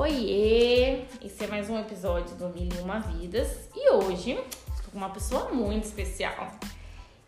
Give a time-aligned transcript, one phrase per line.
[0.00, 1.04] Oiê!
[1.22, 5.10] Esse é mais um episódio do Mil e Uma Vidas e hoje estou com uma
[5.10, 6.52] pessoa muito especial.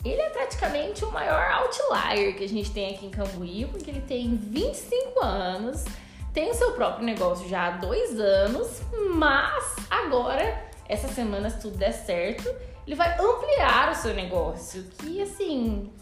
[0.03, 4.01] Ele é praticamente o maior outlier que a gente tem aqui em Cambuí, porque ele
[4.01, 5.85] tem 25 anos,
[6.33, 8.81] tem o seu próprio negócio já há dois anos,
[9.17, 12.49] mas agora, essa semana, se tudo der certo,
[12.87, 14.83] ele vai ampliar o seu negócio.
[14.97, 15.93] Que assim,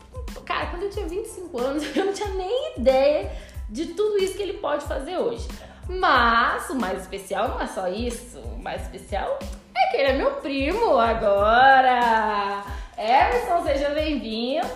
[0.46, 3.29] cara, quando eu tinha 25 anos, eu não tinha nem ideia
[3.68, 5.49] de tudo isso que ele pode fazer hoje.
[5.90, 8.39] Mas o mais especial não é só isso.
[8.39, 9.40] O mais especial
[9.76, 12.62] é que ele é meu primo agora.
[12.96, 14.67] Emerson, seja bem-vindo.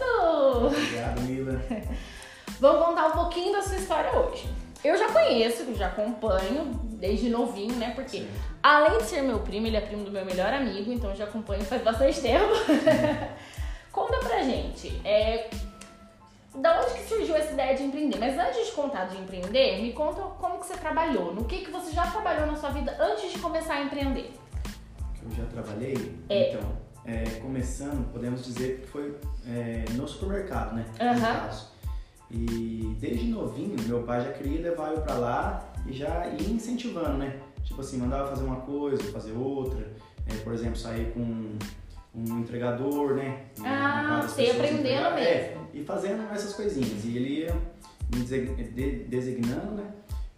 [0.66, 1.62] Obrigado, Mila.
[2.58, 4.48] Vamos contar um pouquinho da sua história hoje.
[4.82, 7.92] Eu já conheço, já acompanho desde novinho, né?
[7.94, 8.28] Porque Sim.
[8.60, 11.24] além de ser meu primo, ele é primo do meu melhor amigo, então eu já
[11.24, 12.52] acompanho faz bastante tempo.
[13.92, 15.48] Conta pra gente, é,
[16.54, 18.18] da onde que surgiu essa ideia de empreender?
[18.18, 21.70] Mas antes de contar de empreender, me conta como que você trabalhou, no que que
[21.70, 24.33] você já trabalhou na sua vida antes de começar a empreender.
[25.14, 26.19] Que eu já trabalhei.
[26.28, 26.50] É.
[26.50, 26.72] Então,
[27.05, 30.86] é, começando, podemos dizer que foi é, no supermercado, né?
[30.98, 31.20] No Aham.
[31.20, 31.74] caso.
[32.30, 37.18] E desde novinho, meu pai já queria levar eu pra lá e já ia incentivando,
[37.18, 37.41] né?
[37.62, 39.92] Tipo assim, mandava fazer uma coisa, fazer outra.
[40.27, 41.56] É, por exemplo, sair com
[42.15, 43.41] um entregador, né?
[43.65, 45.61] Ah, você aprendendo entregar- mesmo.
[45.73, 47.05] É, e fazendo essas coisinhas.
[47.05, 47.55] E ele ia
[48.15, 48.25] me
[49.09, 49.84] designando, né?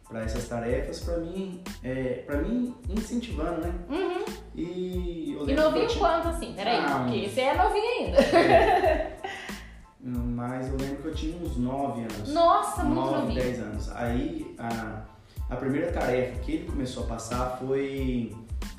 [0.09, 3.75] Para essas tarefas, para mim, é, para mim incentivando, né?
[3.91, 4.25] Uhum.
[4.55, 6.53] E eu E novinho tinha- quanto assim?
[6.55, 8.19] Peraí, Ah, porque você é novinho ainda.
[10.01, 12.33] Mas eu lembro que eu tinha uns 9 anos.
[12.33, 13.41] Nossa, muito 9, novinho.
[13.43, 13.91] 10 anos.
[13.93, 15.03] Aí a,
[15.51, 18.33] a primeira tarefa que ele começou a passar foi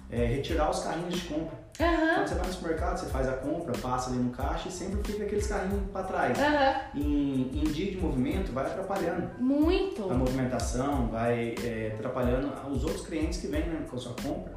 [0.09, 1.56] é, retirar os carrinhos de compra.
[1.79, 4.71] Aham, Quando você vai no supermercado, você faz a compra, passa ali no caixa e
[4.71, 6.39] sempre fica aqueles carrinhos para trás.
[6.39, 6.75] aham.
[6.95, 10.09] Em, em dia de movimento, vai atrapalhando Muito.
[10.09, 14.53] a movimentação, vai é, atrapalhando os outros clientes que vêm né, com a sua compra.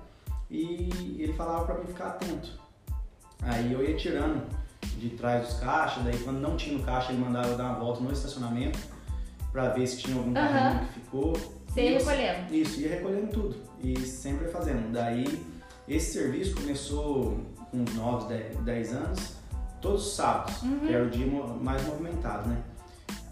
[0.50, 2.58] E ele falava para mim ficar atento.
[3.42, 4.42] Aí eu ia tirando
[4.96, 7.78] de trás dos caixas, daí quando não tinha no caixa ele mandava eu dar uma
[7.78, 8.78] volta no estacionamento
[9.52, 11.32] para ver se tinha algum carrinho que ficou.
[11.68, 12.54] Você ia recolhendo.
[12.54, 14.92] Isso, ia recolhendo tudo e sempre fazendo.
[14.92, 15.24] Daí
[15.88, 19.32] esse serviço começou com uns 9, 10, 10 anos,
[19.80, 20.80] todos os sábados, Uhum.
[20.80, 21.26] que era o dia
[21.60, 22.58] mais movimentado, né?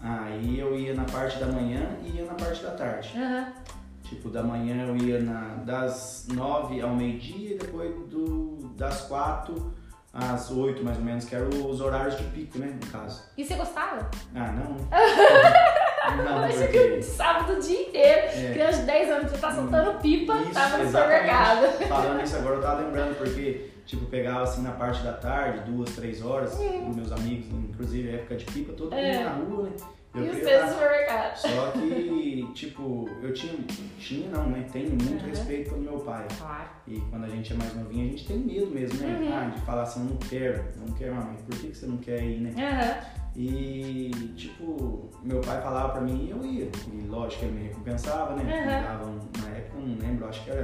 [0.01, 3.11] Aí eu ia na parte da manhã e ia na parte da tarde.
[3.15, 3.47] Aham.
[4.03, 9.73] Tipo, da manhã eu ia na, das 9 ao meio-dia e depois do, das 4
[10.11, 13.21] às 8, mais ou menos, que eram os horários de pico, né, no caso.
[13.37, 14.09] E você gostava?
[14.33, 14.75] Ah, não.
[16.17, 17.01] Não, que porque...
[17.01, 18.51] sábado o dia inteiro, É.
[18.53, 21.87] criança de 10 anos, você tá soltando pipa, Isso, tava no supermercado.
[21.87, 25.89] Falando isso agora, eu tava lembrando, porque, tipo, pegava assim na parte da tarde, duas,
[25.95, 29.23] três horas, com meus amigos, inclusive época de pipa, todo mundo É.
[29.23, 29.71] na rua, né?
[30.15, 31.35] Eu e você no tá- supermercado.
[31.37, 33.53] Só que, tipo, eu tinha,
[33.99, 34.65] tinha não, né?
[34.73, 35.29] Tenho muito Uhum.
[35.29, 36.25] respeito pelo meu pai.
[36.35, 36.67] Claro.
[36.87, 39.19] E quando a gente é mais novinho, a gente tem medo mesmo, né?
[39.21, 39.33] Uhum.
[39.37, 41.97] Ah, de falar assim, eu não quero, não quero, mamãe, por que, que você não
[41.97, 42.53] quer ir, né?
[42.57, 43.19] Aham.
[43.43, 46.69] E, tipo, meu pai falava pra mim e eu ia.
[46.93, 48.43] E lógico, ele me recompensava, né?
[48.43, 48.65] Uhum.
[48.75, 50.63] Me dava, um- na época, eu não lembro, acho que era,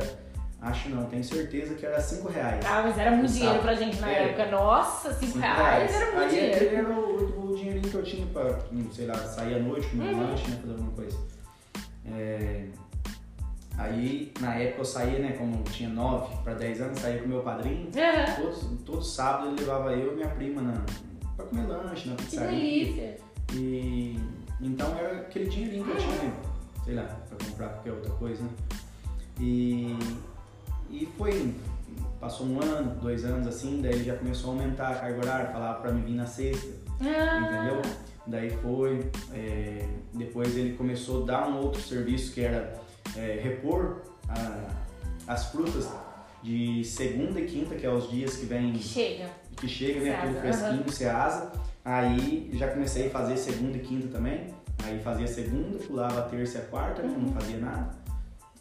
[0.61, 2.65] acho não, tenho certeza que era 5 reais.
[2.65, 4.23] Ah, mas era muito dinheiro pra gente na É.
[4.25, 4.51] época.
[4.51, 6.55] Nossa, 5 Cinco reais era muito Aí dinheiro.
[6.55, 9.87] aquele era o, o dinheirinho que eu tinha pra, hum, sei lá, sair à noite,
[9.87, 10.29] comer um Uhum.
[10.31, 10.57] lanche, né?
[10.59, 11.17] Fazer alguma coisa.
[12.13, 12.65] É,
[13.77, 15.33] Aí, na época, eu saía, né?
[15.37, 17.89] Como tinha 9 para 10 anos, saía com meu padrinho.
[17.93, 18.35] Aham.
[18.41, 20.73] Todos, todo sábado ele levava eu e minha prima na,
[21.35, 22.49] pra comer lanche, na Que pizzaria.
[22.59, 23.17] delícia.
[23.53, 24.19] E
[24.61, 26.33] então era aquele dinheirinho que eu tinha,
[26.83, 28.49] sei lá, pra comprar qualquer outra coisa, né?
[29.39, 29.95] E,
[30.89, 31.75] e foi indo.
[32.19, 35.51] Passou um ano, dois anos assim, daí ele já começou a aumentar a carga horária,
[35.51, 36.67] falava pra mim vir na sexta,
[37.01, 37.81] Ah, entendeu?
[38.27, 42.79] Daí foi, é, depois ele começou a dar um outro serviço que era
[43.15, 44.69] é, repor a-
[45.27, 45.87] as frutas
[46.41, 49.29] de segunda e quinta, que é os dias que vem Que chega.
[49.55, 50.21] Que chega, né?
[50.25, 51.51] Tudo fresquinho, Ceasa.
[51.83, 54.53] Aí já comecei a fazer segunda e quinta também.
[54.83, 57.01] Aí fazia segunda, pulava terça e a quarta?
[57.03, 57.19] Uhum.
[57.19, 57.91] Não fazia nada.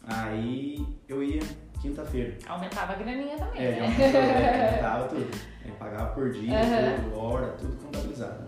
[0.07, 1.41] Aí eu ia
[1.81, 2.37] quinta-feira.
[2.47, 3.81] Aumentava a graninha também, É, né?
[3.81, 4.67] aumentou, né?
[4.69, 5.31] Aumentava tudo.
[5.63, 7.03] Aí pagava por dia, Uhum.
[7.03, 8.47] tudo, hora, tudo contabilizado.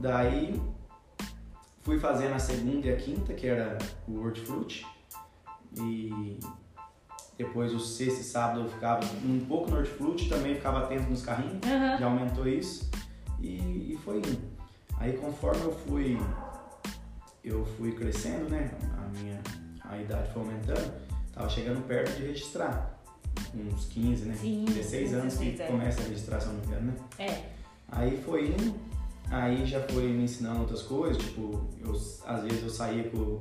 [0.00, 0.60] Daí
[1.80, 3.76] fui fazendo a segunda e a quinta, que era
[4.08, 4.86] o hortifruti.
[5.78, 6.38] E
[7.42, 11.22] depois o sexta e sábado eu ficava um pouco no hortifruti, também ficava atento nos
[11.22, 11.98] carrinhos Aham.
[11.98, 12.90] já aumentou isso
[13.40, 14.42] e, e foi indo.
[14.98, 16.18] Aí conforme eu fui
[17.42, 18.70] eu fui crescendo, né?
[18.94, 19.40] A minha
[19.82, 20.92] a idade foi aumentando,
[21.32, 23.00] tava chegando perto de registrar.
[23.54, 24.34] Uns 15, né?
[24.34, 25.66] Sim, 16 anos que 16, é.
[25.66, 26.94] começa a registrar, se eu não me engano, né?
[27.18, 27.42] É.
[27.88, 28.74] Aí foi indo,
[29.30, 31.92] aí já foi me ensinando outras coisas, tipo, eu,
[32.26, 33.40] às vezes eu saía com,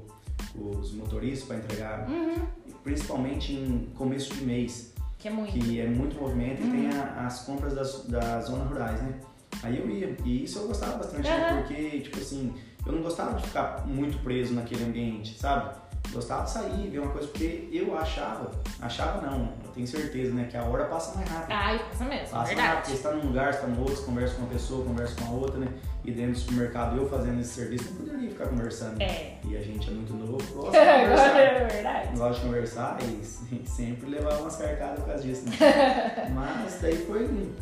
[0.54, 2.48] com os motoristas para entregar Uhum.
[2.84, 5.52] Principalmente em começo de mês, Que é muito.
[5.54, 6.68] que é muito movimento Uhum.
[6.68, 9.20] e tem a- as compras das, das zonas rurais, né?
[9.64, 11.50] Aí eu ia, e isso eu gostava bastante, né?
[11.50, 11.62] Aham.
[11.62, 12.54] porque, tipo assim,
[12.86, 15.76] eu não gostava de ficar muito preso naquele ambiente, sabe?
[16.14, 20.48] Gostava de sair, ver uma coisa, porque eu achava, achava não, eu tenho certeza, né,
[20.50, 21.52] que a hora passa mais rápido.
[21.52, 22.92] Ai, passa mesmo, Passa mais rápido, verdade.
[22.92, 25.26] você tá num lugar, você tá no outro, você conversa com uma pessoa, conversa com
[25.26, 25.68] a outra, né?
[26.04, 29.02] E dentro do supermercado, eu fazendo esse serviço, não poderia ficar conversando.
[29.02, 29.38] É.
[29.46, 31.40] E a gente é muito novo, gosta de conversar.
[31.40, 32.18] é verdade.
[32.18, 36.30] gosta de conversar e se- sempre levar umas carcadas por causa disso, né?
[36.34, 37.54] Mas daí foi lindo.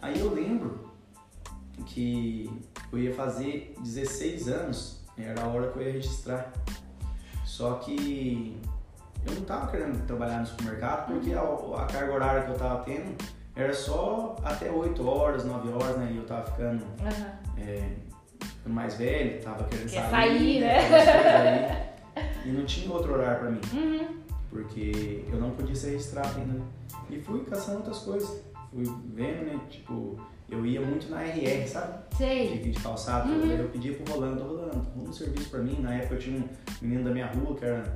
[0.00, 0.90] Aí eu lembro
[1.86, 2.50] que
[2.92, 6.52] eu ia fazer 16 anos, era a hora que eu ia registrar.
[7.44, 8.56] Só que
[9.26, 12.82] eu não tava querendo trabalhar no supermercado porque a, a carga horária que eu tava
[12.84, 13.14] tendo
[13.54, 16.10] era só até 8 horas, 9 horas, né?
[16.12, 17.32] E eu tava ficando, Aham.
[17.58, 17.88] é,
[18.40, 20.88] ficando mais velho, tava querendo Quer sair, sair, né?
[20.88, 21.92] coisas aí.
[22.46, 24.16] E não tinha outro horário pra mim Uhum.
[24.50, 26.54] porque eu não podia ser registrado ainda.
[26.54, 26.64] né?
[27.10, 28.42] E fui caçando outras coisas.
[28.70, 28.84] Fui
[29.14, 29.60] vendo, né?
[29.68, 30.16] Tipo,
[30.48, 31.98] eu ia muito na RR, sabe?
[32.16, 32.56] Sei.
[32.58, 33.30] De, de calçado.
[33.30, 33.50] Uhum.
[33.50, 35.76] Eu pedia pro Rolando, Rolando, arruma um serviço pra mim.
[35.80, 36.48] Na época eu tinha um
[36.80, 37.94] menino da minha rua que era.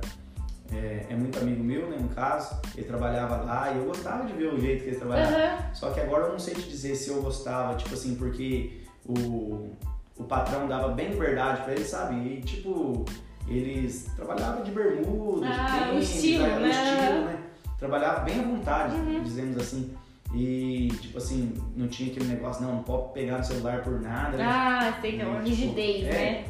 [0.73, 1.97] É, é muito amigo meu, né?
[1.99, 5.35] No caso, ele trabalhava lá e eu gostava de ver o jeito que ele trabalhava.
[5.35, 5.73] Aham.
[5.73, 9.69] Só que agora eu não sei te dizer se eu gostava, tipo assim, porque o,
[10.17, 12.15] o patrão dava bem liberdade pra ele, sabe?
[12.15, 13.05] E tipo,
[13.47, 16.59] eles trabalhavam de bermuda, Ah, de o tênis, estilo, né?
[16.59, 16.67] né?
[16.67, 17.39] O estilo, né?
[17.79, 19.23] Trabalhava bem à vontade, Uhum.
[19.23, 19.93] dizemos assim.
[20.33, 24.35] E, tipo assim, não tinha aquele negócio, não, não pode pegar no celular por nada,
[24.35, 24.43] né?
[24.45, 26.09] Ah, tem que é uma Tipo, rigidez, é.
[26.11, 26.45] né?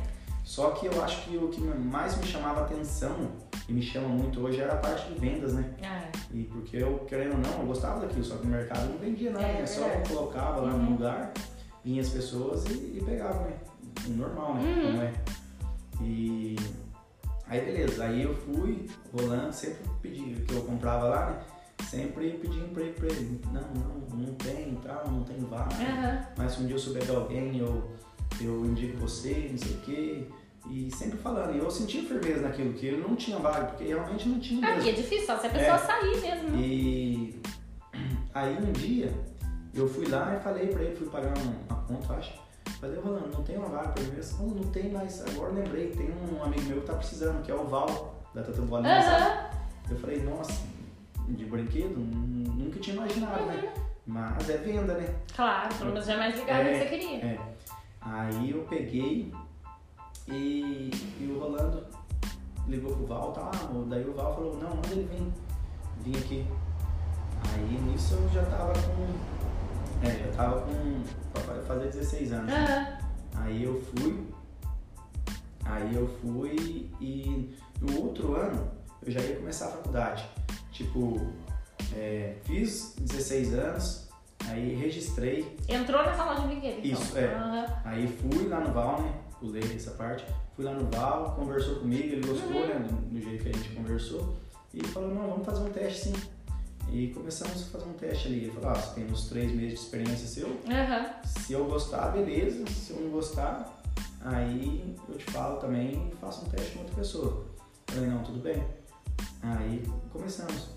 [0.48, 3.18] Só que eu acho que o que mais me chamava atenção
[3.68, 5.74] e me chama muito hoje era a parte de vendas, né?
[5.84, 8.98] Ah, E porque eu, querendo ou não, eu gostava daquilo, só que no mercado não
[8.98, 9.66] vendia nada, É, né?
[9.66, 10.84] Só eu colocava lá Uhum.
[10.84, 11.34] no lugar,
[11.84, 13.58] vinha as pessoas e, e pegavam, né?
[14.08, 14.62] O normal, né?
[14.64, 14.84] Uhum.
[14.84, 15.14] Como é.
[16.02, 16.56] E
[17.48, 21.40] aí beleza, aí eu fui rolando, sempre pedi, que eu comprava lá, né?
[21.90, 23.42] Sempre pedi emprego pra ele.
[23.52, 25.76] Não, não, não tem tal, não tem vaga.
[25.76, 26.26] Aham.
[26.38, 27.92] Mas se um dia eu souber de alguém, eu,
[28.42, 30.24] eu indico você, não sei o quê.
[30.70, 31.56] E sempre falando.
[31.56, 34.76] E eu sentia firmeza naquilo, que eu não tinha vaga, porque realmente não tinha Ah,
[34.76, 34.76] mesmo.
[34.84, 35.78] porque é difícil, só se a pessoa É.
[35.78, 36.50] sair mesmo.
[36.50, 36.58] né?
[36.62, 37.42] E
[38.34, 39.14] aí um dia
[39.74, 42.34] eu fui lá e falei pra ele, fui pagar uma, conta, acho.
[42.82, 44.12] Falei, Rolando, não tem uma vaga pra mim?
[44.40, 47.50] Não, não tem, mas agora eu lembrei, tem um amigo meu que tá precisando, que
[47.52, 49.24] é o Val, da Tatu Bolinha, sabe?
[49.24, 49.50] Aham.
[49.90, 50.64] Eu falei, nossa,
[51.30, 51.98] de brinquedo?
[51.98, 53.74] Nun- Nunca tinha imaginado, né?
[54.06, 55.16] Mas é venda, né?
[55.36, 57.18] Claro, pelo menos já é mais ligado É, que você queria.
[57.26, 57.40] É.
[58.02, 59.34] Aí eu peguei
[60.28, 61.86] e, e o Rolando
[62.68, 63.52] ligou pro Val, tá lá,
[63.88, 65.34] daí o Val falou, não, manda ele vir,
[66.04, 66.46] vir aqui.
[67.54, 70.06] Aí nisso eu já tava com.
[70.06, 71.04] É, já tava com.
[71.34, 72.54] pra fazer 16 anos.
[72.54, 72.98] Aham.
[73.36, 74.28] Aí eu fui.
[75.66, 78.70] Aí eu fui e no outro ano
[79.06, 80.28] eu já ia começar a faculdade.
[80.72, 81.34] Tipo,
[81.96, 84.07] é, fiz 16 anos,
[84.48, 87.02] aí registrei Entrou nessa loja de brinquedo, então.
[87.02, 87.34] Isso, é.
[87.34, 87.66] Aham.
[87.86, 89.14] Aí fui lá no Val, né?
[89.40, 90.26] Pulei essa parte.
[90.56, 92.68] Fui lá no Val, conversou comigo, ele gostou, Uhum.
[92.68, 92.76] né?
[92.90, 94.36] Do, do jeito que a gente conversou.
[94.74, 96.14] E falou, não, vamos fazer um teste sim.
[96.92, 98.38] E começamos a fazer um teste ali.
[98.46, 100.48] Ele falou, ah, você tem uns três meses de experiência seu.
[100.70, 101.10] Aham.
[101.26, 102.66] Se eu gostar, beleza.
[102.68, 103.82] Se eu não gostar,
[104.22, 107.46] aí eu te falo também e faço um teste com outra pessoa.
[107.90, 108.64] Eu falei, não, tudo bem.
[109.42, 110.70] Aí começamos.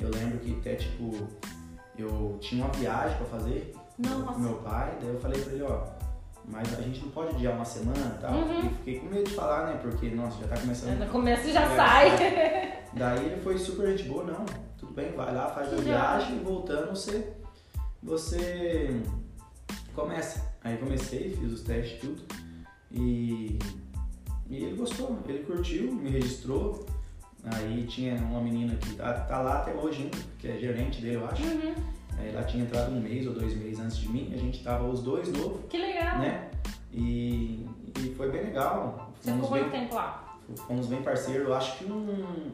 [0.00, 1.28] Eu lembro que até tipo,
[2.00, 4.32] eu tinha uma viagem pra fazer Nossa.
[4.32, 5.84] com meu pai, daí eu falei pra ele, ó,
[6.46, 8.32] mas a gente não pode adiar uma semana e tal.
[8.32, 8.60] Uhum.
[8.66, 9.78] E fiquei com medo de falar, né?
[9.82, 10.98] Porque, nossa, já tá começando.
[10.98, 11.76] No começo já É.
[11.76, 12.80] sai.
[12.94, 14.44] Daí ele foi super gente boa, não,
[14.76, 17.32] tudo bem, vai lá, faz a viagem e voltando você,
[18.02, 19.00] você
[19.94, 20.50] começa.
[20.64, 22.22] Aí comecei, fiz os testes tudo
[22.90, 23.58] e,
[24.48, 26.84] e ele gostou, ele curtiu, me registrou.
[27.44, 31.16] Aí tinha uma menina que tá, tá lá até hoje ainda, que é gerente dele,
[31.16, 31.42] eu acho.
[31.42, 31.74] Uhum.
[32.18, 34.84] Aí Ela tinha entrado um mês ou dois meses antes de mim, a gente tava
[34.86, 36.18] os dois novos, Que legal.
[36.18, 36.50] né?
[36.92, 37.66] E,
[37.98, 39.10] e foi bem legal.
[39.20, 40.36] Você Fomos ficou bem, quanto tempo lá?
[40.66, 42.50] fomos bem parceiros, eu acho que um,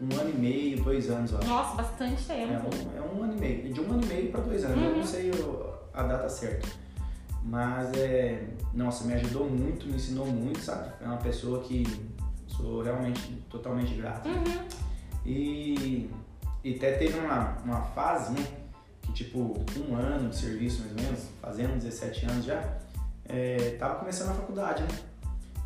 [0.00, 1.48] um ano e meio, dois anos, eu acho.
[1.48, 2.70] Nossa, bastante É tempo.
[2.74, 4.90] um, é um ano e meio, de um ano e meio para dois anos, eu
[4.90, 4.96] Uhum.
[4.98, 5.30] não sei
[5.92, 6.66] a data certa.
[7.44, 8.42] Mas é.
[8.72, 10.90] Nossa, me ajudou muito, me ensinou muito, sabe?
[11.00, 11.84] É uma pessoa que
[12.56, 14.28] sou realmente totalmente grato.
[14.28, 14.68] Uhum.
[15.24, 16.10] E,
[16.62, 18.46] e até teve uma, uma fase, né?
[19.02, 19.54] Que tipo,
[19.88, 22.78] um ano de serviço mais ou menos, fazendo 17 anos já,
[23.26, 24.98] é, tava começando a faculdade, né?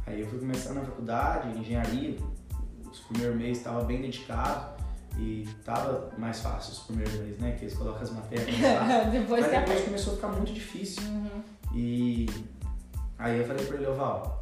[0.07, 2.17] Aí eu fui começando na faculdade, engenharia,
[2.91, 4.79] os primeiros meses tava bem dedicado
[5.19, 7.53] e tava mais fácil os primeiros meses, né?
[7.53, 8.57] Que eles colocam as matérias
[9.13, 11.03] depois Mas depois começou a ficar muito difícil.
[11.03, 11.43] Uhum.
[11.75, 12.27] E
[13.19, 14.38] aí eu falei pra ele, Val,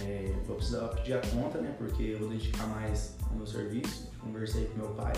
[0.00, 1.74] é, vou precisar pedir a conta, né?
[1.78, 4.10] Porque eu vou dedicar mais ao meu serviço.
[4.20, 5.12] Conversei com meu pai.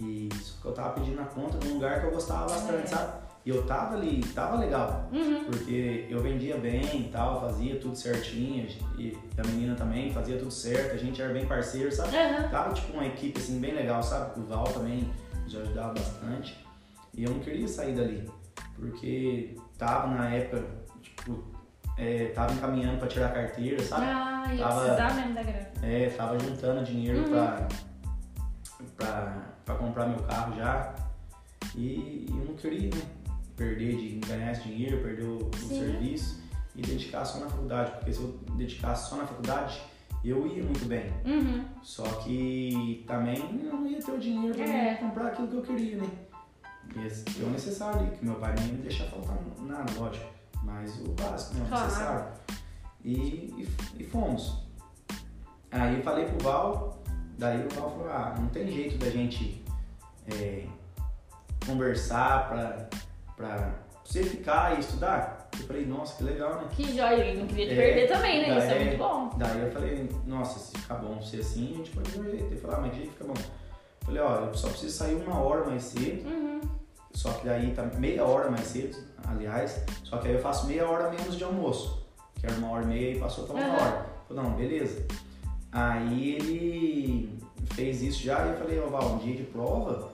[0.00, 2.86] E só que eu tava pedindo a conta num lugar que eu gostava bastante, É.
[2.86, 3.28] sabe?
[3.44, 5.08] E eu tava ali, tava legal.
[5.12, 5.44] Uhum.
[5.44, 8.68] Porque eu vendia bem e tal, fazia tudo certinho.
[8.98, 12.16] E a menina também fazia tudo certo, a gente era bem parceiro, sabe?
[12.16, 12.48] Aham.
[12.48, 14.38] Tava tipo uma equipe assim bem legal, sabe?
[14.40, 15.10] O Val também
[15.44, 16.64] nos ajudava bastante.
[17.14, 18.28] E eu não queria sair dali,
[18.76, 20.64] porque tava na época,
[21.02, 21.42] tipo,
[21.98, 24.06] é, tava encaminhando pra tirar a carteira, sabe?
[24.06, 25.68] Ah, ia Tava- precisar mesmo da grana.
[25.82, 27.30] É, tava juntando dinheiro Uhum.
[27.30, 27.68] pra,
[28.96, 30.94] pra, pra comprar meu carro já.
[31.74, 33.02] E eu não queria né,
[33.56, 36.42] perder de ganhar esse dinheiro, perder o, o serviço
[36.74, 37.90] e dedicar só na faculdade.
[37.92, 39.80] Porque se eu dedicasse só na faculdade,
[40.24, 41.12] eu ia muito bem.
[41.24, 41.64] Uhum.
[41.82, 44.94] Só que também eu não ia ter o dinheiro pra É.
[44.94, 46.08] comprar aquilo que eu queria, né?
[47.04, 50.37] Esse é o necessário ali, que meu pai não ia me deixar faltar nada, lógico.
[50.62, 51.64] Mas o básico, né?
[51.64, 51.84] O Claro.
[51.84, 52.32] necessário.
[53.04, 54.66] E, e, e fomos.
[55.70, 57.02] Aí eu falei pro Val,
[57.38, 59.64] daí o Val falou, ah, não tem jeito da gente
[60.32, 60.64] é,
[61.66, 62.88] conversar pra,
[63.36, 63.74] pra
[64.04, 65.48] você ficar e estudar.
[65.58, 66.68] Eu falei, nossa, que legal, né?
[66.70, 68.58] Que joia, ele não queria te É, perder também, né?
[68.58, 69.30] Isso é muito bom.
[69.36, 72.44] Daí eu falei, nossa, se ficar bom ser assim, a gente pode ver jeito.
[72.46, 73.34] Ele falou, ah, mas que fica bom?
[73.36, 76.60] Eu falei, ó, eu só preciso sair uma hora mais cedo, Uhum.
[77.12, 78.96] só que daí tá meia hora mais cedo,
[79.26, 82.84] aliás, só que aí eu faço meia hora menos de almoço, que era uma hora
[82.84, 83.76] e meia e passou pra uma Aham.
[83.76, 84.06] hora.
[84.30, 85.06] Eu falei, não, beleza.
[85.72, 87.38] Aí ele
[87.74, 90.10] fez isso já e eu falei, ó, Val, um dia de prova,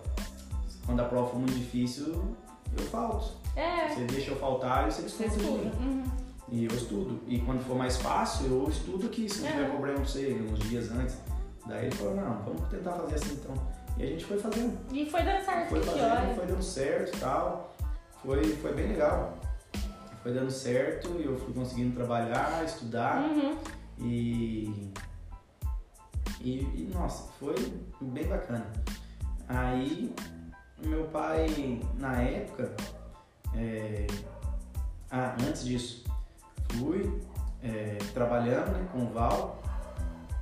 [0.86, 2.34] quando a prova for muito difícil,
[2.76, 3.32] eu falto.
[3.56, 5.42] É, Você deixa eu faltar e você você de mim.
[5.68, 5.76] estuda.
[5.84, 6.04] Uhum.
[6.50, 7.20] E eu estudo.
[7.26, 9.70] E quando for mais fácil, eu estudo aqui, se não tiver Aham.
[9.70, 11.16] problema pra você, uns dias antes.
[11.66, 13.54] Daí ele falou, não, vamos tentar fazer assim então.
[13.96, 14.76] E a gente foi fazendo.
[14.92, 17.74] E foi dando certo, Foi fazendo, foi dando certo e tal.
[18.24, 19.38] Foi, foi bem legal.
[20.22, 23.58] Foi dando certo e eu fui conseguindo trabalhar, estudar Uhum.
[23.98, 24.90] e,
[26.40, 27.54] e, e, nossa, foi
[28.00, 28.66] bem bacana.
[29.46, 30.14] Aí
[30.82, 32.74] meu pai na época,
[33.54, 34.06] é,
[35.10, 36.04] ah, antes disso,
[36.70, 37.20] fui
[37.62, 39.62] é, trabalhando né, com o Val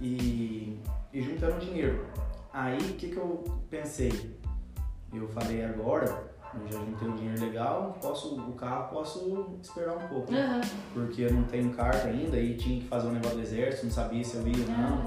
[0.01, 0.81] e,
[1.13, 2.07] e juntando dinheiro.
[2.53, 4.39] Aí o que, que eu pensei?
[5.13, 6.32] Eu falei agora,
[6.71, 10.41] já juntei um dinheiro legal, posso, o carro posso esperar um pouco, né?
[10.43, 10.61] Aham.
[10.93, 13.93] porque eu não tenho carta ainda e tinha que fazer um negócio do exército, não
[13.93, 15.05] sabia se eu ia ou não.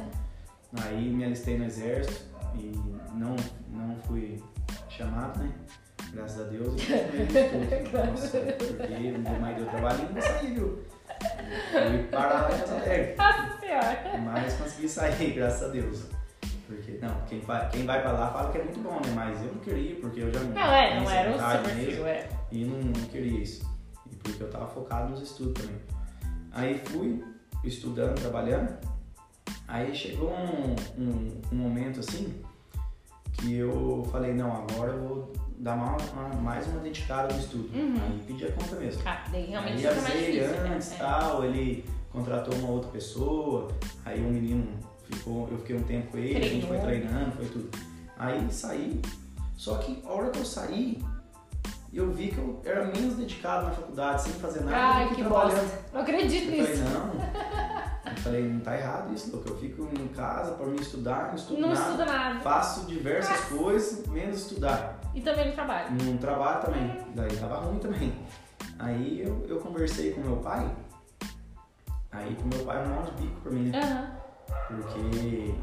[0.77, 2.25] Ah, Aí me alistei no exército
[2.55, 2.71] e
[3.13, 3.35] não,
[3.69, 4.41] não fui
[4.89, 5.51] chamado, né?
[6.11, 6.73] Graças a Deus.
[6.81, 8.07] E no estudo.
[8.11, 10.83] Nossa, porque meu mais deu trabalho e não saí, viu?
[11.71, 12.49] Fui parar
[13.59, 14.17] senhora.
[14.23, 16.05] Mas consegui sair, graças a Deus.
[16.67, 19.13] Porque, não, quem vai, quem vai pra lá fala que é muito bom, né?
[19.15, 22.05] Mas eu não queria, porque eu já Não, é, não era o seu perfil, mesmo.
[22.07, 22.29] é.
[22.51, 23.69] E não, não queria isso.
[24.11, 25.79] E porque eu tava focado nos estudos também.
[26.51, 27.23] Aí fui
[27.63, 28.75] estudando, trabalhando.
[29.67, 32.41] Aí chegou um, um, um momento assim
[33.33, 37.69] que eu falei, não, agora eu vou dar uma, uma- mais uma dedicada no estudo.
[37.77, 37.95] Uhum.
[38.01, 39.01] Aí pedi a conta mesmo.
[39.05, 40.73] Ah, daí realmente aí avisei né?
[40.75, 40.95] antes É.
[40.97, 43.67] tal, ele contratou uma outra pessoa,
[44.05, 44.67] aí o menino
[45.17, 47.69] ficou, eu fiquei um tempo com ele, a gente foi treinando, foi tudo.
[48.17, 49.01] Aí saí,
[49.57, 51.03] só que a hora que eu saí,
[51.93, 55.55] eu vi que eu era menos dedicado na faculdade, sem fazer nada, Ai, que, trabalhando.
[55.61, 55.79] bosta.
[55.93, 56.83] Não acredito Eu falei, nisso.
[56.93, 58.11] não.
[58.11, 59.49] Eu falei, não tá errado isso, Luca.
[59.49, 61.81] Eu fico em casa pra me estudar, não estudo Não nada.
[61.81, 62.39] estuda nada.
[62.39, 64.99] Faço diversas coisas, menos estudar.
[65.13, 65.87] E também no trabalho.
[66.03, 66.97] Não trabalho também.
[67.15, 68.13] Daí tava ruim também.
[68.79, 70.69] Aí eu, eu conversei com meu pai.
[72.11, 73.79] Aí com meu pai arrumar uns bicos pra mim, né?
[73.79, 74.14] Aham.
[74.67, 75.53] Porque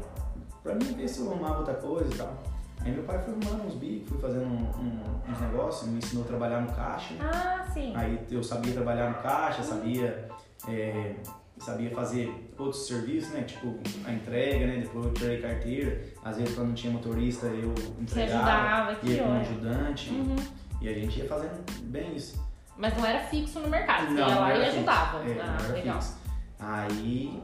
[0.63, 2.33] pra mim ver se eu arrumava outra coisa e tal.
[2.81, 6.23] Aí meu pai foi arrumando uns bicos, fui fazendo um- um- uns negócios, me ensinou
[6.25, 7.13] a trabalhar no caixa.
[7.21, 7.93] Ah, sim.
[7.95, 10.27] Aí eu sabia trabalhar no caixa, sabia,
[10.67, 11.15] é,
[11.59, 13.43] sabia fazer outros serviços, né?
[13.43, 13.73] Tipo
[14.05, 14.77] a entrega, né?
[14.81, 16.01] Depois eu tirei carteira.
[16.25, 19.41] Às vezes quando não tinha motorista eu entregava, ajudava, que ia como olha.
[19.41, 20.09] ajudante.
[20.09, 20.35] Uhum.
[20.81, 22.43] E a gente ia fazendo bem isso.
[22.77, 24.07] Mas não era fixo no mercado.
[24.07, 25.17] Você Não, ia lá e ajudava.
[25.19, 26.01] É, ah, legal.
[26.01, 26.17] fixo.
[26.59, 27.41] Aí,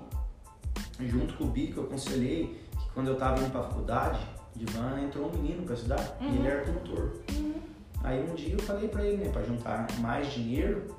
[1.07, 4.19] junto com o Bico, eu aconselhei que quando eu tava indo pra faculdade,
[4.55, 6.35] de van, entrou um menino pra estudar e Uhum.
[6.35, 7.17] ele era pintor.
[8.03, 10.95] Aí um dia eu falei pra ele, né, pra juntar mais dinheiro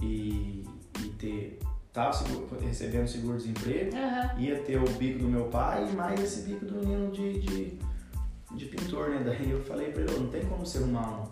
[0.00, 0.64] e,
[1.00, 1.58] e ter.
[1.92, 4.40] Tava seguro- recebendo seguro-desemprego, Aham.
[4.40, 7.78] ia ter o bico do meu pai e mais esse bico do menino de, de,
[8.56, 9.22] de pintor, né?
[9.24, 11.26] Daí eu falei pra ele, "Ô, não tem como você arrumar um, um,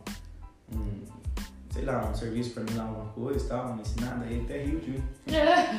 [1.72, 4.44] sei lá, um serviço pra mim lá, alguma coisa e tal, me ensinar, daí ele
[4.44, 5.02] até riu de mim.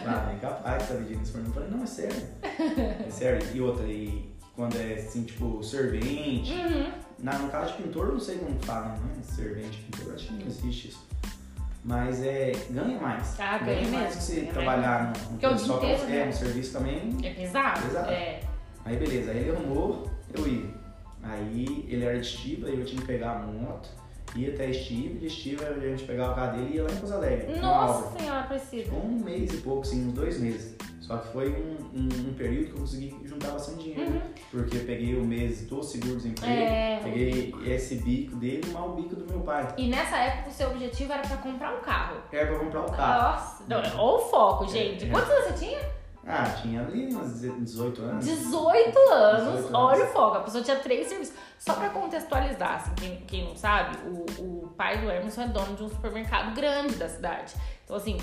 [0.06, 1.48] Ah, é capaz, tá pedindo isso pra mim.
[1.48, 2.22] Eu falei, não, é sério.
[2.44, 3.48] É sério.
[3.54, 6.52] E outra, e quando é assim, tipo, servente.
[6.52, 6.92] Uhum.
[7.20, 9.14] Na, no caso de pintor, não sei como fala, né?
[9.24, 11.08] Servente, pintor, acho que não existe isso.
[11.84, 13.40] mas é, ganha mais.
[13.40, 16.28] Ah, ganha mais mesmo, que você ganha trabalhar no, é dia só inteiro, é né?
[16.28, 17.18] um serviço também.
[17.24, 17.82] É pesado?
[17.82, 18.10] Pesado.
[18.12, 18.42] É.
[18.84, 20.66] Aí beleza, aí ele arrumou, eu ia.
[21.22, 23.90] Aí ele era de Estiva, aí eu tinha que pegar a moto,
[24.36, 26.96] ia até Estiva, de Estiva a gente pegava o carro dele e ia lá em
[26.96, 27.60] Pouso Alegre.
[27.60, 28.84] Nossa senhora, Priscila.
[28.86, 30.76] Ficou um mês e pouco, assim, uns dois meses.
[31.02, 34.10] Só que foi um, um, um período que eu consegui juntar bastante dinheiro.
[34.14, 34.22] Uhum.
[34.50, 37.00] Porque eu peguei o mês do seguro-desemprego, É.
[37.04, 39.68] peguei esse bico dele e mais o bico do meu pai.
[39.78, 42.18] E nessa época o seu objetivo era pra comprar um carro.
[42.32, 43.34] Era pra comprar um carro.
[43.34, 45.04] Nossa, não, olha o foco, gente.
[45.06, 45.10] É.
[45.10, 45.80] Quantos anos você tinha?
[46.26, 48.26] Ah, tinha ali uns 18 anos.
[48.26, 49.44] 18 anos.
[49.46, 49.70] 18 anos.
[49.74, 50.38] Olha o foco.
[50.38, 51.36] A pessoa tinha três serviços.
[51.60, 55.76] Só pra contextualizar, assim, quem, quem não sabe, o, o pai do Emerson é dono
[55.76, 57.54] de um supermercado grande da cidade.
[57.86, 58.18] Então, assim,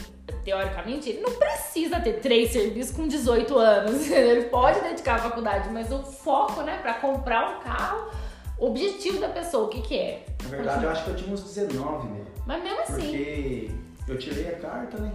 [0.45, 4.09] teoricamente, ele não precisa ter três serviços com 18 anos.
[4.11, 8.11] Ele pode dedicar à faculdade, mas o foco, né, pra comprar um carro,
[8.59, 10.27] o objetivo da pessoa, o que que é?
[10.43, 12.31] Na verdade, eu acho que eu tinha uns 19 mesmo.
[12.47, 13.71] Mas mesmo assim, Porque
[14.09, 15.13] eu tirei a carta, né?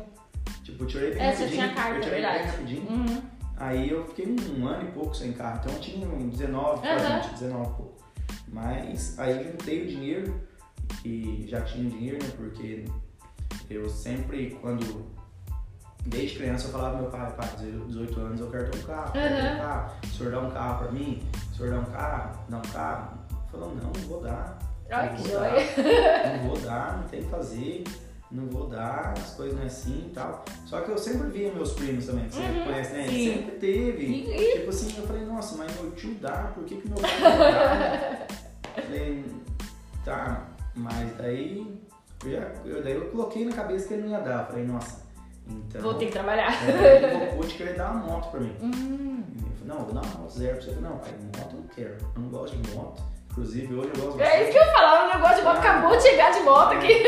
[0.64, 1.50] Tipo, eu tirei bem É, rapidinho.
[1.52, 2.38] tinha carta, eu tirei verdade.
[2.40, 2.90] bem rapidinho.
[2.92, 3.22] uhum.
[3.58, 5.60] Aí eu fiquei um ano e pouco sem carro.
[5.62, 6.98] Então eu tinha um 19, Aham.
[6.98, 8.04] quase 20, 19 e pouco.
[8.50, 10.42] Mas aí eu juntei o dinheiro
[11.04, 12.30] e já tinha dinheiro, né?
[12.36, 12.86] Porque
[13.70, 15.14] eu sempre, quando.
[16.08, 17.50] Desde criança eu falava meu pai, pai,
[17.88, 19.92] 18 anos eu quero ter um carro, quero ter um carro.
[20.04, 21.24] O senhor dá um carro pra mim?
[21.52, 22.40] O senhor dá um carro?
[22.48, 23.18] Dá um carro?
[23.32, 24.60] Ele falou, não, não vou dar.
[24.92, 25.52] Ai, Não que vou joia.
[25.56, 27.84] dar, Não vou dar, não tem que fazer,
[28.32, 30.44] não vou dar, as coisas não é assim e tal.
[30.66, 33.08] Só que eu sempre via meus primos também, que você Uhum, conhece, né?
[33.08, 33.34] sim.
[33.34, 34.04] Sempre teve.
[34.06, 37.12] E- Tipo assim, eu falei, nossa, mas meu tio dá, por que, que meu pai
[37.20, 38.26] não dá?
[38.84, 39.26] falei,
[40.04, 41.80] tá, mas daí
[42.26, 44.42] eu, já, eu, daí eu coloquei na cabeça que ele não ia dar.
[44.42, 45.04] Eu falei, nossa,
[45.48, 45.82] então.
[45.82, 46.50] Vou ter que trabalhar.
[46.68, 48.56] É, ele colocou de querer dar uma moto pra mim.
[48.62, 49.24] Hum.
[49.38, 50.70] Ele falou, não, vou dar uma moto zero pra você.
[50.72, 51.98] Eu falei, não, pai, moto eu não quero.
[52.16, 53.02] Eu não gosto de moto.
[53.32, 55.98] Inclusive, hoje eu gosto É isso que eu ia falar, o negócio de moto acabou
[55.98, 57.04] de chegar de moto aqui.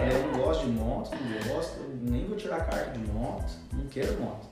[0.00, 3.86] Falei, eu não gosto de moto, não gosto, nem vou tirar carta de moto, não
[3.88, 4.46] quero moto.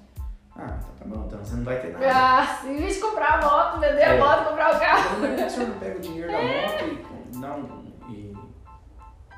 [0.56, 2.06] Ah, então tá bom, então você não vai ter nada.
[2.12, 4.18] Ah, em vez de comprar a moto, vender a É.
[4.18, 5.24] moto, comprar o carro.
[5.24, 7.92] Então, o senhor não pega o dinheiro da moto e dá um.
[8.11, 8.37] e.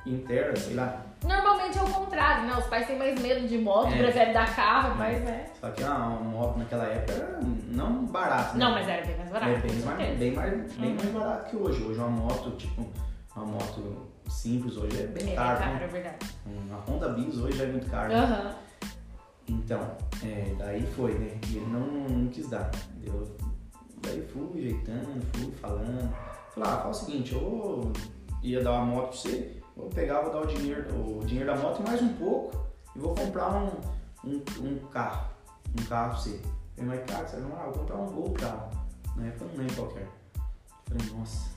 [0.06, 1.02] inteira, sei lá.
[1.22, 2.54] Normalmente é o contrário, né?
[2.56, 3.98] Os pais têm mais medo de moto, É.
[3.98, 5.44] preferem dar carro, mas né.
[5.60, 8.64] Só que ah, uma moto naquela época era não barato, né?
[8.64, 9.52] Não, mas era bem mais barato.
[9.52, 10.96] É bem, mais, bem, mais, bem Uhum.
[10.96, 11.82] mais barato que hoje.
[11.84, 12.86] Hoje uma moto, tipo,
[13.36, 15.58] uma moto simples hoje é bem É caro.
[15.58, 15.84] caro, né?
[15.84, 16.26] é verdade.
[16.46, 18.12] Uma Honda Bis hoje é muito caro.
[18.12, 18.54] Aham.
[19.48, 19.80] Então,
[20.22, 21.38] é, daí foi, né?
[21.48, 22.70] E ele não, não quis dar.
[23.02, 23.36] Eu,
[24.02, 26.14] daí fui ajeitando, fui falando.
[26.54, 27.92] Falei, ah, fala o seguinte, eu
[28.42, 31.58] ia dar uma moto pra você, vou pegar, vou dar o dinheiro, o dinheiro da
[31.58, 32.64] moto e mais um pouco
[32.94, 33.70] e vou comprar um,
[34.24, 35.30] um, um carro.
[35.80, 36.40] Um carro pra você.
[36.76, 38.70] Eu falei, mas cara, você não, ah, eu vou comprar um Gol carro.
[39.16, 40.08] Na época eu não lembro qual que era.
[40.88, 41.50] Falei, nossa,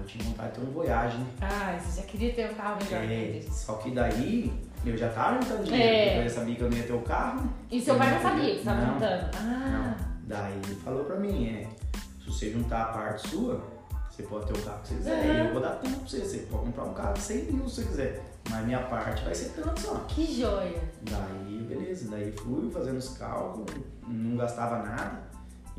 [0.00, 1.26] eu tinha vontade de ter um Voyage, né?
[1.42, 3.48] Ah, você já queria ter um carro melhor É, ele.
[3.50, 4.52] só que daí
[4.84, 6.14] eu já tava juntando dinheiro, É.
[6.14, 7.50] porque eu sabia que eu não ia ter o carro, né?
[7.70, 8.92] E seu pai não sabia que você estava Não.
[8.94, 9.30] juntando?
[9.36, 9.96] Ah.
[10.24, 11.66] Daí ele falou pra mim, é,
[12.22, 13.60] se você juntar a parte sua,
[14.10, 15.24] você pode ter o carro que você quiser.
[15.24, 15.46] Uhum.
[15.46, 16.18] Eu vou dar tempo pra você.
[16.20, 18.22] Você pode comprar um carro de 100 mil se você quiser.
[18.48, 19.94] Mas minha parte vai ser tanto só.
[20.08, 20.80] Que joia.
[21.02, 22.10] Daí, beleza.
[22.10, 23.70] Daí fui fazendo os cálculos,
[24.06, 25.29] não gastava nada.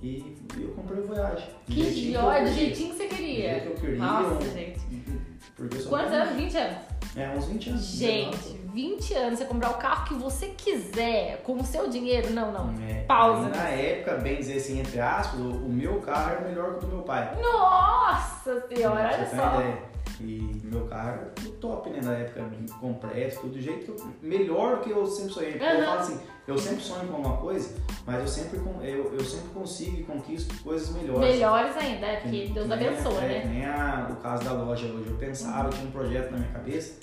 [0.01, 1.45] E eu comprei o Voyage.
[1.67, 3.49] Do Que joia, do jeitinho que você Do queria.
[3.51, 3.97] jeito que eu queria.
[3.99, 4.79] Nossa, eu- gente.
[5.55, 6.35] Porque eu sou Quantos anos?
[6.35, 6.77] 20 anos?
[7.15, 7.85] É, uns 20 anos.
[7.85, 12.31] Gente, 20 anos, você comprar o carro que você quiser, com o seu dinheiro.
[12.31, 12.73] Não, não.
[12.87, 13.49] É, Pausa.
[13.49, 16.95] Na época, bem dizer assim, entre aspas, o, meu carro era melhor que o do
[16.95, 17.37] meu pai.
[17.41, 19.59] Nossa senhora, olha só.
[19.59, 19.90] ideia.
[20.23, 21.99] E meu carro era o top, né?
[22.03, 22.45] Na época,
[22.79, 24.07] completo, tudo do jeito que eu.
[24.21, 25.51] Melhor do que eu sempre sonhei.
[25.53, 25.85] Porque eu Aham.
[25.85, 29.97] falo assim, eu sempre sonho com alguma coisa, mas eu sempre, eu, eu sempre consigo
[29.99, 31.21] e conquisto coisas melhores.
[31.21, 33.41] Melhores ainda, é porque Que- Deus que abençoa, é, né?
[33.41, 35.09] que Nem a- o caso da loja hoje.
[35.09, 36.99] Eu pensava, eu tinha um projeto na minha cabeça,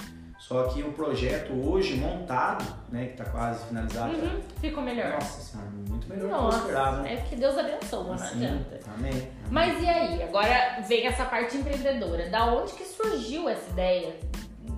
[0.48, 5.12] só que o projeto hoje montado, né, que tá quase finalizado, Uhum, ficou melhor.
[5.12, 6.90] nossa senhora, muito melhor do que eu esperava.
[6.92, 7.12] Nossa, né?
[7.12, 8.80] é porque Deus abençoa, não Sim, adianta.
[8.96, 9.12] Amém.
[9.12, 9.28] amém.
[9.50, 10.22] Mas e aí?
[10.22, 12.30] Agora vem essa parte empreendedora.
[12.30, 14.16] Da onde que surgiu essa ideia?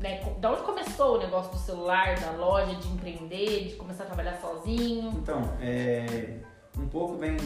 [0.01, 0.21] Né?
[0.41, 4.41] Da onde começou o negócio do celular, da loja, de empreender, de começar a trabalhar
[4.41, 5.11] sozinho?
[5.23, 6.39] Então, é,
[6.77, 7.37] um pouco vem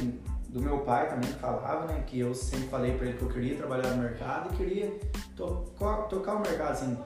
[0.49, 2.03] do meu pai também que falava, né?
[2.07, 4.99] Que eu sempre falei pra ele que eu queria trabalhar no mercado e queria
[5.37, 6.97] tocar, tocar o mercado assim,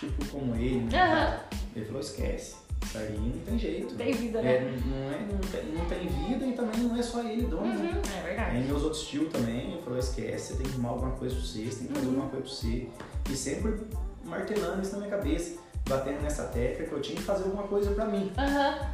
[0.00, 0.80] tipo como ele.
[0.90, 0.98] Né?
[1.00, 1.40] Aham.
[1.76, 3.94] Ele falou, esquece, isso aí não tem jeito.
[3.94, 4.78] Tem vida, É, né?
[4.84, 7.66] não, não é, não, tem, não tem vida e também não é só ele dono.
[7.66, 7.92] né?
[8.04, 8.56] Uhum, é verdade.
[8.56, 11.44] Aí meus outros tios também, ele falou, esquece, você tem que arrumar alguma coisa pra
[11.44, 12.12] você, você tem que fazer Uhum.
[12.14, 12.88] alguma coisa pra você.
[13.30, 13.86] E sempre
[14.24, 15.58] martelando isso na minha cabeça,
[15.88, 18.32] batendo nessa tecla que eu tinha que fazer alguma coisa pra mim.
[18.36, 18.90] Aham.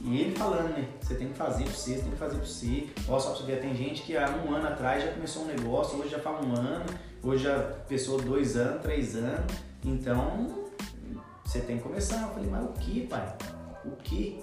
[0.00, 0.86] E ele falando, né?
[1.00, 2.86] Você tem que fazer pra você, você tem que fazer pra você.
[3.08, 5.46] Ó, só pra você ver, tem gente que há um ano atrás já começou um
[5.46, 6.84] negócio, hoje já faz um ano,
[7.22, 9.52] hoje já pessoa dois anos, três anos.
[9.84, 10.48] Então,
[11.44, 12.22] você tem que começar.
[12.22, 13.32] Eu falei, mas o que, pai?
[13.84, 14.42] O que?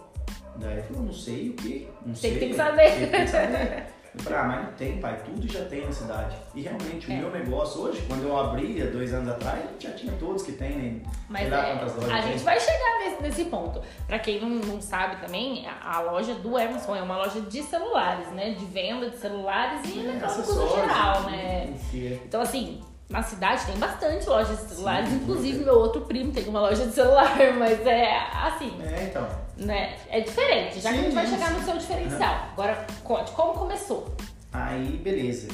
[0.58, 2.40] Daí ele falou, não sei o que, não Você sei.
[2.40, 3.10] tem que saber.
[3.12, 3.88] Tem que saber.
[4.18, 6.38] Eu falei, ah, mas não tem, pai, tudo já tem na cidade.
[6.56, 7.16] E realmente, É.
[7.16, 10.54] o meu negócio hoje, quando eu abri há dois anos atrás, já tinha todos que
[10.54, 11.02] tem, né?
[11.28, 12.32] Mas é, a tem.
[12.32, 13.82] gente vai chegar nesse, nesse ponto.
[14.08, 17.62] Pra quem não, não sabe também, a, a loja do Emerson é uma loja de
[17.62, 18.52] celulares, né?
[18.52, 21.74] De venda de celulares e eletrônicos no Acessórios, geral, né?
[21.94, 22.20] é.
[22.26, 25.10] Então, assim, na cidade tem bastante lojas de celulares.
[25.10, 29.28] Sim, Inclusive, meu outro primo tem uma loja de celular, mas é assim, É, então.
[29.58, 29.98] né?
[30.10, 30.80] É diferente.
[30.80, 31.34] Já que a gente Sim, vai sim.
[31.34, 32.36] chegar no seu diferencial.
[32.54, 34.16] Agora, conte, como começou?
[34.52, 35.48] Aí, beleza.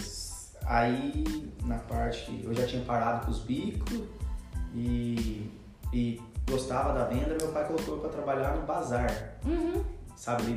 [0.65, 3.99] Aí, na parte que eu já tinha parado com os bicos
[4.73, 5.49] e,
[5.91, 9.37] e gostava da venda, meu pai colocou pra trabalhar no bazar.
[9.45, 9.83] Uhum.
[10.15, 10.53] Sabe ali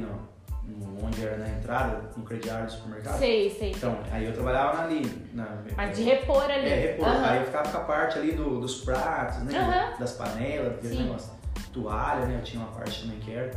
[0.67, 3.19] no, onde era na entrada, no crediário do supermercado?
[3.19, 3.71] Sei, sei.
[3.73, 5.03] Então, aí eu trabalhava ali.
[5.33, 6.69] Na, Mas de repor ali.
[6.69, 7.07] É, repor.
[7.09, 7.25] Aham.
[7.27, 9.59] Aí eu ficava com a parte ali do- dos pratos, né?
[9.59, 9.99] Aham.
[9.99, 11.33] Das panelas, aquele negócio.
[11.73, 12.39] Toalha, né?
[12.39, 13.53] Eu tinha uma parte também que era.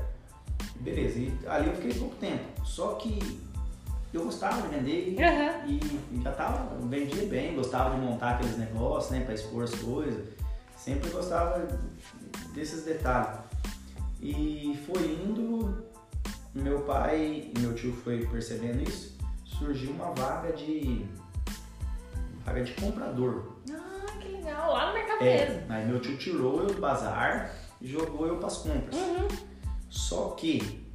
[0.80, 2.44] Beleza, e ali eu fiquei pouco tempo.
[2.66, 3.42] Só que
[4.14, 5.66] eu gostava de vender e, Aham.
[5.68, 9.22] e- e já tava, vendia bem, gostava de montar aqueles negócios, né?
[9.24, 10.26] Pra expor as coisas.
[10.76, 11.68] Sempre gostava
[12.54, 13.40] desses detalhes.
[14.22, 15.86] E foi indo,
[16.62, 21.06] meu pai e meu tio foi percebendo isso, surgiu uma vaga de.
[22.46, 23.54] vaga de comprador.
[23.72, 24.74] Ah, que legal.
[24.74, 25.62] Lá no mercado É, mesmo.
[25.70, 28.96] aí meu tio tirou eu do bazar e jogou eu pras compras.
[28.96, 29.28] Uhum.
[29.90, 30.86] Só que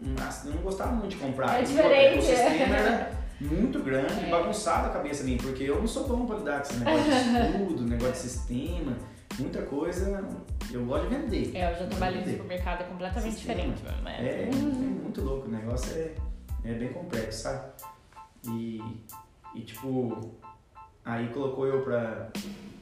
[0.00, 1.60] nossa, eu não gostava muito de comprar.
[1.60, 2.78] É diferente, O sistema é.
[2.80, 4.28] era muito grande, É.
[4.30, 7.56] bagunçado a cabeça minha, porque eu não sou bom pra lidar com esse negócio de
[7.60, 8.96] estudo, negócio de sistema,
[9.38, 10.24] muita coisa.
[10.72, 11.56] Eu gosto de vender.
[11.56, 13.54] É, eu já trabalhei no supermercado, é completamente Sistema.
[13.60, 14.02] diferente mesmo.
[14.02, 14.16] né?
[14.20, 16.14] É, é muito louco, o negócio é,
[16.64, 17.72] é bem complexo, sabe?
[18.48, 18.82] E,
[19.54, 20.34] e tipo,
[21.04, 22.28] aí colocou eu pra,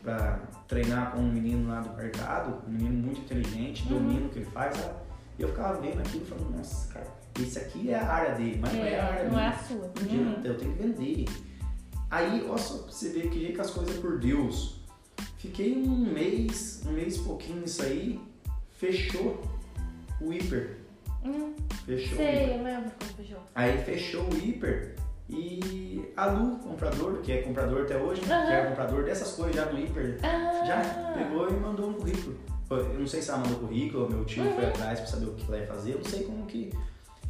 [0.02, 3.98] pra treinar com um menino lá do mercado, um menino muito inteligente, Uhum.
[3.98, 4.94] domina o que ele faz, sabe?
[5.38, 7.06] E eu ficava vendo aquilo e falando, nossa, cara,
[7.40, 9.48] esse aqui é a área dele, mas não é a área É, não é minha.
[9.50, 9.76] a sua.
[9.76, 9.92] Não Uhum.
[10.30, 11.24] adianta, eu tenho que vender.
[12.10, 14.81] Aí, olha só pra você ver que as coisas por Deus.
[15.42, 18.20] Fiquei um mês, um mês e pouquinho nisso aí,
[18.78, 19.42] fechou
[20.20, 20.78] o hiper.
[21.24, 21.52] Uhum.
[21.84, 22.36] Fechou o hiper.
[22.46, 23.38] Sei, eu lembro quando fechou.
[23.52, 24.94] Aí fechou o hiper
[25.28, 29.66] e a Lu, comprador, que é comprador até hoje, que é comprador dessas coisas já
[29.66, 32.38] no hiper, Ah, já pegou e mandou um currículo.
[32.70, 34.52] Eu não sei se ela mandou currículo, meu tio Uhum.
[34.54, 36.70] foi atrás pra saber o que ela ia fazer, eu não sei como que,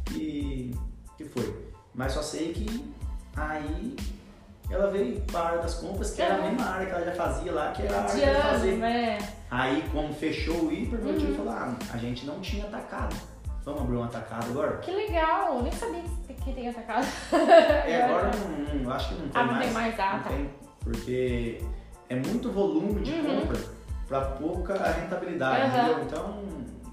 [0.05, 0.71] que,
[1.17, 1.51] que foi.
[1.95, 2.93] Mas só sei que
[3.35, 3.95] aí
[4.69, 7.11] ela veio para a área das compras, que era a mesma área que ela já
[7.13, 8.75] fazia lá, que era a área de que ela anos, fazia.
[8.77, 9.17] né?
[9.51, 11.35] Aí, como fechou o hiper, Uhum.
[11.35, 13.15] falou: ah, a gente não tinha atacado.
[13.65, 14.77] Vamos abrir um atacado agora?
[14.77, 16.01] Que legal, eu nem sabia
[16.43, 17.05] que tem atacado.
[17.87, 19.65] É, agora não, não- acho que não tem Ah, não mais.
[19.65, 20.29] tem mais, ah, não tá.
[20.29, 20.49] tem,
[20.81, 21.61] porque
[22.09, 23.41] é muito volume de Uhum.
[23.41, 23.59] compra
[24.07, 25.77] para pouca rentabilidade, Aham.
[25.85, 26.03] entendeu?
[26.03, 26.43] Então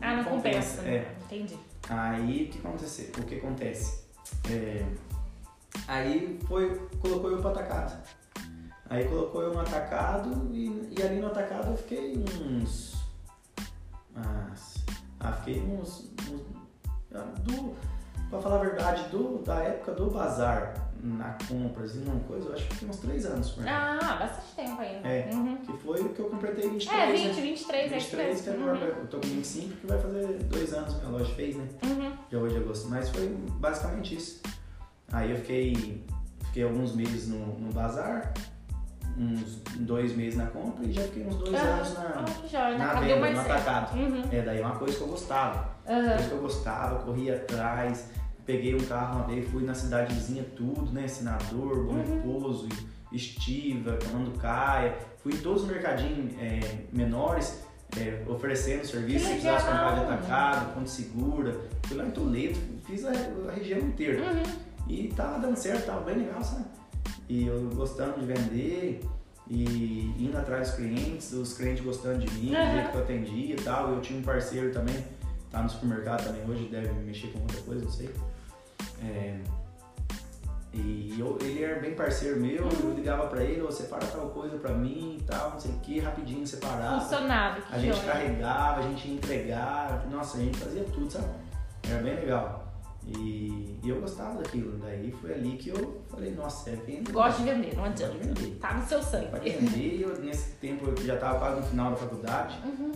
[0.00, 0.82] Ah, não compensa.
[0.82, 1.06] É.
[1.24, 1.58] Entendi.
[1.88, 3.12] Aí o que acontece?
[3.18, 4.04] O que acontece?
[4.48, 4.84] É,
[5.86, 8.02] aí foi, colocou eu para atacado.
[8.88, 12.94] Aí colocou eu no atacado e, e ali no atacado eu fiquei uns.
[14.16, 14.52] Ah,
[15.20, 16.10] ah fiquei uns.
[16.30, 16.42] uns
[17.14, 17.76] ah, do,
[18.28, 22.54] pra falar a verdade, do, da época do bazar na compras e não coisa, eu
[22.54, 23.70] acho que fiquei uns 3 anos por aí.
[23.72, 25.08] Ah, bastante tempo ainda.
[25.08, 25.30] É.
[25.32, 25.56] Uhum.
[25.56, 27.00] Que foi o que eu completei 23.
[27.00, 27.12] É, né?
[27.12, 28.70] 20, 23, é isso 23 que mesmo.
[28.70, 31.68] agora eu tô com 25 que vai fazer dois anos que a loja fez, né?
[31.84, 32.12] Uhum.
[32.30, 32.88] Já hoje de agosto.
[32.88, 34.42] Mas foi basicamente isso.
[35.12, 36.04] Aí eu fiquei,
[36.46, 38.32] fiquei alguns meses no, no bazar,
[39.18, 42.48] uns dois meses na compra e já fiquei uns dois Ah, anos ah, na, que
[42.48, 43.98] joia, na venda, no atacado.
[43.98, 44.22] Uhum.
[44.30, 45.68] É, daí é uma coisa que eu gostava.
[45.88, 46.08] Aham.
[46.08, 48.08] Coisa que eu gostava, corria atrás,
[48.46, 51.06] peguei um carro uma vez, fui na cidade vizinha, tudo, né?
[51.08, 52.16] Senador, Bom Uhum.
[52.16, 52.68] Repouso,
[53.12, 54.96] Estiva, Camanducaia.
[55.22, 56.60] Fui em todos os mercadinhos é,
[56.92, 57.62] menores,
[57.98, 61.60] é, oferecendo serviço, se precisasse comprar de atacado, Ponte Segura.
[61.82, 64.22] Fui lá em Toledo, fiz a, a região inteira.
[64.22, 64.69] Uhum.
[64.90, 66.64] E tava dando certo, tava bem legal, sabe?
[67.28, 69.00] E eu gostando de vender
[69.48, 72.72] e indo atrás dos clientes, os clientes gostando de mim, do Aham.
[72.72, 73.90] jeito que eu atendia e tal.
[73.90, 74.96] Eu tinha um parceiro também,
[75.50, 78.10] tá no supermercado também hoje, deve mexer com outra coisa, não sei.
[79.02, 79.38] É,
[80.72, 84.56] e eu- ele era bem parceiro meu, eu ligava pra ele, você separa tal coisa
[84.58, 87.00] pra mim e tal, não sei o que, rapidinho separava.
[87.00, 88.06] Funcionava, que A gente joia.
[88.12, 91.28] carregava, a gente ia entregar, nossa, a gente fazia tudo, sabe?
[91.88, 92.59] Era bem legal.
[93.18, 94.78] E, e eu gostava daquilo.
[94.78, 97.10] Daí foi ali que eu falei, nossa, é venda.
[97.12, 98.24] Gosto de vender, não Gosto de adianta.
[98.24, 98.58] vender.
[98.60, 99.50] Tá no seu Pra sangue.
[99.50, 102.58] vender, eu, nesse tempo eu já estava quase no final da faculdade.
[102.64, 102.92] Uhum.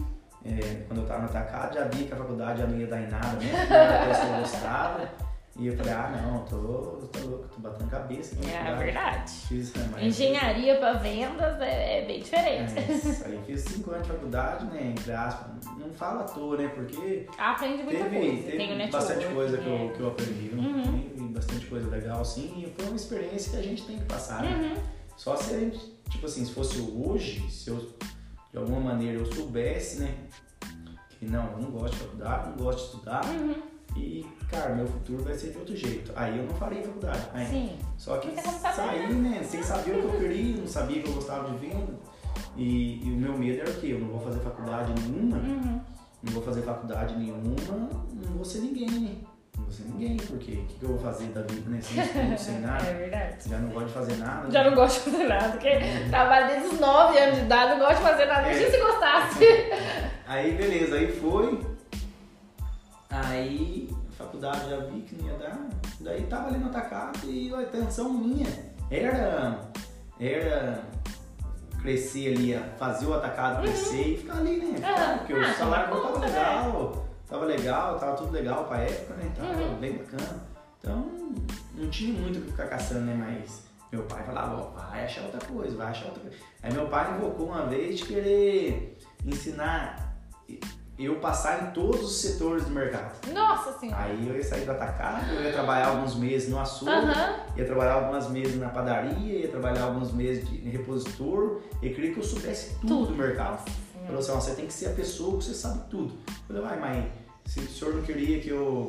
[0.47, 3.01] É, quando eu estava no atacado, já vi que a faculdade já não ia dar
[3.01, 3.51] em nada, né?
[4.35, 5.09] Eu gostava.
[5.57, 8.35] E eu falei, ah, não, tô, tô louco, tô batendo cabeça.
[8.35, 9.31] aqui É verdade.
[9.31, 12.73] Fiz, né, Engenharia pra vendas é, é bem diferente.
[12.77, 14.95] É, aí fiz cinco anos de faculdade, né?
[14.99, 15.65] Entre aspas.
[15.79, 16.69] Não fala à toa, né?
[16.75, 18.43] Porque Aprende muita teve, coisa.
[18.43, 19.93] teve Tem bastante coisa que, eu, né?
[19.95, 20.49] que eu aprendi.
[20.49, 20.59] viu?
[20.59, 21.09] Uhum.
[21.11, 22.53] Teve bastante coisa legal, assim.
[22.57, 24.57] E foi uma experiência que a gente tem que passar, né?
[24.75, 24.83] Uhum.
[25.17, 25.79] Só se a gente,
[26.11, 27.77] tipo assim, se fosse hoje, se eu,
[28.51, 30.17] de alguma maneira, eu soubesse, né?
[31.11, 33.25] Que não, eu não gosto de faculdade, não gosto de estudar.
[33.27, 33.74] Uhum.
[33.97, 36.13] E, cara, meu futuro vai ser de outro jeito.
[36.17, 37.21] Aí eu não faria faculdade.
[37.33, 37.77] Aí, Sim.
[37.97, 38.29] Só que
[38.75, 39.43] saí, né?
[39.45, 41.93] Sem saber o que eu queria, não sabia que eu gostava de venda.
[42.57, 43.89] E, e o meu medo era o quê?
[43.93, 45.81] Eu não vou fazer faculdade nenhuma, Uhum.
[46.23, 49.15] não vou fazer faculdade nenhuma, não vou ser ninguém, né?
[49.57, 51.81] Não vou ser ninguém, porque o que, que eu vou fazer da vida, né?
[51.81, 52.85] Sem estudo, sem nada.
[52.87, 53.49] É verdade.
[53.49, 54.51] Já não gosto de fazer nada.
[54.51, 54.71] Já né?
[54.71, 55.71] não gosto de fazer nada, porque
[56.11, 58.49] trabalho desde os 9 anos de idade, não gosto de fazer nada.
[58.49, 58.71] É.
[58.71, 59.45] se gostasse.
[60.27, 61.61] Aí beleza, aí foi.
[63.15, 65.69] Aí a faculdade já vi que não ia dar.
[66.01, 68.49] Daí tava ali no atacado e a intenção minha
[68.91, 69.61] era,
[70.19, 70.83] era
[71.81, 74.67] crescer ali, fazer o atacado crescer e ficar ali, né?
[74.79, 75.19] Uhum.
[75.19, 79.33] porque Ah, o salário toma tava legal, tava legal, tava tudo legal pra época, né?
[79.37, 79.77] Tava Uhum.
[79.77, 80.47] bem bacana.
[80.81, 81.11] Então
[81.75, 83.15] não tinha muito o que ficar caçando, né?
[83.15, 86.37] Mas meu pai falava, ó, vai achar outra coisa, vai achar outra coisa.
[86.63, 90.17] Aí meu pai invocou uma vez de querer ensinar
[90.99, 93.13] eu passar em todos os setores do mercado.
[93.33, 94.03] Nossa senhora.
[94.05, 97.37] Aí eu ia sair do atacado, eu ia trabalhar alguns meses no açougue, Aham.
[97.57, 101.61] ia trabalhar alguns meses na padaria, ia trabalhar alguns meses de repositor.
[101.83, 103.07] Ele queria que eu soubesse tudo, Tudo.
[103.09, 103.69] do mercado.
[104.07, 106.15] Falou assim, você tem que ser a pessoa que você sabe tudo.
[106.29, 107.13] Eu falei, vai, mãe,
[107.47, 108.87] se o senhor não queria que eu,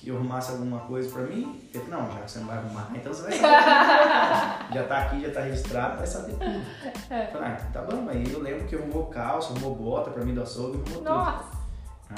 [0.00, 2.56] que eu arrumasse alguma coisa pra mim, ele falou, não, já que você não vai
[2.58, 3.48] arrumar, então você vai saber
[4.68, 4.74] tudo.
[4.74, 6.62] já tá aqui, já tá registrado, vai saber tudo.
[7.10, 7.24] É.
[7.26, 10.34] Eu falei, ah, tá bom, aí eu lembro que arrumou calça, arrumou bota pra mim
[10.34, 11.02] do açougue, arrumou tudo.
[11.04, 11.58] Nossa.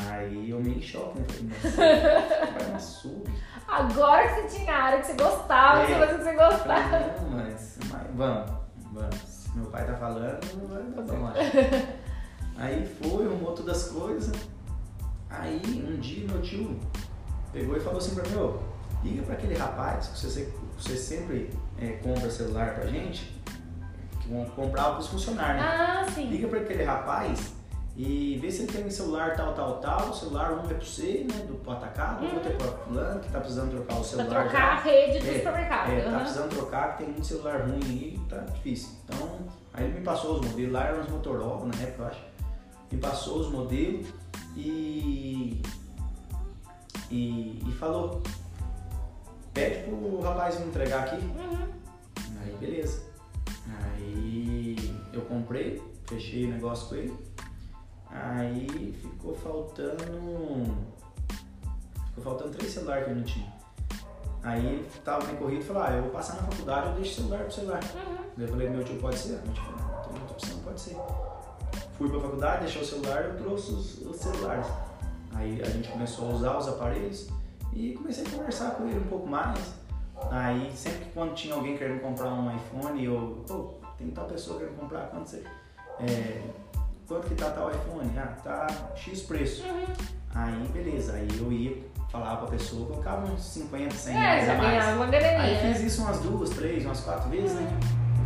[0.08, 1.26] Aí eu meio em choque, né?
[1.26, 3.32] Falei, nossa, vai no açougue.
[3.66, 5.86] Agora que você tinha área que você gostava, É.
[5.86, 6.90] você fazia que você Eu gostava.
[6.90, 8.50] falei, não, mas, mas vamos,
[8.92, 9.16] vamos.
[9.16, 11.32] Se meu pai tá falando, vai, vamos lá.
[12.58, 14.36] Aí foi, arrumou todas as coisas.
[15.30, 16.78] Aí um dia meu tio
[17.52, 18.58] pegou e falou assim pra mim, ô,
[19.02, 23.40] liga pra aquele rapaz que você, você sempre é, compra celular pra gente,
[24.20, 25.68] que vão comprar pros funcionários, né?
[25.68, 26.26] Ah, sim.
[26.28, 27.52] Liga pra aquele rapaz
[27.96, 30.08] e vê se ele tem um celular tal, tal, tal.
[30.10, 31.44] O celular um é pra você, né?
[31.46, 34.42] Do atacado, o outro é pra fulano, que tá precisando trocar o Pra celular.
[34.48, 34.72] trocar já.
[34.72, 35.90] a rede do É, supermercado.
[35.90, 36.18] É, tá Aham.
[36.20, 38.90] precisando trocar, que tem muito celular ruim aí, tá difícil.
[39.04, 39.38] Então,
[39.74, 42.20] aí ele me passou os modelos, lá eram os Motorola na época, eu acho.
[42.92, 44.06] Me passou os modelos
[44.56, 45.60] e.
[47.10, 48.22] E, e falou:
[49.52, 51.16] pede pro rapaz me entregar aqui.
[51.16, 51.68] Uhum.
[52.42, 53.02] Aí beleza.
[53.82, 54.76] Aí
[55.12, 57.16] eu comprei, fechei o negócio com ele.
[58.08, 60.76] Aí ficou faltando.
[62.06, 63.52] Ficou faltando três celulares que eu não tinha.
[64.42, 67.14] Aí tava bem corrido e falou, ah, eu vou passar na faculdade, eu deixo o
[67.14, 67.80] celular pro celular.
[67.82, 68.42] Uhum.
[68.42, 69.40] Eu falei, meu tio pode ser?
[69.44, 70.96] Meu tio falou, não, tem outra opção, pode ser.
[71.98, 74.66] Fui pra faculdade, deixei o celular, eu trouxe os, os celulares.
[75.34, 77.28] Aí a gente começou a usar os aparelhos
[77.72, 79.58] e comecei a conversar com ele um pouco mais.
[80.30, 84.58] Aí sempre que quando tinha alguém querendo comprar um iPhone, eu, pô, tem tal pessoa
[84.58, 85.42] querendo comprar, quanto você.
[86.00, 86.42] é,
[87.08, 88.10] quanto que tá tal iPhone?
[88.18, 89.64] Ah, tá X preço.
[89.66, 89.84] Uhum.
[90.34, 91.76] Aí beleza, aí eu ia,
[92.10, 94.94] falava pra pessoa, colocava uns 50, 100 É, reais a mais.
[94.96, 95.74] uma Aí graninha.
[95.74, 97.66] fiz isso umas duas, três, umas quatro vezes, né?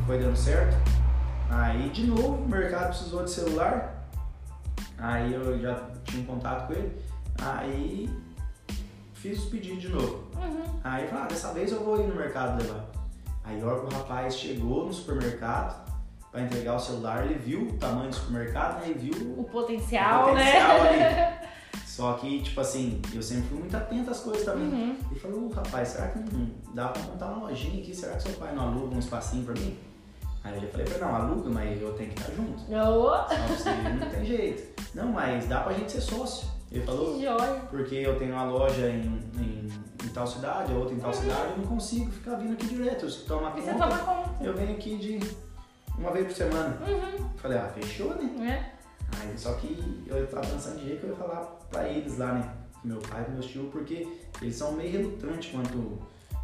[0.07, 0.77] Foi dando certo.
[1.49, 3.94] Aí de novo o mercado precisou de celular.
[5.05, 6.97] Aí eu já tinha um contato com ele.
[7.39, 8.09] Aí
[9.13, 10.25] fiz os pedidos de novo.
[10.35, 10.65] Uhum.
[10.83, 12.87] Aí eu falei, ah, dessa vez eu vou ir no mercado levar.
[13.45, 15.85] Aí a hora que o rapaz chegou no supermercado
[16.33, 18.91] para entregar o celular, ele viu o tamanho do supermercado, né?
[18.91, 21.19] E viu O potencial, o potencial né?
[21.19, 21.45] ali.
[21.85, 24.67] Só que, tipo assim, eu sempre fui muito atento às coisas também.
[24.69, 24.97] Uhum.
[25.11, 27.95] Ele falou, "Ô, rapaz, será que não dá pra montar uma lojinha aqui?
[27.95, 29.79] Será que seu pai não aluga um espacinho pra mim?
[30.43, 32.63] Aí eu já falei pra ele, não, aluga, mas eu tenho que estar junto.
[32.65, 34.74] Oh, Senão você não tem jeito.
[34.95, 36.49] Não, mas dá pra gente ser sócio.
[36.71, 37.61] Ele falou, que joia.
[37.71, 39.03] porque eu tenho uma loja em,
[39.39, 39.69] em,
[40.05, 41.17] em tal cidade, a outra em tal Uhum.
[41.17, 43.05] cidade, eu não consigo ficar vindo aqui direto.
[43.05, 44.45] Eu você conta, toma conta.
[44.45, 45.21] eu venho aqui de
[45.97, 46.79] uma vez por semana.
[46.87, 47.29] Uhum.
[47.37, 48.49] Falei, ah, fechou, né?
[48.51, 48.75] É.
[49.21, 52.33] Aí, só que eu tava pensando de jeito que eu ia falar pra eles lá,
[52.33, 52.51] né?
[52.83, 54.09] Meu pai e meus tios, porque
[54.43, 56.01] eles são meio relutantes quando,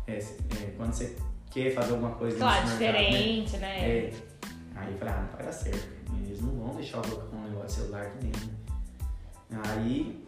[0.07, 1.17] é, é, quando você
[1.51, 3.09] quer fazer alguma coisa Claro, nesse mercado, né?
[3.11, 3.89] diferente, né?
[3.89, 4.13] É.
[4.81, 5.89] Aí eu falei, ah, não vai dar certo.
[6.25, 8.47] Eles não vão deixar eu colocar um negócio de celular aqui dentro.
[9.51, 9.61] né?
[9.67, 10.25] Aí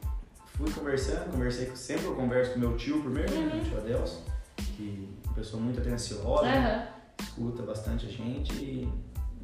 [0.46, 3.52] fui conversando, conversei com, sempre eu converso com meu tio primeiro, né?
[3.54, 3.60] Uhum.
[3.60, 4.22] O tio Adelson,
[4.56, 6.58] que é uma pessoa muito atenciosa, né?
[6.58, 7.24] Aham.
[7.24, 8.92] escuta bastante a gente e,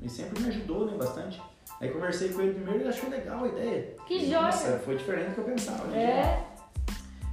[0.03, 1.41] e sempre me ajudou, né, bastante.
[1.81, 3.97] Aí conversei com ele primeiro e ele achou legal a ideia.
[4.07, 4.43] Que E, joia!
[4.43, 5.85] Nossa, foi diferente do que eu pensava.
[5.89, 6.03] né?
[6.03, 6.47] É.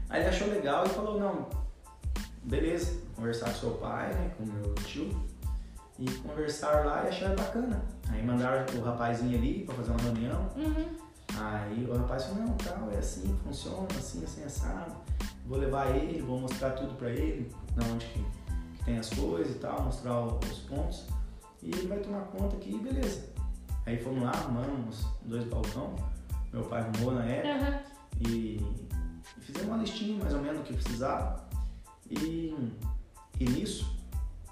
[0.09, 1.49] Aí ele achou legal e falou, não,
[2.43, 5.09] beleza, conversar com seu pai, né, com meu tio,
[5.99, 7.81] e conversar lá e acharam bacana.
[8.09, 10.49] Aí mandaram o rapazinho ali pra fazer uma reunião.
[10.55, 11.05] Uhum.
[11.37, 14.95] Aí o rapaz falou, não, tal, é assim, funciona, assim, assim, assado.
[15.45, 18.19] Vou levar ele, vou mostrar tudo pra ele, na onde que,
[18.77, 21.05] que tem as coisas e tal, mostrar os pontos.
[21.61, 23.29] E ele vai tomar conta aqui, beleza.
[23.85, 25.95] Aí fomos lá, arrumamos dois balcão,
[26.51, 27.83] meu pai arrumou na época
[28.19, 28.29] Uhum.
[28.31, 28.55] e,
[29.37, 31.45] e fizemos uma listinha mais ou menos do que precisava.
[32.09, 32.55] E,
[33.39, 33.94] e nisso,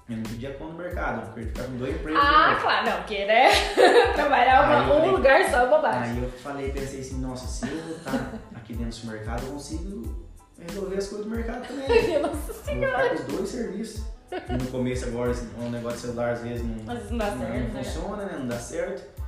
[0.10, 2.22] eu não pedia conta no mercado, porque eu ficar com dois empregos.
[2.24, 3.50] Ah, claro, não, porque, né?
[4.16, 6.12] Trabalhar eu um lugar só é bobagem.
[6.12, 10.28] Aí eu falei, pensei assim, nossa, se eu estar aqui dentro do supermercado, eu consigo
[10.60, 11.88] resolver as coisas do mercado também.
[12.22, 13.04] Nossa Eu Vou senhora.
[13.04, 14.04] ficar com os dois serviços.
[14.50, 17.38] No começo agora, esse- o negócio de celular às vezes não, Mas não dá não,
[17.40, 17.84] certo, não né?
[17.84, 18.36] funciona, né?
[18.40, 19.22] Não dá certo.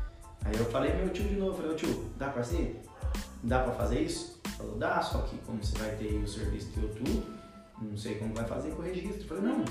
[0.44, 2.82] Aí eu falei pro meu tio de novo, falei, tio, dá pra ser?
[3.44, 4.40] Dá pra fazer isso?
[4.46, 7.24] Ele Falou, dá, só que como você vai ter o serviço teu tu,
[7.82, 9.22] não sei como vai fazer com o registro.
[9.22, 9.66] Eu falei, não,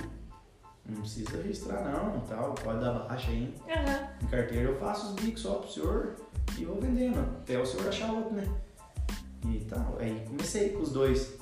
[0.86, 3.54] não precisa registrar não, tal, pode dar baixa aí.
[3.68, 4.08] Aham.
[4.22, 6.16] Em carteira eu faço os bicos só pro senhor
[6.58, 8.44] e vou vendendo, até o senhor achar outro, né?
[9.46, 9.96] E tal.
[9.98, 11.38] Aí comecei com os dois.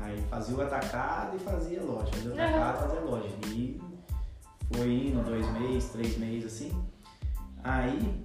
[0.00, 2.10] Aí fazia o atacado e fazia loja.
[2.12, 2.40] Fazia o Uhum.
[2.40, 3.28] atacado e fazia loja.
[3.48, 3.80] E
[4.72, 6.84] foi indo dois meses, três meses assim.
[7.64, 8.24] Aí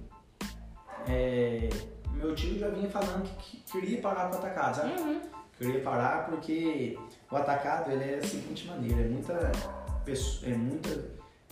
[1.08, 1.68] é,
[2.14, 5.00] meu tio já vinha falando que, que queria parar com o atacado, sabe?
[5.00, 5.20] Uhum.
[5.58, 6.98] Queria parar porque
[7.30, 9.32] o atacado ele é da seguinte maneira, é muita,
[10.44, 10.88] é muita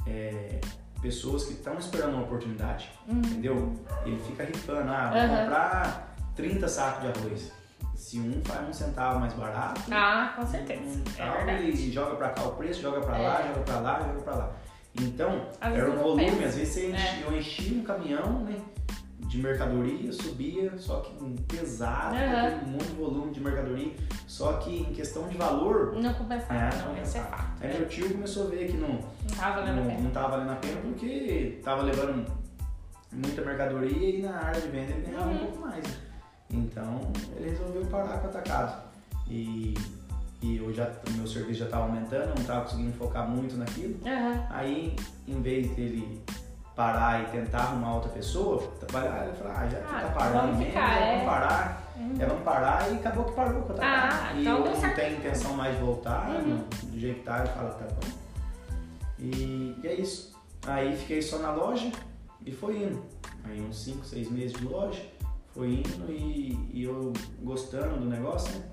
[0.07, 0.61] é,
[1.03, 3.19] pessoas que estão esperando uma oportunidade, Uhum.
[3.19, 3.75] entendeu?
[4.05, 5.37] Ele fica rifando, ah, vou Aham.
[5.45, 7.53] comprar 30 sacos de arroz.
[7.95, 10.81] Se um faz um centavo mais barato, Ah, com certeza.
[10.83, 11.65] um É tal, verdade.
[11.71, 13.49] e joga pra cá o preço, joga pra lá, É.
[13.49, 14.53] joga pra lá, joga pra lá.
[15.01, 17.23] Então, Às era um volume, às vezes É.
[17.25, 18.57] eu enchia um caminhão, né?
[19.29, 21.13] De mercadoria, subia, só que
[21.47, 22.17] pesado,
[22.67, 23.93] monte de volume de mercadoria.
[24.27, 27.63] Só que em questão de valor, Não compensava, É, não, esse é fato.
[27.65, 30.01] aí meu tio começou a ver que não, Não tava valendo a não, pena.
[30.01, 32.27] não tava valendo a pena porque tava levando
[33.13, 35.35] muita mercadoria e na área de venda ele ganhava Uhum.
[35.35, 35.85] um pouco mais.
[36.51, 37.01] Então
[37.37, 38.83] ele resolveu parar com o atacado.
[39.29, 39.75] E,
[40.43, 43.97] e eu já, o meu serviço já estava aumentando, não estava conseguindo focar muito naquilo.
[44.05, 44.47] Aham.
[44.51, 44.97] Aí,
[45.29, 46.21] em vez dele
[46.77, 50.41] parar e tentar arrumar outra pessoa, trabalhar, ele falou, ah, já que Ah, tá parando
[50.43, 51.11] vamos mesmo, ficar, é.
[51.17, 51.83] vamos parar.
[51.97, 52.15] Uhum.
[52.19, 53.81] É, vamos parar e acabou que parou atacado.
[53.83, 54.97] Ah, e então não certo.
[54.97, 56.65] tenho intenção mais de voltar, Uhum.
[56.85, 58.13] do jeito que tá, eu falo, tá bom.
[59.19, 60.35] E, e é isso.
[60.67, 61.91] Aí fiquei só na loja
[62.45, 63.03] e foi indo.
[63.45, 65.03] Aí uns 5, 6 meses de loja,
[65.55, 68.65] foi indo e, e eu gostando do negócio, né?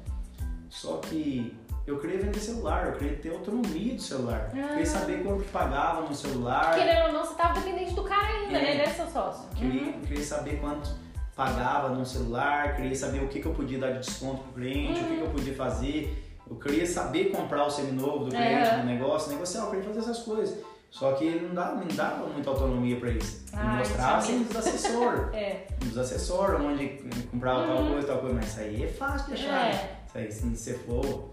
[0.69, 1.57] Só que
[1.87, 4.51] eu queria vender celular, eu queria ter autonomia do celular.
[4.53, 4.67] Eu Ah.
[4.69, 6.75] Queria saber quanto que pagava no celular.
[6.75, 8.61] Querendo ou não, você tava dependente do cara ainda, É.
[8.61, 8.75] né?
[8.75, 9.49] Né, seu sócio?
[9.55, 10.01] Queria, Uhum.
[10.01, 10.89] queria saber quanto
[11.35, 14.99] pagava no celular, queria saber o que, que eu podia dar de desconto pro cliente,
[15.01, 16.23] o que, que eu podia fazer.
[16.49, 18.77] Eu queria saber comprar o seminovo do cliente, É.
[18.79, 20.57] do negócio, negociar, eu queria fazer essas coisas.
[20.89, 23.43] Só que não dava, não dava muita autonomia pra isso.
[23.51, 23.81] Ele Ah,
[24.15, 25.33] é assim dos assessores.
[25.33, 25.67] É.
[25.79, 26.87] dos assessores, onde
[27.29, 27.91] comprava tal Uhum.
[27.91, 28.35] coisa, tal coisa.
[28.35, 29.51] Mas isso aí é fácil de achar.
[29.65, 29.71] né?
[29.71, 29.97] É.
[30.07, 31.29] Isso aí, se você for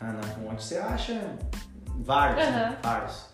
[0.00, 1.36] na, na fonte, você acha
[2.00, 2.70] vários, né?
[2.70, 2.76] Uhum.
[2.82, 3.26] Vários.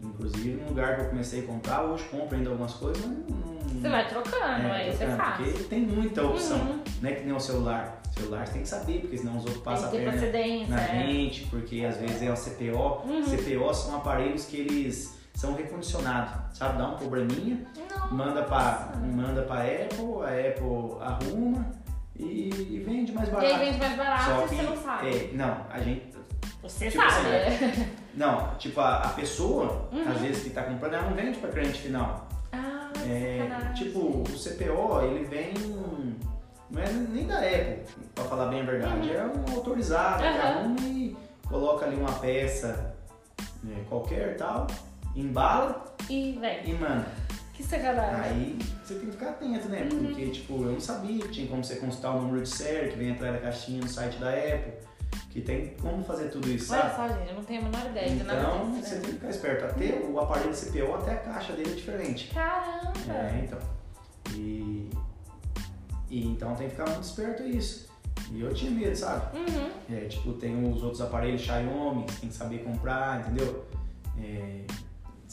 [0.00, 3.56] Inclusive, no lugar que eu comecei a comprar, hoje compro ainda algumas coisas, mas não...
[3.80, 4.36] Você vai trocando,
[4.72, 5.44] aí é trocando, fácil.
[5.44, 6.82] Porque tem muita opção, Uhum.
[7.02, 8.02] não é que nem o celular.
[8.10, 10.12] O celular você tem que saber, porque senão os outros passam a perna
[10.68, 11.06] na é.
[11.06, 13.08] gente, porque às vezes é o CPO.
[13.08, 13.22] Uhum.
[13.24, 16.78] CPO são aparelhos que eles são recondicionados, sabe?
[16.78, 17.62] Dá um probleminha,
[17.94, 18.12] Não.
[18.12, 21.66] manda pra, manda pra Apple, a Apple arruma
[22.18, 23.54] e, e vende mais E barato.
[23.54, 25.08] aí vende mais barato Só e que, você não sabe.
[25.08, 26.12] é, não, a gente,
[26.62, 27.88] Você tipo sabe, assim, é.
[28.14, 30.08] não, tipo a, a pessoa, Uhum.
[30.10, 32.28] às vezes que tá comprando, ela não vende pra cliente final.
[32.52, 35.54] Ah, É, tipo, o CPO, ele vem,
[36.70, 37.82] não é nem da Apple,
[38.14, 40.28] pra falar bem a verdade, é um autorizado Uhum.
[40.40, 41.16] arruma e
[41.48, 42.94] coloca ali uma peça
[43.62, 44.66] né, qualquer e tal,
[45.14, 47.06] embala E, velho, e manda.
[47.56, 48.20] Que sacanagem.
[48.22, 49.88] Aí você tem que ficar atento, né?
[49.90, 50.06] Uhum.
[50.06, 52.98] Porque, tipo, eu não sabia que tinha como você consultar o número de série que
[52.98, 54.74] vem atrás da caixinha no site da Apple,
[55.30, 56.96] que tem como fazer tudo isso, Olha sabe?
[56.96, 59.00] só, gente, eu não tenho a menor ideia Então, você né?
[59.00, 59.64] tem que ficar esperto.
[59.64, 62.30] Até o aparelho CPO, até a caixa dele é diferente.
[62.34, 62.92] Caramba!
[63.08, 63.58] É, então.
[64.34, 64.90] E,
[66.10, 67.86] e então tem que ficar muito esperto isso.
[68.32, 69.38] E eu tinha medo, sabe?
[69.38, 69.70] Uhum.
[69.96, 73.64] É, tipo, tem os outros aparelhos Xiaomi, você tem que saber comprar, entendeu?
[74.18, 74.62] É,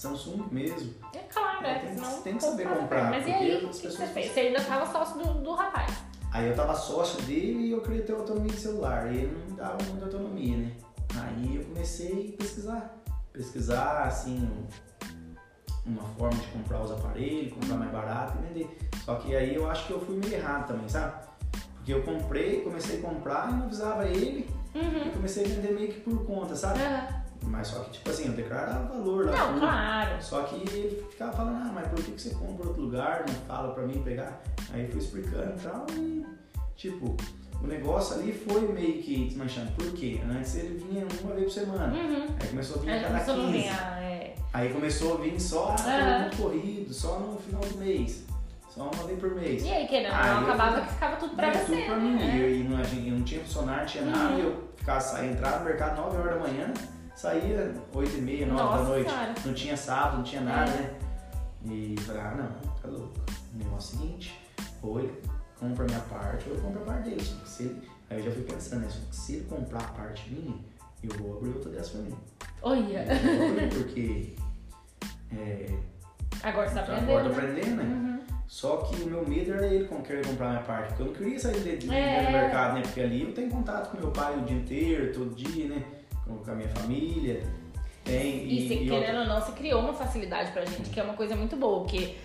[0.08, 0.94] Samsung mesmo.
[1.14, 3.70] É claro, É, é, tem que- senão tem que saber comprar, Mas e aí, o
[3.70, 4.32] que que você fez?
[4.34, 5.92] Você ainda tava sócio do, do rapaz.
[6.32, 9.12] Aí eu tava sócio dele e eu queria ter autonomia de celular.
[9.14, 10.72] E ele não dava muita autonomia, né?
[11.16, 12.96] Aí eu comecei a pesquisar.
[13.32, 14.38] Pesquisar, assim,
[15.86, 18.78] um- uma forma de comprar os aparelhos, comprar mais barato e vender.
[19.06, 21.14] Só que aí eu acho que eu fui meio errado também, sabe?
[21.76, 25.08] Porque eu comprei, comecei a comprar e não avisava ele Uhum.
[25.08, 26.80] e comecei a vender meio que por conta, sabe?
[26.82, 27.23] Aham.
[27.46, 29.32] Mas só que, tipo assim, eu declarava valor lá.
[29.38, 29.60] Não, tudo.
[29.60, 30.22] claro.
[30.24, 33.26] Só que ele ficava falando, ah, mas por que que você compra outro lugar?
[33.28, 34.42] Não fala pra mim pegar.
[34.74, 35.86] Aí eu fui explicando e tal.
[35.92, 36.26] E,
[36.76, 37.16] tipo,
[37.62, 39.72] o negócio ali foi meio que desmanchando.
[39.74, 40.20] Por quê?
[40.30, 41.94] Antes ele vinha uma vez por semana.
[41.94, 42.28] Uhum.
[42.42, 43.52] Aí começou a vir a Aí cada começou a 15.
[43.58, 44.36] ganhar, é.
[44.54, 48.24] Aí começou a vir só ah, muito corrido, só no final do mês.
[48.70, 49.64] Só uma vez por mês.
[49.64, 51.66] E aí, Ah, não, eu acabava fui- que ficava tudo pra É, você.
[51.76, 52.16] tudo pra mim.
[52.16, 52.36] né?
[52.38, 54.34] E eu, e não, a eu não tinha funcionário, tinha nada.
[54.34, 54.40] Uhum.
[54.40, 56.74] Eu ficava, entrava no mercado 9 horas da manhã,
[57.16, 59.10] saía 8 e meia, 9 da Nossa noite.
[59.10, 59.34] Senhora.
[59.46, 60.76] Não tinha sábado, não tinha nada, É.
[60.76, 60.94] né?
[61.66, 63.14] E falei, ah, não, tá louco.
[63.54, 64.40] O negócio é o seguinte,
[64.82, 65.14] ou ele
[65.60, 67.24] compra a minha parte, ou eu compro a parte dele.
[67.46, 68.90] Se ele- aí eu já fui pensando, né?
[68.90, 70.56] só que Se ele comprar a parte minha,
[71.04, 72.16] eu vou abrir outra dessa pra mim.
[72.62, 73.06] Olha.
[73.06, 74.36] Eu vou abrir porque
[75.32, 75.70] é,
[76.44, 77.24] Agora você tá agora aprendendo.
[77.24, 77.32] tô né?
[77.48, 77.84] aprendendo, né?
[77.84, 78.14] Uhum.
[78.48, 81.40] Só que o meu medo era ele querer comprar minha parte, porque eu não queria
[81.40, 82.26] sair de, de, de É.
[82.26, 82.82] do mercado, né?
[82.82, 85.84] Porque ali eu tenho contato com meu pai o dia inteiro, todo dia, né?
[86.26, 87.44] Com, a minha família.
[88.04, 91.04] Tem, E, se e querendo ou não, você criou uma facilidade pra gente, que é
[91.04, 92.16] uma coisa muito boa, porque,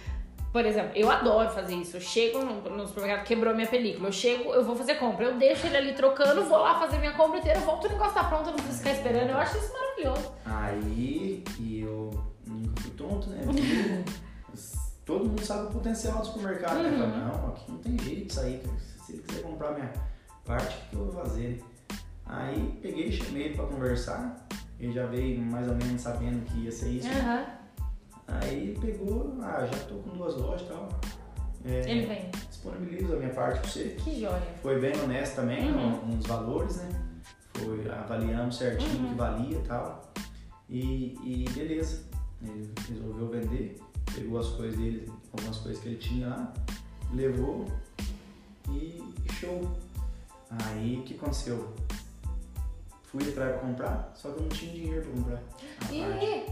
[0.52, 1.96] por exemplo, eu adoro fazer isso.
[1.96, 4.08] Eu chego no, supermercado, quebrou minha película.
[4.08, 5.26] Eu chego, eu vou fazer compra.
[5.26, 8.24] Eu deixo ele ali trocando, vou lá fazer minha compra inteira, volto, o negócio tá
[8.24, 9.30] pronto, eu não preciso ficar esperando.
[9.30, 10.32] Eu acho isso maravilhoso.
[10.44, 12.10] Aí, e eu
[12.46, 13.42] nunca fui tonto, né?
[15.08, 16.90] Todo mundo sabe o potencial do supermercado, né?
[16.90, 16.98] Uhum.
[16.98, 18.76] Fala, não, aqui não tem jeito aí, cara.
[19.06, 19.90] Se ele quiser comprar minha
[20.44, 21.64] parte, o que eu vou fazer?
[22.28, 24.46] Aí peguei, chamei ele pra conversar.
[24.78, 27.08] Ele já veio mais ou menos sabendo que ia ser isso.
[27.08, 27.46] Aham.
[28.28, 30.88] Aí pegou, ah, já tô com duas lojas e tal.
[31.64, 32.30] É, Ele vem.
[32.48, 33.96] disponibilizo a minha parte pra você.
[34.04, 34.40] Que joia.
[34.62, 35.90] Foi bem honesto também Uhum.
[36.06, 36.88] no- nos valores, né?
[37.54, 39.08] Foi, avaliamos certinho o Uhum.
[39.08, 40.12] que valia e tal.
[40.68, 42.04] E, beleza.
[42.42, 43.80] Ele resolveu vender,
[44.14, 46.52] pegou as coisas dele, algumas coisas que ele tinha lá,
[47.12, 47.66] levou
[48.70, 49.02] e
[49.32, 49.60] show.
[50.50, 51.74] Aí o que aconteceu?
[53.10, 55.42] Fui pra comprar, só que eu não tinha dinheiro pra comprar.
[55.90, 56.46] E aí?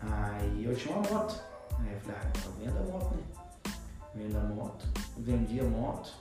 [0.00, 1.40] Aí eu tinha uma moto.
[1.78, 3.22] Aí eu falei, ah, então venda a moto, né?
[4.12, 6.12] Venda a moto, vendi a moto.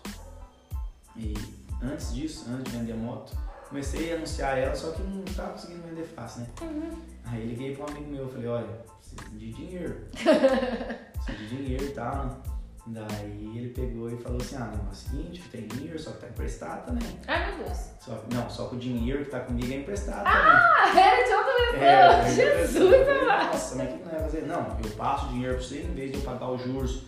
[1.16, 1.34] E
[1.82, 3.36] antes disso, antes de vender a moto,
[3.68, 6.48] comecei a anunciar ela, só que não tava conseguindo vender fácil, né?
[6.62, 7.02] Uhum.
[7.26, 8.68] Aí liguei pra um amigo meu, falei, olha,
[9.00, 10.08] preciso de dinheiro.
[10.14, 12.59] preciso de dinheiro e tal, né?
[12.92, 16.22] Daí ele pegou e falou assim, ah, não, é o seguinte, tenho dinheiro, só que
[16.22, 17.20] tá emprestado também.
[17.28, 17.78] Ai, meu Deus.
[18.00, 21.54] Só, não, só que o dinheiro que tá comigo é emprestado Ah, era de outra
[21.72, 21.80] também.
[21.80, 22.24] pessoa.
[22.24, 23.46] aí Jesus, amado.
[23.46, 24.42] Nossa, mas o que não vai fazer?
[24.48, 27.04] Não, eu passo o dinheiro pra você, em vez de eu pagar os juros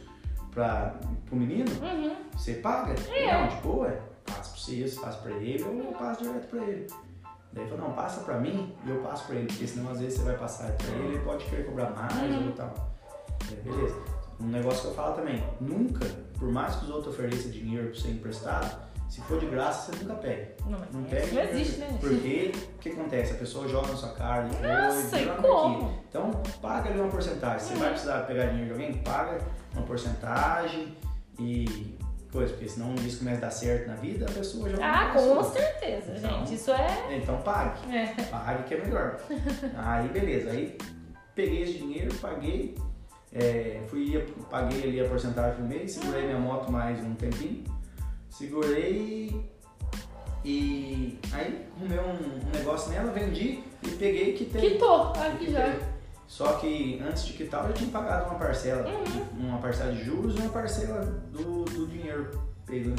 [0.52, 0.94] pra,
[1.26, 2.16] pro menino, Uhum.
[2.38, 2.94] você paga?
[3.12, 3.34] É.
[3.34, 3.90] Não, de boa,
[4.26, 6.88] passo pra você, você passa pra ele, ou eu passo direto pra ele.
[7.54, 10.00] Daí ele falou, não, passa pra mim e eu passo pra ele, porque senão às
[10.00, 12.46] vezes você vai passar pra ele, ele pode querer cobrar mais Uhum.
[12.48, 12.92] ou tal.
[13.52, 13.96] É, beleza.
[14.42, 16.06] Um negócio que eu falo também, nunca,
[16.40, 20.04] por mais que os outros ofereçam dinheiro pra você emprestado, se for de graça, você
[20.04, 20.52] nunca pega.
[20.66, 21.28] Não, Não pega.
[21.34, 21.98] não existe, né?
[22.00, 23.34] Porque o que acontece?
[23.34, 25.86] A pessoa joga na sua cara Nossa, e como?
[25.88, 25.96] aqui.
[26.10, 26.32] Então,
[26.62, 27.60] paga ali uma porcentagem.
[27.68, 27.80] Você Uhum.
[27.82, 28.98] vai precisar pegar dinheiro de alguém?
[29.04, 29.40] Paga
[29.74, 30.96] uma porcentagem
[31.40, 31.98] e
[32.32, 35.44] coisa, porque senão isso começa a dar certo na vida, a pessoa joga Ah, com
[35.44, 36.54] certeza, Então- gente.
[36.56, 37.18] Isso é.
[37.18, 37.94] Então, pague.
[37.94, 38.06] é.
[38.32, 39.18] Pague que é melhor.
[39.76, 40.52] aí, beleza.
[40.52, 40.78] Aí,
[41.36, 42.76] peguei esse dinheiro, paguei.
[43.34, 44.18] É, fui,
[44.50, 47.64] paguei ali a porcentagem por mês, segurei minha moto mais um tempinho.
[48.30, 49.50] Segurei
[50.44, 54.72] e aí arrumei um, um negócio nela, vendi e peguei que tem.
[54.72, 55.12] Quitou.
[55.14, 55.78] Aqui já.
[56.28, 59.48] Só que antes de quitar eu já tinha pagado uma parcela, Uhum.
[59.50, 61.02] uma parcela de juros e uma parcela
[61.32, 62.30] do, do dinheiro
[62.66, 62.96] pego.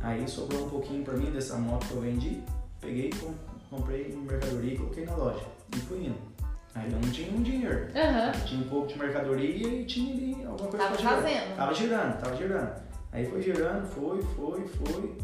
[0.00, 2.40] Aí sobrou um pouquinho pra mim dessa moto que eu vendi,
[2.80, 3.34] peguei, com-
[3.74, 5.44] comprei mercadoria e coloquei na loja.
[5.74, 6.33] E fui indo.
[6.74, 7.88] Aí eu não tinha um dinheiro.
[7.94, 8.32] Aham.
[8.44, 11.14] Tinha um pouco de mercadoria e tinha ali alguma coisa Tava pra girar.
[11.22, 11.56] fazendo.
[11.56, 12.82] Tava girando, tava girando.
[13.12, 15.18] Aí foi girando, foi, foi, foi.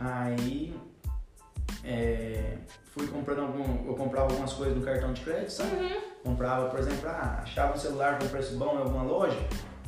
[0.00, 0.74] Aí
[1.84, 2.56] é,
[2.92, 3.86] fui comprando algum.
[3.86, 5.76] Eu comprava algumas coisas no cartão de crédito, sabe?
[5.76, 6.00] Uhum.
[6.24, 9.38] Comprava, por exemplo, ah, achava um celular com preço bom em alguma loja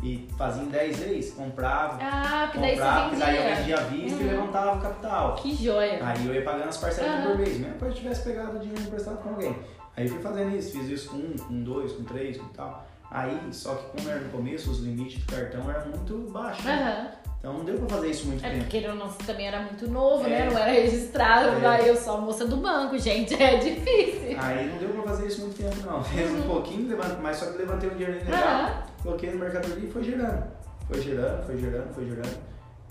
[0.02, 3.56] e fazia em 10 vezes, comprava, Ah, porque daí comprava, você que daí eu vendia.
[3.56, 4.30] vendia à vista e Uhum.
[4.32, 5.34] levantava o capital.
[5.34, 5.98] Que joia.
[6.06, 7.26] Aí eu ia pagando as parcelas Aham.
[7.30, 9.56] por mês, mesmo que eu tivesse pegado o dinheiro emprestado com alguém.
[9.98, 12.86] Aí fui fazendo isso, fiz isso com um, com dois, com três, com tal.
[13.10, 16.64] Aí, só que como era no começo, os limites do cartão eram muito baixos.
[16.64, 17.12] né?
[17.38, 18.64] Então não deu pra fazer isso muito É tempo.
[18.64, 20.40] porque não, também era muito novo, né?
[20.46, 20.50] É.
[20.50, 21.48] Não era registrado.
[21.48, 21.60] É.
[21.60, 23.34] Vai, eu sou a moça do banco, gente.
[23.40, 24.36] É difícil.
[24.38, 26.02] Aí não deu pra fazer isso muito tempo não.
[26.04, 28.82] Fiz um pouquinho, mas só que levantei um dinheiro legal, Aham.
[29.02, 30.44] coloquei no mercadoria e foi girando.
[30.88, 32.38] Foi girando, foi girando, foi girando.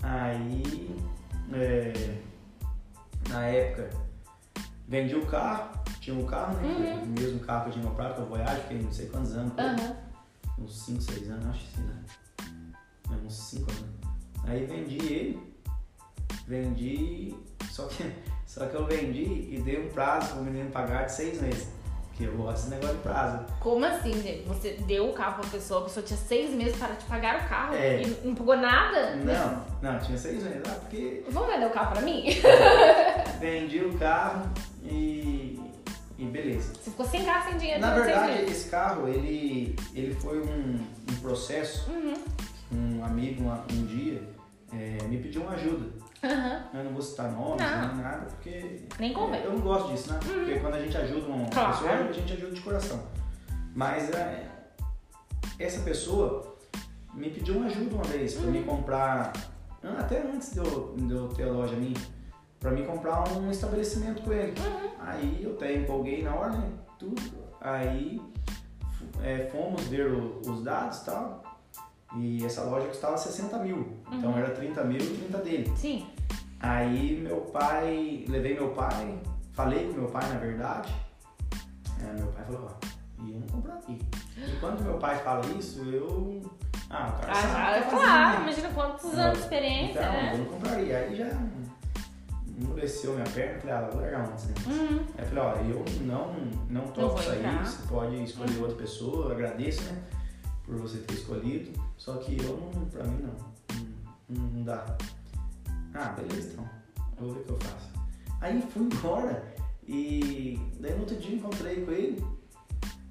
[0.02, 0.96] Aí,
[1.52, 1.92] é,
[3.28, 3.90] na época,
[4.88, 5.68] vendi o carro,
[6.00, 6.94] tinha um carro, né?
[6.96, 7.02] Uhum.
[7.02, 9.52] O mesmo carro que eu tinha comprado, que eu Voyage, fiquei não sei quantos anos.
[9.58, 9.96] Aham.
[10.58, 12.04] uns 5, 6 anos, acho que sim, né?
[13.10, 13.98] É, uns 5 anos.
[14.44, 15.54] Aí vendi ele,
[16.46, 17.34] vendi,
[17.70, 18.10] só que,
[18.46, 19.24] só que eu vendi
[19.54, 21.68] e dei um prazo pro menino pagar de seis meses.
[22.08, 23.44] Porque eu gosto desse negócio de prazo.
[23.60, 24.42] Como assim, gente?
[24.48, 27.48] Você deu o carro pra pessoa, a pessoa tinha seis meses para te pagar o
[27.48, 28.02] carro É.
[28.02, 29.14] e não pagou nada?
[29.16, 30.62] Não, não, tinha seis meses.
[30.66, 32.24] Ah, porque Vamos vender o carro pra mim?
[33.38, 34.50] vendi o carro
[34.90, 35.60] e,
[36.18, 36.72] e beleza.
[36.74, 40.74] Você ficou sem carro, sem dinheiro Na verdade, esse carro, ele, ele foi um,
[41.10, 41.90] um processo.
[41.90, 42.14] Uhum.
[42.70, 44.22] Um amigo, uma- um dia,
[44.72, 45.86] é, me pediu uma ajuda.
[46.22, 46.62] Aham.
[46.74, 47.94] Eu não vou citar nomes, Não.
[47.94, 49.40] nem nada, porque Nem convém.
[49.42, 50.18] eu não gosto disso, né?
[50.22, 51.72] Porque quando a gente ajuda uma Claro.
[51.72, 53.02] pessoa, a gente ajuda de coração.
[53.74, 54.48] Mas é,
[55.58, 56.56] essa pessoa
[57.14, 59.32] me pediu uma ajuda uma vez pra me comprar,
[59.82, 61.96] ah, até antes de eu, de eu ter a loja minha,
[62.60, 64.54] pra me comprar um estabelecimento com ele.
[65.00, 66.70] Aí eu até empolguei na hora, né?
[66.98, 67.22] Tudo.
[67.60, 68.20] Aí
[69.22, 71.42] é, fomos ver o- os dados e tal.
[72.16, 73.98] E essa loja custava 60 mil.
[74.12, 75.72] Então era 30 mil e 30 dele.
[75.76, 76.06] Sim.
[76.60, 79.18] Aí meu pai, levei meu pai,
[79.52, 80.92] falei com meu pai na verdade.
[82.00, 82.86] É, meu pai falou, ó,
[83.24, 83.98] e eu não comprar aqui.
[84.36, 86.40] E quando meu pai fala isso, eu.
[86.90, 88.42] Ah, o cara Ah, sabe tá claro, né?
[88.44, 90.36] imagina quantos anos de experiência, Então, eu né?
[90.38, 90.98] não compraria.
[90.98, 91.26] Aí já
[92.58, 94.54] endureceu minha perna, falei, ah, vou largar antes, né?
[94.66, 94.98] Uhum.
[95.16, 96.34] Aí eu falei, ó, eu não,
[96.68, 100.02] não topo isso aí, você pode escolher outra pessoa, eu agradeço, né?
[100.64, 101.70] Por você ter escolhido.
[101.96, 103.48] Só que eu não, pra mim não.
[104.28, 104.98] Não, não dá.
[105.94, 106.68] Ah, beleza então.
[107.18, 107.90] Eu vou ver o que eu faço.
[108.40, 109.54] Aí fui embora
[109.86, 112.24] e daí no outro dia encontrei com ele.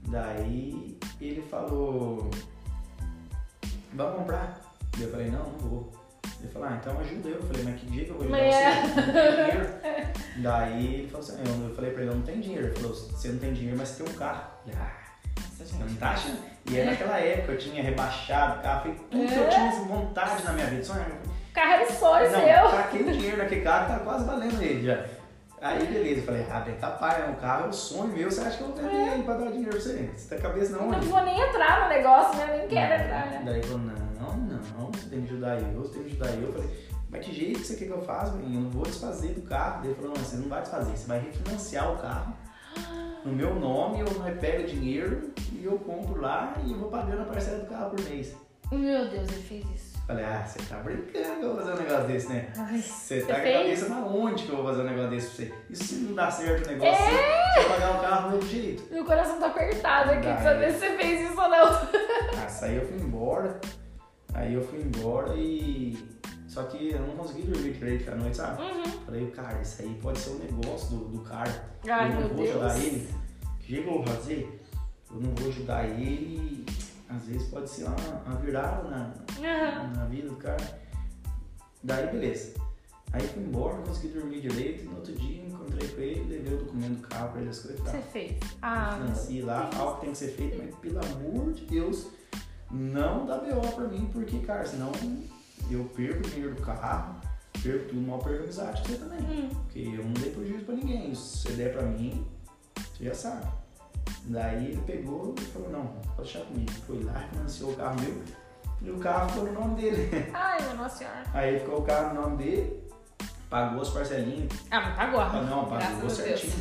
[0.09, 2.29] Daí ele falou,
[3.93, 4.61] vamos comprar?
[4.97, 5.96] E eu falei, não, não vou.
[6.39, 7.35] Ele falou, ah, então ajuda eu.
[7.35, 8.71] Eu falei, mas que dia que eu vou ajudar Mas é.
[8.81, 9.01] você?
[9.01, 9.69] Não dinheiro.
[10.37, 12.67] Daí ele falou assim, eu eu falei pra ele, eu não tenho dinheiro.
[12.67, 14.41] Ele falou, você não tem dinheiro, mas você tem um carro.
[14.67, 16.37] Eu falei, ah, não tá achando?
[16.69, 20.43] E aí naquela época eu tinha rebaixado o carro, foi tudo que eu tinha vontade
[20.43, 20.83] na minha vida.
[20.83, 22.69] Só, O carro era sonho não, seu.
[22.71, 25.05] taquei o dinheiro naquele carro, tá quase valendo ele já.
[25.59, 28.41] Aí beleza, eu falei, ah, bem capaz, é um carro, é um sonho meu, você
[28.41, 30.09] acha que eu vou vender ele pra dar dinheiro pra você?
[30.15, 32.57] Você tá cabeça não, Não vou nem entrar no negócio, né?
[32.59, 33.41] Nem quero entrar, né?
[33.43, 34.06] Daí ele falou, não,
[34.77, 36.47] não, você tem que ajudar eu, você tem que ajudar eu.
[36.47, 38.55] Eu falei, mas que jeito que você quer que eu faça, menino?
[38.55, 39.85] Eu não vou desfazer do carro.
[39.85, 42.33] Ele falou, não, você não vai desfazer, você vai refinanciar o carro
[43.25, 44.07] no meu nome, eu
[44.39, 48.01] pego dinheiro e eu compro lá e eu vou pagando a parcela do carro por
[48.05, 48.35] mês.
[48.71, 49.97] Meu Deus, ele fez isso.
[50.05, 52.47] Falei, ah, você tá brincando que eu vou fazer um negócio desse, né?
[52.57, 55.09] Ai, Você Você tá com a cabeça na onde que eu vou fazer um negócio
[55.09, 55.53] desse pra você?
[55.69, 58.93] E se não dá certo o negócio, você vai pagar o carro do outro jeito.
[58.93, 60.43] meu coração tá apertado aqui de Daí.
[60.43, 61.65] saber se você fez isso ou não.
[61.65, 63.59] Ah, aí eu fui embora.
[64.33, 65.97] Aí eu fui embora e.
[66.47, 68.61] Só que eu não consegui dormir direito à noite, sabe?
[68.61, 68.83] Uhum.
[69.05, 71.69] Falei, cara, isso aí pode ser um negócio do, do cara.
[71.87, 72.49] Ai, eu não vou Deus.
[72.49, 73.07] ajudar ele.
[73.61, 74.61] Jeito que eu vou fazer?
[75.11, 76.65] Eu não vou ajudar ele.
[77.09, 79.93] Às vezes pode ser uma, uma virada na, Aham.
[79.95, 80.79] na vida do cara.
[81.83, 82.53] Daí, beleza.
[83.13, 84.83] Aí fui embora, não consegui dormir direito.
[84.83, 87.59] E no outro dia encontrei com ele, levei o documento do carro pra ele, as
[87.59, 87.93] coisas e tal.
[87.93, 88.39] Você fez.
[88.61, 92.07] Ah, Financia lá, algo que tem que ser feito, mas pelo amor de Deus,
[92.71, 94.91] não dá BO pra mim, porque, cara, senão
[95.71, 97.15] eu perco o dinheiro do carro,
[97.61, 99.19] perco tudo, mal perco a amizade com você também.
[99.19, 99.49] Hum.
[99.63, 101.13] Porque eu não dei prejuízo pra ninguém.
[101.15, 102.25] Se você der pra mim,
[102.75, 103.45] você já sabe.
[104.25, 106.71] Daí ele pegou e falou, não, pode deixar comigo.
[106.85, 108.23] Foi lá, financiou o carro meu
[108.81, 110.09] e o carro ficou no nome dele.
[110.33, 111.23] Ai, meu nossa senhora.
[111.33, 112.83] Aí ficou o carro no nome dele,
[113.49, 115.19] pagou as parcelinhas, Ah, mas pagou.
[115.19, 116.53] ah, não, pagou certinho.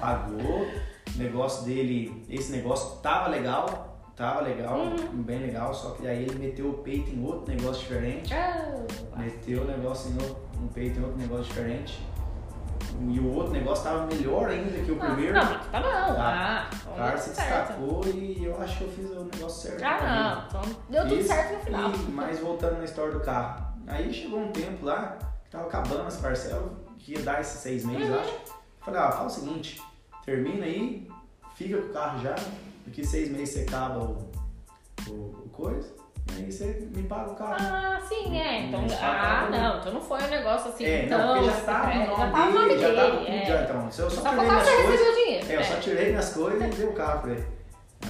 [0.00, 0.66] Pagou.
[1.14, 5.22] O negócio dele, esse negócio tava legal, tava legal, Uhum.
[5.22, 8.32] bem legal, só que aí ele meteu o peito em outro negócio diferente.
[8.34, 8.72] Ah,
[9.16, 12.00] Meteu o negócio em outro, um peito em outro negócio diferente.
[13.10, 15.32] E o outro negócio tava melhor ainda que o ah, primeiro.
[15.34, 16.14] Não, tá bom.
[16.14, 16.68] Tá.
[16.70, 17.68] Ah, O cara se certo.
[17.68, 19.82] destacou e eu acho que eu fiz o negócio certo.
[19.82, 20.60] Ah, não.
[20.62, 21.90] Então deu tudo Isso, certo no final.
[21.90, 23.66] E, mas voltando na história do carro.
[23.86, 27.84] Aí chegou um tempo lá, que tava acabando as parcelas, que ia dar esses seis
[27.84, 28.20] meses, Uhum.
[28.20, 28.34] acho.
[28.80, 29.82] Falei, ah, fala o seguinte,
[30.24, 31.08] termina aí,
[31.54, 32.34] fica com o carro já,
[32.84, 34.30] porque seis meses você acaba o,
[35.08, 35.92] o, o coisa,
[36.34, 37.56] aí você me paga o carro.
[37.58, 38.66] Ah, sim, é.
[38.66, 39.80] Então, ah, não.
[39.80, 40.84] Então não foi um negócio assim.
[40.84, 42.96] é, não, porque já tava é, no nome dele, já dele.
[42.96, 43.46] tava tudo é.
[43.46, 43.84] já, então.
[43.84, 45.46] Eu só, Só tirei minhas coisas, o dinheiro.
[45.46, 45.64] é, eu é.
[45.64, 47.46] só tirei minhas coisas e dei o carro pra ele.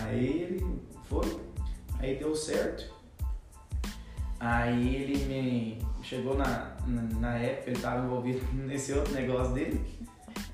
[0.01, 1.41] Aí ele foi,
[2.01, 2.93] aí deu certo.
[4.41, 9.81] Aí ele me chegou na, na, na época, ele tava envolvido nesse outro negócio dele.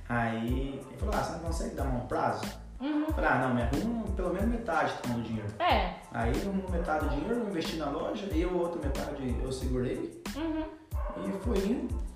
[0.08, 2.44] Aí ele falou, ah, você não consegue dar um prazo?
[2.80, 3.06] Uhum.
[3.06, 5.48] Falei, ah, não, me arruma pelo menos metade então, do dinheiro.
[5.58, 5.94] É.
[6.12, 6.32] Aí
[6.70, 10.22] metade do dinheiro, eu investi na loja, e a outra metade eu segurei.
[10.36, 10.64] Uhum.
[11.26, 12.08] E foi indo.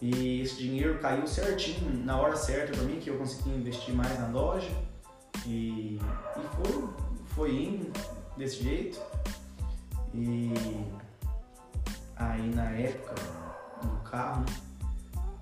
[0.00, 4.18] E esse dinheiro caiu certinho, na hora certa pra mim, que eu consegui investir mais
[4.18, 4.70] na loja.
[5.46, 6.88] E, e foi,
[7.34, 7.92] foi indo
[8.36, 9.00] desse jeito.
[10.12, 10.52] E
[12.16, 13.14] aí na época
[13.82, 14.44] do carro,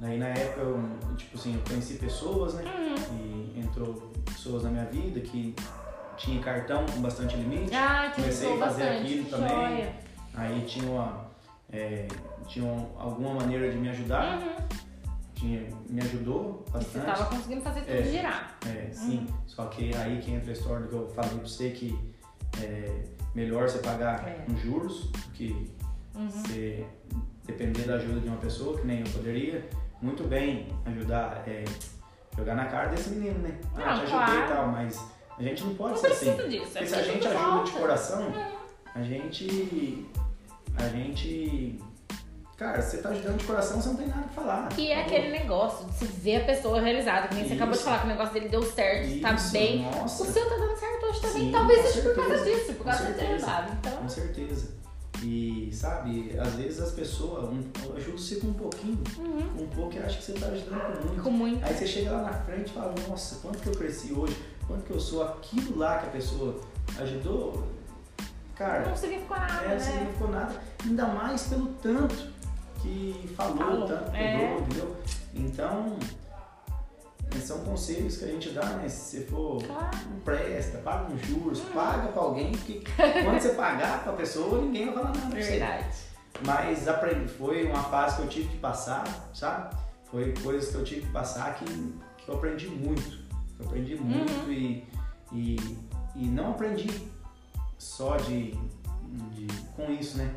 [0.03, 0.81] Daí na época eu,
[1.17, 2.65] tipo assim, eu conheci pessoas, né?
[2.65, 3.55] Uhum.
[3.55, 5.55] E entrou pessoas na minha vida que
[6.17, 7.75] tinha cartão com bastante limite.
[7.75, 9.01] Ah, Comecei a fazer bastante.
[9.03, 9.49] aquilo também.
[9.49, 9.95] joia.
[10.35, 11.31] Aí tinha uma,
[11.71, 12.07] é,
[12.47, 14.69] tinha alguma maneira de me ajudar, Uhum.
[15.35, 17.07] tinha, me ajudou E você bastante.
[17.07, 18.03] tava conseguindo fazer tudo É.
[18.03, 18.59] girar.
[18.67, 19.19] É, sim.
[19.19, 19.27] Uhum.
[19.47, 21.99] Só que aí que entra a história do que eu falei pra você que
[22.63, 23.05] é
[23.35, 24.45] melhor você pagar É.
[24.47, 25.71] com juros do que
[26.15, 26.29] Uhum.
[26.29, 26.87] você
[27.47, 29.69] depender da ajuda de uma pessoa, que nem eu poderia
[30.01, 31.65] muito bem ajudar, é,
[32.37, 33.55] jogar na cara desse menino, né?
[33.75, 34.45] Não, ah, te ajudei claro.
[34.45, 35.05] e tal, mas
[35.39, 36.49] a gente não pode Não ser assim.
[36.49, 36.65] disso.
[36.67, 38.33] Porque é se a gente ajuda de coração,
[38.95, 40.07] a gente.
[40.77, 41.79] A gente.
[42.57, 44.69] Cara, você tá ajudando de coração, você não tem nada pra falar.
[44.79, 47.83] E é aquele negócio de se ver a pessoa realizada, que nem você acabou de
[47.83, 49.83] falar que o negócio dele deu certo, tá Isso, bem.
[49.83, 51.43] Nossa, O seu tá dando certo hoje também.
[51.43, 53.73] Sim, Talvez seja por causa disso, por causa de ter ajudado.
[53.81, 54.82] Então, com certeza.
[55.25, 57.63] E sabe, às vezes as pessoas, um,
[57.97, 59.49] ajudo você com um pouquinho, uhum.
[59.57, 61.23] com um pouco eu acho que você tá ajudando com muito.
[61.23, 61.65] com muito.
[61.65, 64.85] Aí você chega lá na frente e fala, nossa, quanto que eu cresci hoje, quanto
[64.85, 66.61] que eu sou aquilo lá que a pessoa
[66.99, 67.69] ajudou.
[68.57, 70.05] Cara, Não significou nada, é, né?
[70.05, 70.61] não ficou nada.
[70.85, 72.33] Ainda mais pelo tanto
[72.81, 74.59] que falou, Falou, tanto que é.
[74.59, 74.97] entendeu?
[75.35, 75.99] Então,
[77.41, 78.89] são conselhos que a gente dá, né?
[78.89, 79.91] Se você for Claro.
[80.17, 82.83] empresta, paga uns juros, paga pra alguém, porque
[83.25, 85.51] quando você pagar pra pessoa, ninguém vai falar nada pra você.
[85.51, 85.87] Verdade.
[86.47, 89.05] Mas aprendi, foi uma fase que eu tive que passar,
[89.35, 89.77] sabe?
[90.11, 93.23] Foi coisas que eu tive que passar que, que eu aprendi muito.
[93.61, 94.03] Eu aprendi Uhum.
[94.05, 94.85] muito e,
[95.33, 95.57] e,
[96.17, 96.89] e não aprendi
[97.79, 98.53] só de,
[99.33, 100.35] de com isso, né?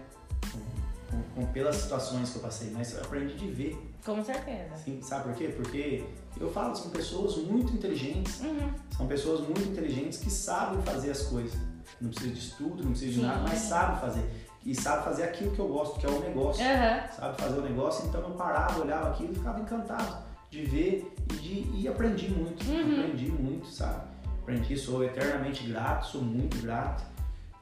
[1.09, 3.91] Com, com- pelas situações que eu passei, mas eu aprendi de ver.
[4.05, 4.73] Com certeza.
[4.75, 5.47] assim, sabe por quê?
[5.55, 6.03] Porque
[6.39, 8.69] eu falo, são pessoas muito inteligentes, Uhum.
[8.95, 11.57] são pessoas muito inteligentes que sabem fazer as coisas.
[12.01, 13.25] Não precisa de estudo, não precisa de Sim.
[13.25, 14.29] nada, mas sabem fazer.
[14.65, 17.07] E sabe fazer aquilo que eu gosto, que é o negócio Aham.
[17.15, 20.17] sabe fazer o negócio, então eu parava, olhava aquilo e ficava encantado
[20.49, 22.91] de ver e, de, e aprendi muito, Uhum.
[23.03, 24.01] aprendi muito, sabe?
[24.41, 27.03] Aprendi, sou eternamente grato, sou muito grato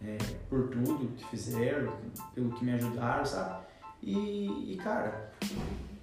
[0.02, 0.18] é,
[0.50, 1.92] por tudo que fizeram,
[2.34, 3.64] pelo que me ajudaram, sabe?
[4.02, 5.32] E, e, cara,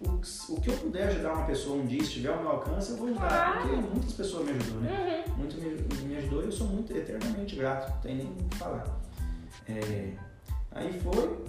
[0.00, 2.50] o, que- o que eu puder ajudar uma pessoa um dia, se estiver ao meu
[2.52, 3.60] alcance, eu vou ajudar, Claro.
[3.60, 5.24] porque muitas pessoas me ajudou, né?
[5.28, 5.34] Uhum.
[5.36, 8.56] muito me, me ajudou e eu sou muito eternamente grato, não tem nem o que
[8.56, 9.00] falar.
[9.68, 10.12] É,
[10.72, 11.44] aí foi,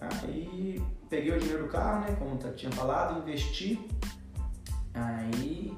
[0.00, 3.78] aí peguei o dinheiro do carro, né, como tinha falado, investi,
[4.94, 5.72] aí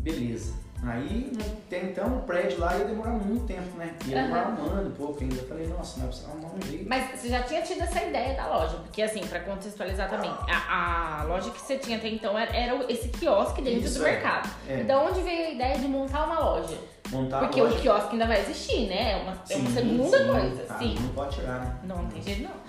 [0.00, 0.52] beleza.
[0.82, 1.32] Aí
[1.66, 3.94] até então o prédio lá ia demorar muito tempo, né?
[4.06, 5.36] Ia demorar um ano pouco ainda.
[5.36, 6.88] Eu falei, nossa, mas precisa arrumar um jeito.
[6.88, 11.20] Mas você já tinha tido essa ideia da loja, porque assim, pra contextualizar também, a,
[11.20, 14.12] a loja que você tinha até então era, era esse quiosque dentro Isso, do é.
[14.12, 14.50] mercado.
[14.68, 14.82] É.
[14.84, 16.76] Da onde veio a ideia de montar uma loja?
[17.10, 17.76] Montar porque loja.
[17.76, 19.12] o quiosque ainda vai existir, né?
[19.12, 20.62] É uma, é uma Sim, segunda sim, coisa.
[20.64, 20.94] tá, Sim.
[21.00, 21.78] Não pode tirar, né?
[21.84, 22.64] Não, não tem jeito não.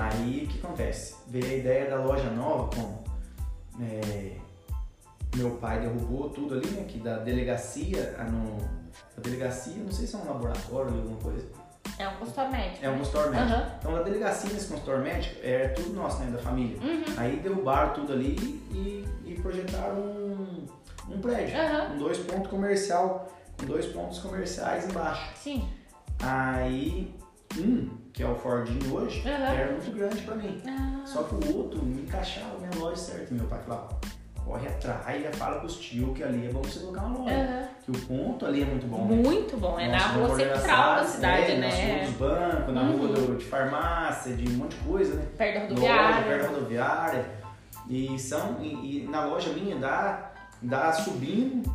[0.00, 1.14] Aí o que acontece?
[1.28, 3.04] Veio a ideia da loja nova com.
[3.82, 4.32] é,
[5.36, 6.84] meu pai derrubou tudo ali, né?
[6.88, 8.56] Que da delegacia a no.
[9.16, 11.46] A delegacia, não sei se é um laboratório ou alguma coisa.
[11.98, 12.84] É um consultório médico.
[12.84, 13.52] É um consultório médico.
[13.52, 13.72] Aham.
[13.78, 16.30] Então da delegacia nesse consultório médico é tudo nosso, né?
[16.30, 16.78] Da família.
[16.80, 17.04] Uhum.
[17.16, 18.36] Aí derrubaram tudo ali
[18.70, 20.66] e, e projetaram um,
[21.08, 21.56] um prédio.
[21.90, 23.32] Com dois pontos comercial.
[23.58, 25.32] Com dois pontos comerciais embaixo.
[25.36, 25.68] Sim.
[26.20, 27.14] Aí
[27.56, 30.62] um, que é o Fordinho hoje, era muito grande pra mim.
[30.66, 33.32] Ah, Só que o outro me encaixava na minha loja certo.
[33.34, 33.88] Meu pai falava,
[34.48, 37.34] corre atrás, já fala pros tios que ali é bom você colocar uma loja.
[37.34, 37.68] aham.
[37.84, 39.04] Que o ponto ali é muito bom.
[39.06, 39.16] né?
[39.16, 39.78] Muito bom.
[39.78, 41.92] É na rua central da cidade, é, Na né?
[41.96, 42.96] rua dos bancos, na Uhum.
[42.98, 45.26] rua do- de farmácia, de um monte de coisa, né?
[45.36, 46.24] Perto da Loja, rodoviária.
[46.26, 47.24] perto da rodoviária.
[47.88, 50.30] E, são, e, e na loja minha dá,
[50.60, 51.70] dá subindo,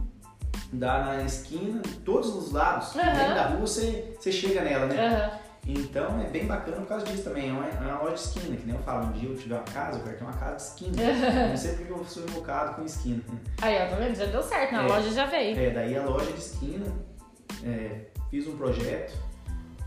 [0.71, 2.95] dá na esquina, todos os lados.
[2.95, 3.13] Aham.
[3.13, 5.07] Dentro da rua você, você chega nela, né?
[5.07, 5.42] Aham.
[5.65, 7.49] Então é bem bacana por causa disso também.
[7.49, 9.55] É uma, é uma loja de esquina, que nem eu falo, um dia eu tiver
[9.55, 10.93] uma casa, eu quero ter uma casa de esquina.
[11.49, 13.23] Não sei porque eu sou invocado com esquina.
[13.61, 14.15] Aí, ó, tá vendo?
[14.15, 14.71] Já deu certo.
[14.73, 14.87] Na É.
[14.87, 15.57] loja já veio.
[15.57, 16.85] É, daí a loja de esquina,
[17.63, 19.17] é, fiz um projeto,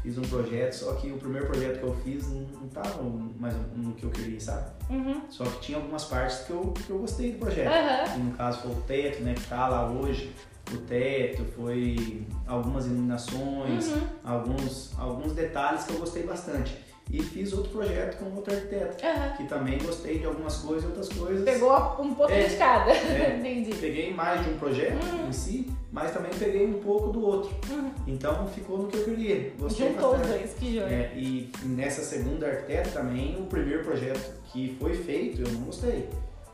[0.02, 3.02] fiz um projeto, só que o primeiro projeto que eu fiz não, não tava
[3.38, 4.70] mais no que eu queria, sabe?
[4.88, 5.20] Uhum.
[5.28, 7.68] Só que tinha algumas partes que eu, que eu gostei do projeto.
[7.68, 8.16] Aham.
[8.16, 10.32] E no caso foi o teto, né, que tá lá hoje.
[10.74, 14.00] O teto, foi algumas iluminações, Uhum.
[14.24, 16.76] alguns, alguns detalhes que eu gostei bastante.
[17.08, 19.36] E fiz outro projeto com outro arquiteto, Aham.
[19.36, 21.44] que também gostei de algumas coisas e outras coisas.
[21.44, 22.48] Pegou um pouquinho É.
[22.48, 22.90] de cada.
[22.90, 23.36] É.
[23.38, 23.72] Entendi.
[23.76, 25.28] Peguei mais de um projeto Uhum.
[25.28, 27.54] em si, mas também peguei um pouco do outro.
[27.72, 27.92] Uhum.
[28.08, 29.52] Então ficou no que eu queria.
[29.56, 30.38] Gostei Juntou os bastante.
[30.40, 30.86] dois, que joia.
[30.86, 36.08] É, e nessa segunda arquiteta também, o primeiro projeto que foi feito, eu não gostei.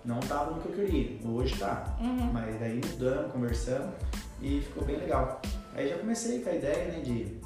[0.04, 1.18] Não estava no que eu queria.
[1.24, 1.96] Hoje tá.
[2.00, 2.30] Uhum.
[2.32, 3.90] Mas daí mudamos, conversamos
[4.40, 5.40] e ficou bem legal.
[5.74, 7.36] Aí já comecei com a ideia, né, de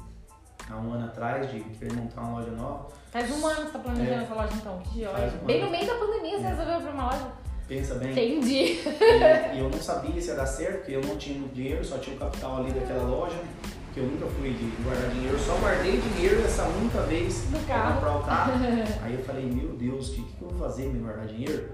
[0.69, 2.87] há um ano atrás, de querer montar uma loja nova.
[3.11, 4.23] Faz um ano que você tá planejando É.
[4.23, 5.33] essa loja então, que joia.
[5.41, 5.65] Um Bem ano.
[5.65, 6.49] no meio da pandemia você É.
[6.49, 7.27] resolveu abrir uma loja.
[7.67, 8.11] Pensa bem.
[8.11, 8.55] Entendi.
[8.55, 11.97] E, e eu não sabia se ia dar certo, porque eu não tinha dinheiro, só
[11.97, 13.47] tinha o capital ali daquela loja, né?
[13.93, 17.57] Que eu nunca fui de guardar dinheiro, eu só guardei dinheiro essa única vez Do
[17.65, 17.93] pra carro.
[17.95, 18.51] comprar o carro.
[19.03, 21.71] Aí eu falei, meu Deus, o que, que eu vou fazer me guardar dinheiro?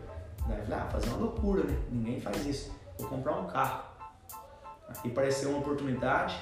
[0.47, 1.75] Daí eu falei, ah, fazer uma loucura, né?
[1.91, 2.71] Ninguém faz isso.
[2.99, 3.83] Vou comprar um carro.
[4.89, 6.35] Aí apareceu uma oportunidade,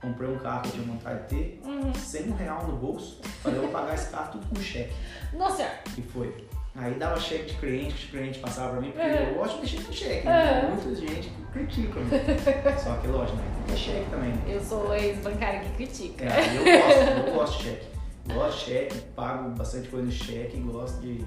[0.00, 1.94] comprei um carro que eu tinha vontade de ter, Uhum.
[1.94, 3.20] sem um real no bolso.
[3.42, 4.92] Falei, eu vou pagar esse carro tudo com cheque.
[5.34, 5.68] Nossa.
[5.96, 6.46] E foi.
[6.74, 9.14] Aí dava cheque de cliente, que o cliente passava pra mim, porque Uhum.
[9.28, 10.26] eu gosto de mexer com cheque.
[10.26, 10.32] Uhum.
[10.32, 10.68] Né?
[10.74, 12.00] Muita gente critica.
[12.00, 12.78] Né?
[12.82, 13.44] Só que, lógico, né?
[13.66, 14.30] Tem cheque também.
[14.30, 14.42] Né?
[14.48, 16.24] Eu sou ex-bancária que critica.
[16.24, 17.86] É, eu gosto, eu gosto de cheque.
[18.32, 21.24] Gosto de cheque, pago bastante coisa no cheque, gosto de.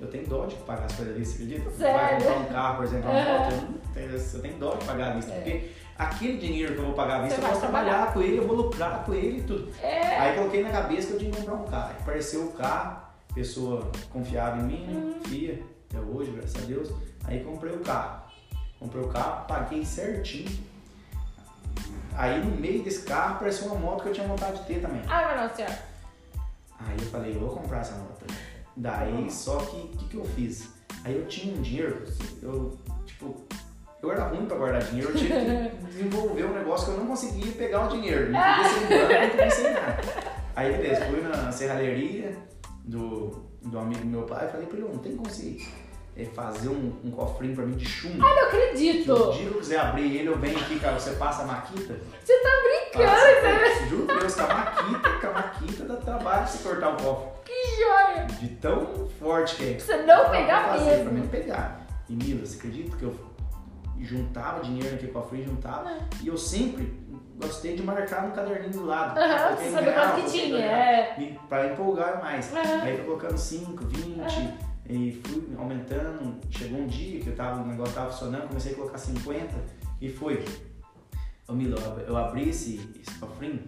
[0.00, 1.70] Eu tenho dó de pagar as coisas ali, você acredita?
[1.70, 4.84] Vai comprar um carro, por exemplo, uma moto, eu, não tenho, eu tenho dó de
[4.86, 5.34] pagar à vista, É.
[5.34, 8.22] porque aquele dinheiro que eu vou pagar à vista, Você eu posso vai trabalhar com
[8.22, 9.70] ele, eu vou lucrar com ele e tudo.
[9.82, 10.16] É.
[10.18, 11.90] Aí coloquei na cabeça que eu tinha que comprar um carro.
[12.00, 13.02] Apareceu o carro,
[13.34, 14.94] pessoa confiava em mim, né?
[14.94, 15.20] Uhum.
[15.24, 16.90] Fia, até hoje, graças a Deus.
[17.24, 18.22] Aí comprei o carro.
[18.78, 20.50] Comprei o carro, paguei certinho.
[22.16, 25.02] Aí no meio desse carro apareceu uma moto que eu tinha vontade de ter também.
[25.06, 25.78] Mas nossa senhora.
[26.78, 28.24] Aí eu falei, eu vou comprar essa moto.
[28.80, 30.70] Daí, só que o que, que eu fiz?
[31.04, 32.02] Aí eu tinha um dinheiro,
[32.42, 33.46] eu, tipo,
[34.02, 37.06] eu era ruim pra guardar dinheiro, eu tive que desenvolver um negócio que eu não
[37.06, 38.30] conseguia pegar o dinheiro.
[38.32, 40.00] Não podia ser banco, não nada.
[40.56, 42.34] Aí beleza, fui na serralheria
[42.84, 45.58] do, do amigo do meu pai e falei pra ele, não tem como você
[46.16, 48.24] eh, fazer um, um cofrinho pra mim de chumbo.
[48.24, 49.32] Ai, não Que o acredito.
[49.32, 51.98] dia eu quiser abrir ele, eu venho aqui, cara, você passa a maquita.
[52.24, 53.88] Você tá brincando, Passa, né?
[53.90, 57.39] juro por Deus, com a maquita, com a maquita dá trabalho você cortar o cofre.
[57.50, 58.26] Que joia.
[58.26, 59.74] De tão forte que é.
[59.74, 61.02] Pra você não Pra pegar fazer, mesmo.
[61.04, 61.86] Pra mim não pegar.
[62.08, 63.16] E Mila, você acredita que eu
[63.98, 65.96] juntava dinheiro naquele cofrinho, juntava?
[66.22, 66.92] E eu sempre
[67.36, 69.18] gostei de marcar no caderninho do lado.
[69.18, 71.36] Aham, Coloquei você sabe quanto que tinha, é.
[71.48, 72.52] Pra empolgar mais.
[72.54, 72.82] Aham.
[72.82, 74.52] Aí fui colocando 5, 20 Aham.
[74.88, 76.36] e fui aumentando.
[76.50, 79.54] Chegou um dia que eu tava, o negócio tava funcionando, comecei a colocar 50
[80.00, 80.44] e foi.
[81.48, 83.60] Ô Mila, eu- eu abri esse, esse cofrinho,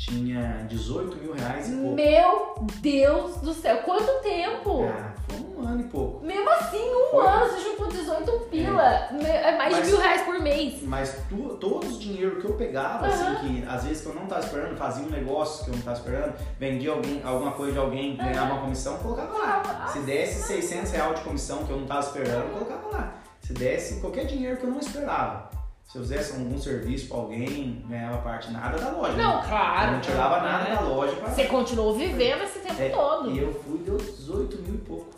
[0.00, 1.94] tinha 18 mil reais e pouco.
[1.94, 4.84] Meu Deus do céu, quanto tempo?
[4.88, 6.24] Ah, foi um ano e pouco.
[6.24, 7.26] Mesmo assim, um Foi.
[7.26, 9.08] ano, você juntou 18 pila.
[9.12, 10.82] Me- É mais Mas- de mil reais por mês.
[10.84, 13.36] Mas tu, todos os dinheiro que eu pegava, Aham.
[13.36, 15.82] assim, que às vezes que eu não tava esperando, fazia um negócio que eu não
[15.82, 19.88] tava esperando, vendia alguém, alguma coisa de alguém, ganhava uma comissão, colocava lá.
[19.92, 23.14] Se desse 600 reais de comissão que eu não tava esperando, colocava lá.
[23.42, 25.50] Se desse qualquer dinheiro que eu não esperava.
[25.90, 29.16] Se eu fizesse algum serviço pra alguém, ganhava parte nada da loja.
[29.16, 29.48] Não, né?
[29.48, 29.86] claro.
[29.88, 30.74] Eu não tirava nada né?
[30.76, 33.32] da loja pra Você continuou vivendo esse tempo É, todo.
[33.32, 35.10] E eu fui, deu 18 mil e pouco.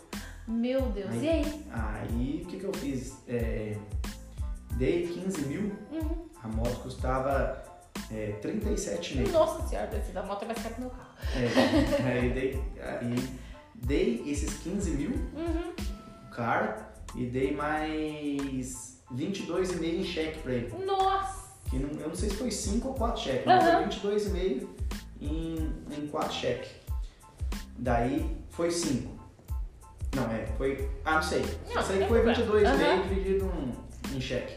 [0.47, 1.65] Meu Deus, Aí- e aí?
[1.71, 3.15] Aí o que, que eu fiz?
[3.27, 3.77] É,
[4.71, 6.27] dei 15 mil, Uhum.
[6.41, 7.63] a moto custava
[8.11, 9.31] é, 37 mil.
[9.31, 11.09] Nossa senhora, da moto vai ficar com meu carro.
[11.35, 13.29] É, aí, dei, aí
[13.75, 15.71] dei esses 15 mil Uhum.
[16.31, 20.73] cara e dei mais 22,5 em cheque pra ele.
[20.85, 21.43] Nossa.
[21.69, 23.63] Que não, eu não sei se foi 5 ou 4 cheques, mas
[23.99, 24.67] foi 22,5
[25.21, 26.69] em, em 4 cheques.
[27.77, 29.11] Daí foi 5.
[30.15, 30.89] Não, é, foi.
[31.03, 31.41] Ah, não sei.
[31.73, 32.33] Não, sei que foi problema.
[32.33, 33.01] 22,5 Aham.
[33.07, 33.51] dividido
[34.11, 34.53] em, em cheque.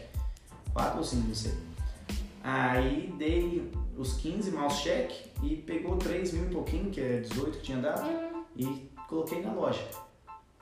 [0.73, 1.53] 4 ou 5, não sei.
[2.43, 7.19] Aí dei os 15 mais o cheque e pegou 3 mil e pouquinho, que é
[7.21, 8.43] 18 que tinha dado, Uhum.
[8.55, 9.83] e coloquei na loja.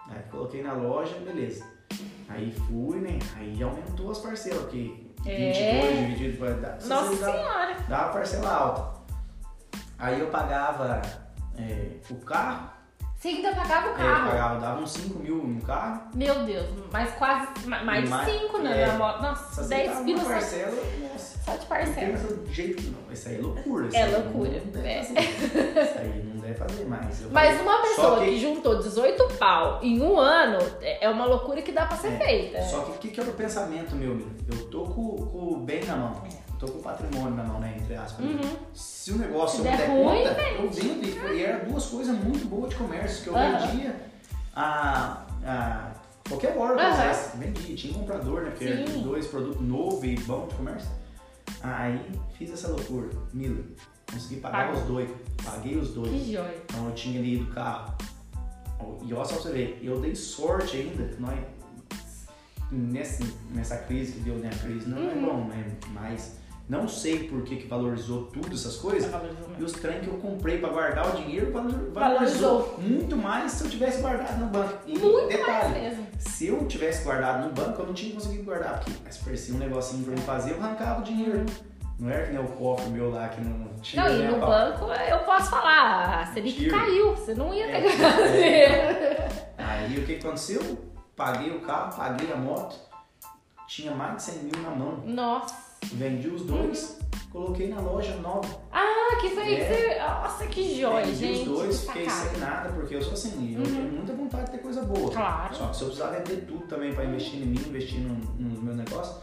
[0.07, 1.65] Aí coloquei na loja, beleza.
[2.27, 3.19] Aí fui, né?
[3.35, 5.51] Aí aumentou as parcelas, porque É.
[5.51, 6.53] 22 dividido por.
[6.55, 7.75] dá- Nossa você dá- senhora.
[7.87, 8.95] dava parcela alta.
[9.97, 11.01] Aí eu pagava
[11.57, 12.69] é, o carro,
[13.25, 14.29] Você ainda pagava o é, carro.
[14.29, 16.01] pagava, dava uns 5 mil no carro.
[16.13, 18.85] Meu Deus, mais quase, ma- mais de Mais- 5 né, é.
[18.85, 19.15] na moto.
[19.15, 21.37] Só Nossa, você 10 dava pila só, parcela, nossa.
[21.43, 22.07] só de Não parcela.
[22.07, 23.11] pensa do jeito não.
[23.11, 23.89] Isso aí é loucura.
[23.97, 25.01] É loucura, Não é.
[25.01, 27.21] Isso aí não deve fazer mais.
[27.23, 28.25] Eu Mas falei, uma pessoa que...
[28.25, 32.09] que- juntou 18 pau em um ano é é uma loucura que dá pra ser
[32.13, 32.61] É, feita.
[32.61, 34.27] Só que o que, que era o pensamento meu, meu?
[34.51, 36.21] Eu tô com, com o bem na mão.
[36.23, 37.77] Eu tô com patrimônio na mão, né?
[37.79, 38.25] Entre aspas.
[38.25, 38.55] Uhum.
[38.73, 41.07] Se o negócio Se der der ruim, conta, eu vendo.
[41.07, 43.67] E, foi- e eram duas coisas muito boas de comércio, que eu Aham.
[43.67, 43.95] vendia
[44.55, 45.91] a, a
[46.27, 47.37] qualquer hora eu quisesse.
[47.37, 48.49] Vendia, tinha comprador, né?
[48.51, 49.01] Porque Sim.
[49.03, 50.89] dois produtos novos e bom de comércio.
[51.61, 51.99] Aí
[52.37, 53.09] fiz essa loucura.
[53.33, 53.63] Mila,
[54.11, 54.81] consegui pagar Pagou.
[54.81, 55.09] os dois.
[55.43, 56.09] Paguei os dois.
[56.11, 56.55] Que joia.
[56.65, 57.93] Então eu tinha ali do carro.
[59.03, 61.39] E olha só pra você ver, eu dei sorte ainda, nós,
[62.71, 64.49] nessa, nessa crise que deu, né?
[64.53, 65.21] A crise não é Uhum.
[65.25, 65.71] bom, né?
[65.93, 66.37] Mas
[66.67, 69.11] não sei por que, que valorizou tudo essas coisas.
[69.59, 72.79] E os trem que eu comprei pra guardar o dinheiro valor- valorizou, Valorizou.
[72.81, 74.73] muito mais se eu tivesse guardado no banco.
[74.87, 76.07] E Muito detalhe, mais mesmo.
[76.17, 79.59] se eu tivesse guardado no banco, eu não tinha conseguido guardar, porque se parecia um
[79.59, 81.45] negocinho pra mim fazer, eu arrancava o dinheiro.
[81.97, 84.03] Não era que nem o cofre meu lá que não tinha.
[84.03, 86.77] Não, e a no banco eu posso falar, a Selic Tiro.
[86.77, 88.31] caiu, você não ia É, pegar é.
[88.31, 89.35] dinheiro.
[89.57, 90.61] Aí o que que aconteceu?
[91.15, 92.75] paguei o carro, paguei a moto,
[93.69, 94.97] tinha mais de 100 mil na mão.
[95.05, 95.55] Nossa.
[95.93, 96.99] Vendi os dois,
[97.31, 98.47] coloquei na loja nova.
[98.71, 99.57] Ah, que foi É.
[99.57, 99.99] que você.
[99.99, 101.39] Nossa, que joia, Vendi gente.
[101.49, 103.65] os dois, que fiquei sem nada, porque eu sou assim, eu Uhum.
[103.65, 105.11] tenho muita vontade de ter coisa boa.
[105.11, 105.55] Claro.
[105.55, 108.61] Só que se eu precisar vender tudo também para investir em mim, investir no, nos
[108.63, 109.17] meus negócios,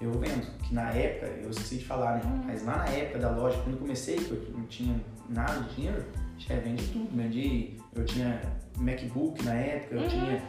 [0.00, 0.46] eu vendo.
[0.62, 2.22] Que na época, eu esqueci de falar, né?
[2.24, 2.42] Uhum.
[2.46, 5.74] Mas lá na época da loja, quando eu comecei, que eu não tinha nada de
[5.74, 6.04] dinheiro,
[6.38, 7.08] já vendi tudo.
[7.16, 8.40] Vendi, eu tinha
[8.78, 10.08] MacBook na época, eu Uhum.
[10.08, 10.42] tinha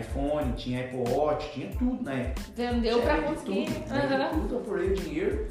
[0.00, 2.42] iPhone, tinha Apple Watch, tinha tudo na época.
[2.56, 3.66] Vendeu Já pra conseguir.
[3.66, 4.30] Tudo, Aham.
[4.30, 5.48] tudo, apurei o dinheiro.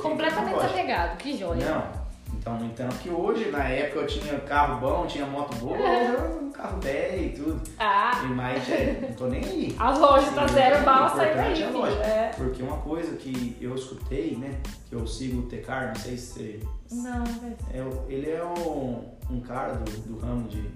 [0.00, 1.64] Completamente desapegado, que joia.
[1.70, 2.01] Não.
[2.38, 6.12] Então, no entanto, que hoje, na época, eu tinha carro bom, tinha moto boa, hoje
[6.12, 7.60] eu um carro velho e tudo.
[7.78, 9.76] Ah, E mais, é, não tô nem aí.
[9.78, 11.96] a loja tá zero bala sai daí, é loja.
[12.02, 12.30] É.
[12.36, 16.60] Porque uma coisa que eu escutei, né, que eu sigo o Tecar, não sei se
[16.90, 17.56] Não, velho.
[17.72, 20.68] é, ele é um, um cara do, do ramo de,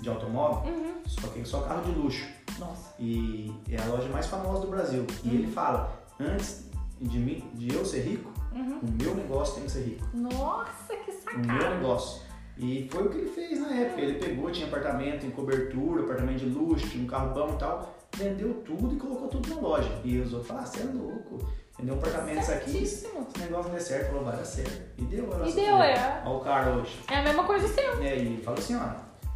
[0.00, 0.94] de automóvel, Uhum.
[1.06, 2.26] só que é só carro de luxo.
[2.58, 2.94] Nossa.
[2.98, 5.06] E é a loja mais famosa do Brasil.
[5.24, 5.34] E Uhum.
[5.34, 6.68] ele fala, antes
[7.00, 8.80] de, mim, de eu ser rico, Uhum.
[8.82, 10.06] o meu negócio tem que ser rico.
[10.14, 11.74] Nossa, que o meu sacada.
[11.76, 12.22] negócio.
[12.58, 14.00] E foi o que ele fez na época.
[14.00, 17.94] Ele pegou, tinha apartamento em cobertura, apartamento de luxo, tinha um carro bom e tal,
[18.16, 19.90] vendeu tudo e colocou tudo na loja.
[20.04, 21.48] E os outros falaram, ah, você é louco,
[21.78, 24.82] vendeu um apartamento isso aqui, esse negócio não der certo, falou, vai dar certo.
[24.98, 26.22] E deu, olha E deu, é.
[26.24, 27.00] Olha o cara hoje.
[27.10, 28.02] É a mesma coisa seu.
[28.02, 28.88] É, e falou assim, ó,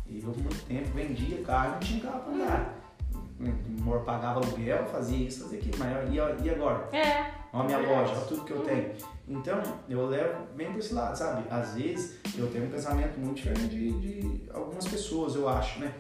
[0.09, 2.77] e eu por muito tempo vendia carro e não tinha carro pra andar.
[3.39, 6.89] O amor pagava aluguel, fazia isso, fazia aquilo, mas e, e agora?
[6.97, 7.36] É.
[7.53, 8.93] Olha a minha loja, olha tudo que eu tenho.
[9.29, 11.45] Então, eu levo bem pra esse lado, sabe?
[11.51, 15.93] Às vezes, eu tenho um pensamento muito diferente de, de algumas pessoas, eu acho, né?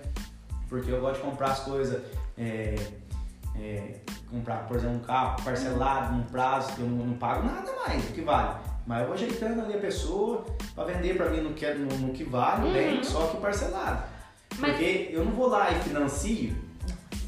[0.68, 2.02] Porque eu gosto de comprar as coisas,
[2.36, 2.74] é,
[3.58, 7.72] é, comprar, por exemplo, um carro parcelado, num prazo, que eu não, não pago nada
[7.86, 8.58] mais do que vale.
[8.86, 10.44] Mas eu vou ajeitando ali a pessoa
[10.74, 12.72] pra vender pra mim no que, no, no que vale, Uhum.
[12.72, 14.04] bem, só que parcelado.
[14.58, 16.54] Mas- Porque eu não vou lá e financio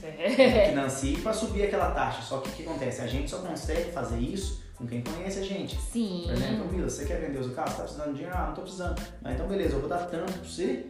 [0.08, 0.68] É.
[0.70, 2.22] financie para subir aquela taxa.
[2.22, 3.00] Só que o que acontece?
[3.00, 5.76] A gente só consegue fazer isso com quem conhece a gente.
[5.80, 6.22] Sim.
[6.26, 7.68] Por exemplo, Mila, você quer vender o seu carro?
[7.70, 8.36] Você tá precisando de dinheiro?
[8.36, 9.02] Ah, não tô precisando.
[9.20, 10.86] Mas então beleza, eu vou dar tanto pra você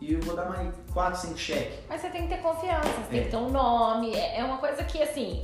[0.00, 1.78] e eu vou dar mais 4, 5 cheques.
[1.88, 3.24] Mas você tem que ter confiança, você tem É.
[3.24, 4.14] que ter um nome.
[4.14, 5.42] É é uma coisa que, assim,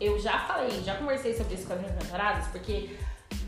[0.00, 2.90] eu já falei, já conversei sobre isso com as minhas mentoradas, porque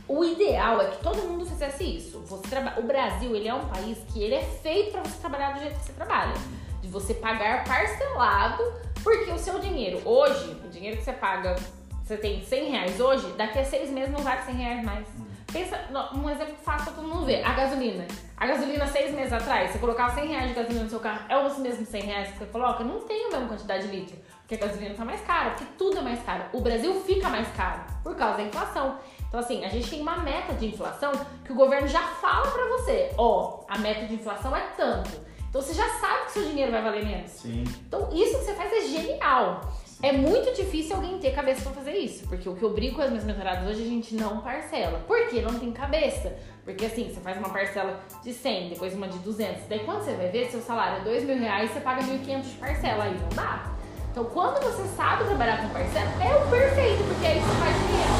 [0.09, 2.19] o ideal é que todo mundo fizesse isso.
[2.27, 2.81] Você traba...
[2.81, 5.79] O Brasil, ele é um país que ele é feito pra você trabalhar do jeito
[5.79, 6.35] que você trabalha.
[6.83, 8.63] De você pagar parcelado,
[9.03, 11.57] porque o seu dinheiro, hoje, o dinheiro que você paga,
[12.03, 15.07] você tem 100 reais hoje, daqui a seis meses não vale 100 reais mais.
[15.53, 17.45] Pensa, não, um exemplo fácil pra todo mundo ver.
[17.45, 18.07] A gasolina.
[18.37, 21.37] A gasolina, seis meses atrás, você colocava 100 reais de gasolina no seu carro, é
[21.37, 22.85] os mesmos 100 reais que você coloca?
[22.85, 24.17] Não tem a mesma quantidade de litro.
[24.41, 26.45] Porque a gasolina tá mais cara, porque tudo é mais caro.
[26.53, 28.99] O Brasil fica mais caro por causa da inflação.
[29.29, 31.13] Então, assim, a gente tem uma meta de inflação
[31.45, 33.13] que o governo já fala pra você.
[33.17, 35.11] Ó, a meta de inflação é tanto.
[35.51, 37.33] Então, você já sabe que seu dinheiro vai valer menos.
[37.33, 37.65] Sim.
[37.87, 39.61] Então, isso que você faz é genial.
[40.03, 42.27] É muito difícil alguém ter cabeça pra fazer isso.
[42.27, 45.01] Porque o que eu brigo com as minhas mentoradas hoje, a gente não parcela.
[45.01, 45.43] Por quê?
[45.43, 46.35] Não tem cabeça.
[46.65, 49.67] Porque assim, você faz uma parcela de 100, depois uma de 200.
[49.69, 52.57] Daí quando você vai ver, seu salário é 2 mil reais, você paga 1.500 de
[52.57, 53.05] parcela.
[53.05, 53.75] Aí não dá.
[54.11, 58.13] Então, quando você sabe trabalhar com parcela, é o perfeito, porque aí você faz dinheiro.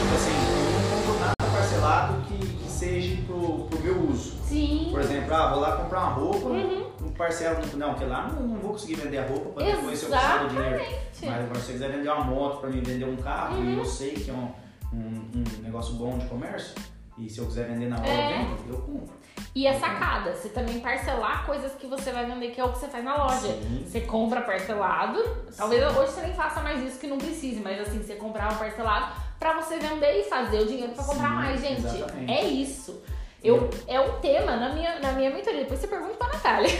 [0.00, 0.36] Tipo assim,
[0.90, 2.41] não compro nada parcelado que
[2.82, 4.36] seja pro, pro meu uso.
[4.44, 4.88] Sim.
[4.90, 6.86] Por exemplo, ah, vou lá comprar uma roupa, Uhum.
[7.02, 10.04] um parcelo, não, porque lá não, não vou conseguir vender a roupa para depois se
[10.06, 10.84] eu precisar do dinheiro.
[11.22, 13.74] Mas agora, se você quiser vender uma moto para mim vender um carro, Uhum.
[13.74, 14.48] e eu sei que é um,
[14.92, 16.74] um, um negócio bom de comércio,
[17.18, 18.42] e se eu quiser vender na hora, É.
[18.42, 19.22] eu vendo, eu compro.
[19.54, 22.78] E a sacada, você também parcelar coisas que você vai vender, que é o que
[22.78, 23.48] você faz na loja.
[23.48, 23.84] Sim.
[23.86, 25.22] Você compra parcelado.
[25.56, 29.12] Talvez hoje você nem faça mais isso que não precise, mas assim, você comprava parcelado
[29.42, 31.84] pra você vender e fazer o dinheiro pra comprar Sim, mais, gente.
[31.84, 32.32] exatamente.
[32.32, 33.02] É isso.
[33.42, 35.62] Eu, é um tema na minha, na minha mentoria.
[35.62, 36.70] Depois você pergunta pra Natália.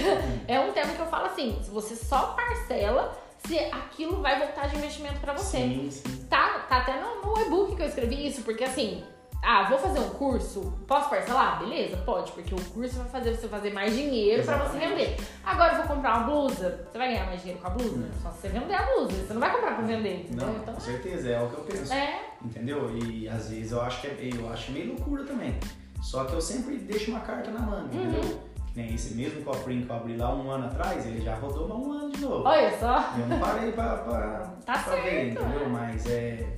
[0.47, 4.69] É um tema que eu falo assim: se você só parcela, se aquilo vai voltar
[4.69, 5.59] de investimento pra você.
[5.59, 6.27] Sim, sim.
[6.31, 9.03] Tá, tá até no, no e-book que eu escrevi isso, porque assim,
[9.43, 11.59] ah, vou fazer um curso, posso parcelar?
[11.59, 15.17] Beleza, pode, porque o curso vai fazer você fazer mais dinheiro pra você vender.
[15.45, 18.09] Agora eu vou comprar uma blusa, você vai ganhar mais dinheiro com a blusa?
[18.23, 20.47] Só se você vender a blusa, você não vai comprar pra vender, entendeu?
[20.47, 21.93] Não, então, com certeza, é o que eu penso.
[21.93, 22.97] é, Entendeu?
[22.97, 25.55] E às vezes eu acho que é, eu acho meio loucura também.
[26.01, 28.03] Só que eu sempre deixo uma carta na manga, Uhum.
[28.03, 28.41] entendeu?
[28.73, 31.71] Que nem esse mesmo cofrinho que eu abri lá um ano atrás, ele já rodou
[31.71, 32.43] há um ano de novo.
[32.49, 33.13] olha só.
[33.19, 35.03] Eu não parei pra, pra, Tá pra ver,
[35.35, 35.63] certo, entendeu?
[35.63, 35.69] é.
[35.69, 36.57] Mas é.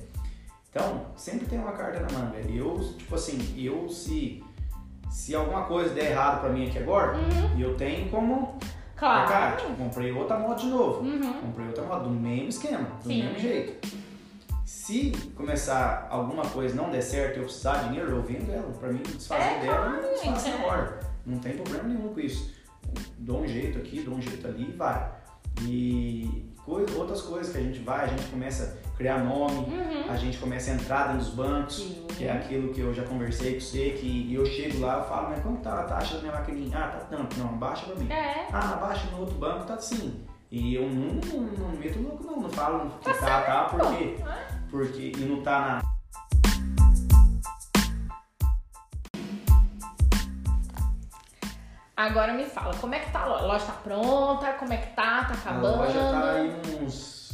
[0.75, 2.37] Então, sempre tem uma carta na manga.
[2.51, 4.43] Eu, tipo assim, eu se.
[5.09, 7.15] Se alguma coisa der errado pra mim aqui agora,
[7.57, 8.59] eu tenho como Uhum.
[8.97, 9.19] Claro.
[9.29, 9.55] marcar.
[9.57, 10.99] Tipo, comprei outra moto de novo.
[11.01, 11.33] Uhum.
[11.35, 13.23] Comprei outra moto do mesmo esquema, do Sim.
[13.23, 13.87] mesmo jeito.
[14.65, 18.69] Se começar alguma coisa não der certo e eu precisar de dinheiro, eu vendo ela.
[18.77, 20.65] Pra mim, desfazer É, dela, claro, eu desfaço é.
[20.65, 20.99] hora.
[21.25, 22.53] Não tem problema nenhum com isso.
[23.17, 25.09] Dou um jeito aqui, dou um jeito ali e vai.
[25.61, 30.09] E coisa, outras coisas que a gente vai, a gente começa a criar nome, Uhum.
[30.09, 32.07] a gente começa a entrar dentro dos bancos, Sim.
[32.17, 35.29] que é aquilo que eu já conversei com você, que eu chego lá e falo,
[35.29, 36.77] mas quanto tá a taxa da minha maquininha?
[36.77, 38.11] Ah, tá tanto, não, baixa pra mim.
[38.11, 38.47] É.
[38.51, 40.23] Ah, baixa no outro banco, tá assim.
[40.51, 44.15] E eu não, não, não meto louco não, não falo que Tá tá, porque,
[44.69, 45.94] porque e não tá na.
[51.97, 53.43] Agora me fala, como é que tá a loja?
[53.43, 54.53] A loja tá pronta?
[54.53, 55.25] Como é que tá?
[55.25, 55.77] Tá A acabando?
[55.77, 56.51] loja tá aí
[56.83, 57.31] uns,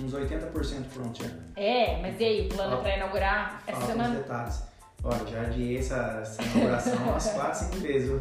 [0.00, 1.30] uns 80% pronto já.
[1.56, 4.14] É, mas e aí, o plano Ó, pra inaugurar essa semana?
[4.14, 4.62] detalhes.
[5.02, 8.08] Olha, já adiei essa, essa inauguração umas 4, 5 vezes.
[8.10, 8.20] viu?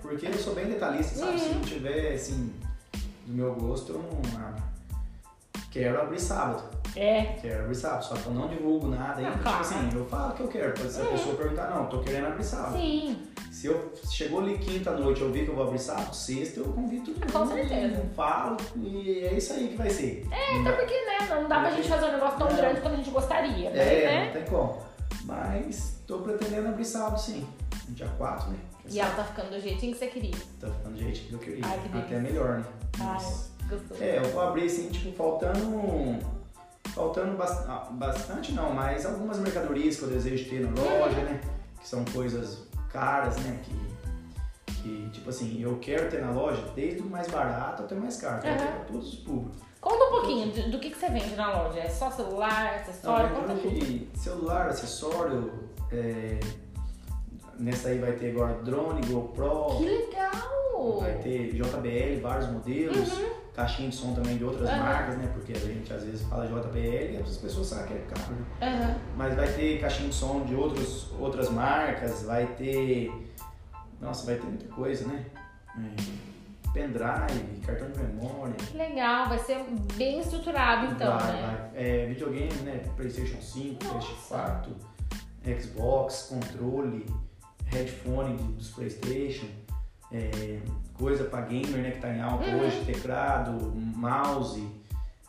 [0.00, 1.38] Porque eu sou bem detalhista, sabe?
[1.38, 1.54] Se Uhum.
[1.56, 2.54] não tiver, assim,
[3.26, 4.40] do meu gosto, eu não.
[4.40, 4.54] ah,
[5.70, 6.62] quero abrir sábado.
[6.96, 7.22] É.
[7.40, 9.14] Quero abrir sábado, só que eu não divulgo nada.
[9.22, 9.38] Ah, ainda.
[9.42, 9.62] claro.
[9.64, 10.72] Tipo assim, eu falo que eu quero.
[10.74, 12.76] Pode ser a pessoa perguntar, não, tô querendo abrir sábado.
[12.76, 13.26] Sim.
[13.52, 16.64] Se eu chegou ali quinta noite eu vi que eu vou abrir sábado, sexta eu
[16.72, 17.32] convido todo mundo.
[17.32, 18.02] Com certeza.
[18.16, 20.26] Falo e é isso aí que vai ser.
[20.26, 22.56] Até dá- porque, né, não dá pra gente fazer um negócio tão Não.
[22.56, 24.24] grande quanto a gente gostaria, mas, É, né?
[24.26, 24.78] não tem como.
[25.24, 27.46] Mas tô pretendendo abrir sábado sim.
[27.90, 28.56] Dia 4, né?
[28.88, 30.34] E ela tá ficando do jeitinho que você queria.
[30.60, 31.64] Tá ficando do jeito que eu queria.
[31.66, 31.98] Ai, que.
[31.98, 32.64] Até melhor, né?
[33.00, 34.02] Ai, Mas- gostoso.
[34.02, 36.18] É, eu vou abrir assim, tipo, faltando.
[36.94, 41.40] Faltando bas- ah, bastante não, mas algumas mercadorias que eu desejo ter na loja, né?
[41.80, 43.60] Que são coisas caras, né?
[43.64, 48.00] Que, que, tipo assim, eu quero ter na loja desde o mais barato até o
[48.00, 48.44] mais caro.
[48.46, 48.56] Aham.
[48.56, 49.60] pra todos os públicos.
[49.80, 51.78] Conta um pouquinho do, do que, que você vende na loja.
[51.80, 53.30] É só celular, Não, acessório?
[53.36, 54.18] Conta lembrando tudo.
[54.18, 55.52] celular, acessório,
[55.92, 56.40] é,
[57.60, 60.98] nessa aí vai ter agora drone, GoPro, Que legal!
[61.00, 63.30] vai ter JBL, vários modelos, Uhum.
[63.54, 64.78] caixinha de som também de outras Aham.
[64.82, 65.30] marcas, né?
[65.34, 68.46] Porque a gente às vezes fala JBL e as pessoas sabem que é caro, né?
[68.62, 68.96] Aham.
[69.16, 73.12] Mas vai ter caixinha de som de outros, outras marcas, vai ter.
[74.00, 75.26] Nossa, vai ter muita coisa, né?
[75.78, 76.30] É,
[76.72, 78.54] pendrive, cartão de memória.
[78.54, 79.62] Que legal, vai ser
[79.96, 81.70] bem estruturado então, vai, né?
[81.74, 81.82] vai.
[81.84, 82.80] É, videogame, né?
[82.96, 83.98] Playstation 5, Nossa.
[83.98, 87.06] Playstation 4, Xbox, controle,
[87.70, 89.46] headphone dos Playstation,
[90.12, 90.58] é,
[90.94, 91.90] coisa pra gamer, né?
[91.92, 92.60] Que tá em alta Uhum.
[92.60, 94.66] hoje, teclado, mouse,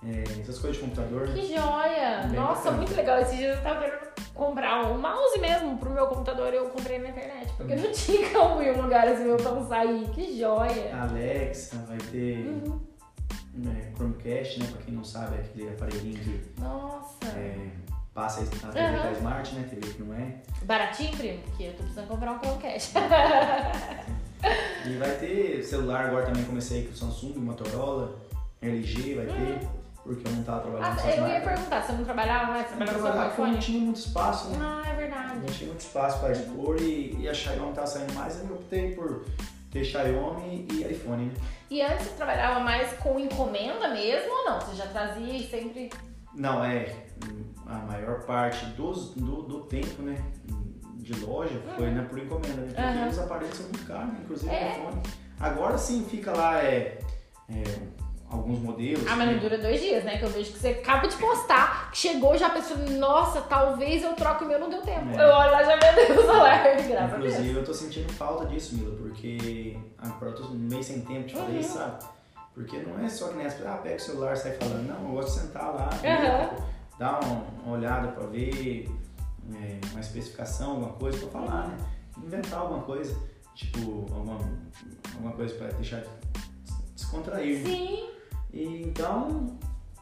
[0.04, 1.28] é, essas coisas de computador.
[1.28, 2.24] Que joia!
[2.30, 2.78] Bem Nossa, bacana.
[2.78, 3.20] muito legal.
[3.20, 4.02] Esses dias eu tava querendo
[4.34, 7.52] comprar um mouse mesmo pro meu computador eu comprei na internet.
[7.58, 10.10] Porque não tinha como ir um lugar assim eu não sair.
[10.10, 10.96] Que joia!
[11.00, 12.80] Alexa, vai ter Uhum.
[13.54, 14.68] né, Chromecast, né?
[14.72, 17.28] Pra quem não sabe, é aquele aparelhinho que Nossa!
[17.38, 17.68] é,
[18.14, 19.04] passa a TV Aham.
[19.04, 19.68] da Smart, né?
[19.70, 20.36] TV que não é.
[20.64, 21.40] Baratinho, primo?
[21.44, 22.94] Porque eu tô precisando comprar um Chromecast.
[24.88, 28.20] E vai ter celular agora também, comecei com Samsung, Motorola,
[28.60, 29.68] LG vai ter,
[30.04, 32.62] porque eu não tava trabalhando Ah, com eu ia perguntar, você não trabalhava mais?
[32.72, 33.60] Eu Trabalhava só com trabalhava não iPhone?
[33.60, 34.58] tinha muito espaço, né?
[34.60, 35.54] Ah, é Não verdade.
[35.54, 39.26] tinha muito espaço para expor e, e a Xiaomi tava saindo mais, eu optei por
[39.72, 41.34] ter Xiaomi e iPhone, né?
[41.70, 44.60] E antes você trabalhava mais com encomenda mesmo ou não?
[44.60, 45.92] Você já trazia e sempre.
[46.34, 46.96] Não, é,
[47.66, 50.18] a maior parte dos, do, do tempo, né?
[50.96, 52.68] De loja foi né, por encomenda, né?
[52.68, 53.08] Porque Aham.
[53.10, 54.20] os aparelhos são muito caros, né?
[54.24, 54.72] inclusive o É.
[54.78, 55.02] iPhone.
[55.40, 57.00] Agora sim fica lá é,
[57.50, 57.64] é,
[58.30, 59.04] alguns modelos.
[59.10, 59.34] Ah, mas né?
[59.34, 60.18] não dura dois dias, né?
[60.20, 64.14] Que eu vejo que você acaba de postar, que chegou já pessoa, nossa, talvez eu
[64.14, 65.10] troque o meu, não deu tempo.
[65.10, 65.16] É.
[65.24, 67.34] Eu olho lá já vendeu o celular, graças a Deus.
[67.34, 71.34] Inclusive, eu tô sentindo falta disso, Mila, porque agora eu tô meio sem tempo de
[71.34, 71.60] fazer Uhum.
[71.60, 72.06] isso, sabe?
[72.54, 74.86] Porque não é só que pessoas, ah, pega o celular e sai falando.
[74.88, 76.50] Não, eu gosto de sentar lá, Aham.
[77.02, 78.88] Dar uma, olhada pra ver
[79.56, 81.78] é, uma especificação, alguma coisa pra falar, né?
[82.24, 83.18] Inventar alguma coisa,
[83.56, 84.38] tipo, alguma,
[85.16, 86.04] alguma coisa pra deixar
[86.96, 87.66] descontrair.
[87.66, 88.08] Sim,
[88.54, 89.58] E então,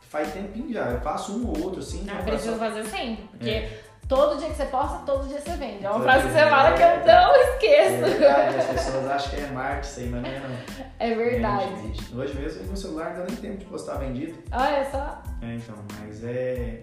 [0.10, 2.06] faz tempinho já, eu faço um ou outro, assim.
[2.10, 3.24] ah, preciso faço- fazer sempre.
[3.30, 3.84] Porque É.
[4.10, 5.86] todo dia que você posta, todo dia você vende.
[5.86, 8.20] É uma Todo frase que você fala que eu não É esqueço.
[8.20, 10.56] verdade, as pessoas acham que é marketing mas não é não.
[11.00, 11.74] É verdade.
[11.76, 12.16] Vende.
[12.18, 14.38] Hoje mesmo no celular não dá nem tempo de postar vendido.
[14.52, 15.22] Olha só.
[15.42, 16.82] É, então, mas é.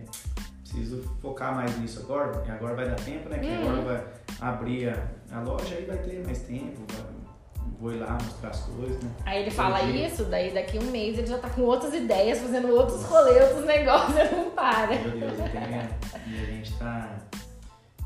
[0.62, 2.42] Preciso focar mais nisso agora.
[2.46, 3.38] E agora vai dar tempo, né?
[3.38, 3.78] Que Uhum.
[3.78, 6.80] agora vai abrir a, a loja aí vai ter mais tempo.
[6.92, 7.25] vai-
[7.80, 9.10] vou ir lá mostrar as coisas, né?
[9.24, 10.06] Aí ele fala Entendi.
[10.06, 13.66] isso, daí daqui um mês ele já tá com outras ideias, fazendo outros rolês, outros
[13.66, 14.98] negócios, não para.
[14.98, 15.88] Meu Deus, entende?
[16.26, 17.16] E a gente tá.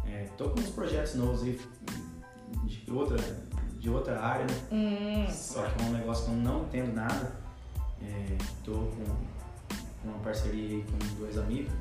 [0.07, 1.61] É, tô com uns projetos novos aí
[2.65, 3.19] de outra,
[3.79, 4.55] de outra área, né?
[4.73, 7.33] Hum, Só que é um negócio que eu não entendo nada.
[8.03, 9.05] É, tô com,
[10.03, 11.73] com uma parceria aí com dois amigos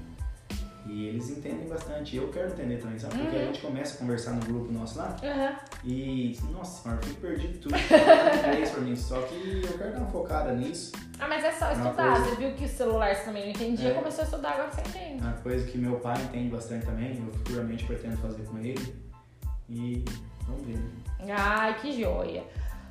[0.90, 2.16] e eles entendem bastante.
[2.18, 3.18] Eu quero entender também, sabe?
[3.18, 3.42] Porque Uhum.
[3.42, 5.56] a gente começa a conversar no grupo nosso lá aham.
[5.84, 7.76] e, nossa senhora, eu fico perdido tudo.
[8.56, 8.96] É isso pra mim.
[8.96, 10.92] Só que eu quero dar uma focada nisso.
[11.20, 12.14] Ah, mas é só Uma estudar.
[12.16, 13.94] coisa- Você viu que o celular você também não entendia, É.
[13.94, 15.22] começou a estudar, agora você entende.
[15.24, 17.18] Uma coisa que meu pai entende bastante também.
[17.18, 18.96] Eu futuramente pretendo fazer com ele.
[19.70, 20.04] E
[20.48, 20.80] vamos ver.
[21.30, 22.44] Ai, que joia.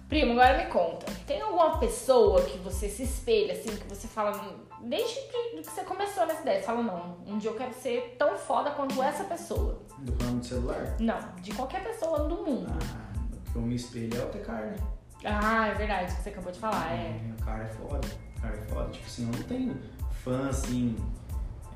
[0.08, 1.06] Primo, agora me conta.
[1.26, 4.32] Tem alguma pessoa que você se espelha, assim, que você fala,
[4.80, 8.16] desde que, que você começou nessa ideia, você fala, não, um dia eu quero ser
[8.18, 9.78] tão foda quanto essa pessoa.
[9.98, 10.96] Do plano de celular?
[10.98, 12.72] Não, de qualquer pessoa do mundo.
[12.72, 13.12] Ah,
[13.48, 14.76] o que eu me espelho é o Tecar, né?
[15.24, 17.20] Ah, é verdade, que você acabou de falar, é.
[17.38, 18.08] O cara é foda.
[18.36, 18.88] O cara é foda.
[18.90, 19.76] Tipo assim, eu não tenho
[20.24, 20.96] fã assim.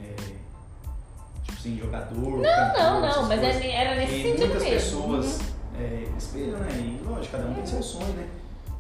[0.01, 0.15] É,
[1.43, 2.39] tipo assim, jogador.
[2.39, 3.63] Não, cantor, não, não, mas coisas.
[3.63, 4.77] é- era nesse E sentido muitas mesmo.
[4.77, 5.47] pessoas Uhum.
[5.79, 6.69] É, espelham, né?
[6.73, 8.29] E lógico, cada um tem seu sonho, né?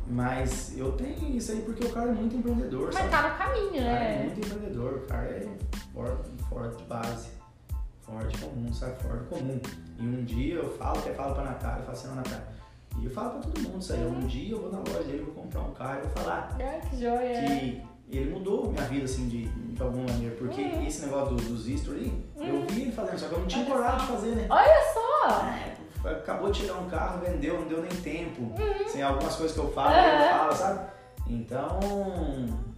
[0.06, 3.08] Mas eu tenho isso aí porque o cara é muito empreendedor, Mas sabe?
[3.10, 4.24] tá no caminho, O cara é né?
[4.24, 5.48] muito empreendedor, o cara é
[5.94, 7.28] forte, forte de base,
[8.00, 9.00] forte comum, sabe?
[9.02, 9.60] Forte comum.
[9.98, 12.44] E um dia eu falo, até falo pra Natália, eu falo assim, Natália,
[12.98, 15.22] e eu falo pra todo mundo isso aí, um dia eu vou na loja dele,
[15.22, 17.38] vou comprar um carro e vou falar Ai, que joia.
[17.38, 20.86] que ele mudou minha vida, assim, de, de alguma maneira, porque Uhum.
[20.86, 22.66] esse negócio do- dos history, eu Uhum.
[22.66, 24.04] vi ele fazendo, só que eu não tinha Olha coragem só.
[24.06, 24.46] de fazer, né?
[24.50, 25.46] Olha só!
[25.46, 25.71] É,
[26.04, 28.52] acabou de chegar um carro, vendeu, não deu nem tempo.
[28.84, 30.00] Assim, algumas coisas que eu falo, Uhum.
[30.20, 30.80] ele fala, sabe?
[31.28, 31.80] Então,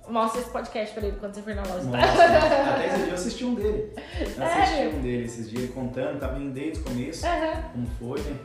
[0.06, 1.84] Mostra esse podcast pra ele quando você for na loja.
[1.84, 2.24] Nossa,
[2.74, 3.94] até esse dia eu assisti um dele.
[4.36, 7.62] Eu assisti um dele esses dias, ele contando também desde o começo, Aham.
[7.72, 8.36] como foi, né?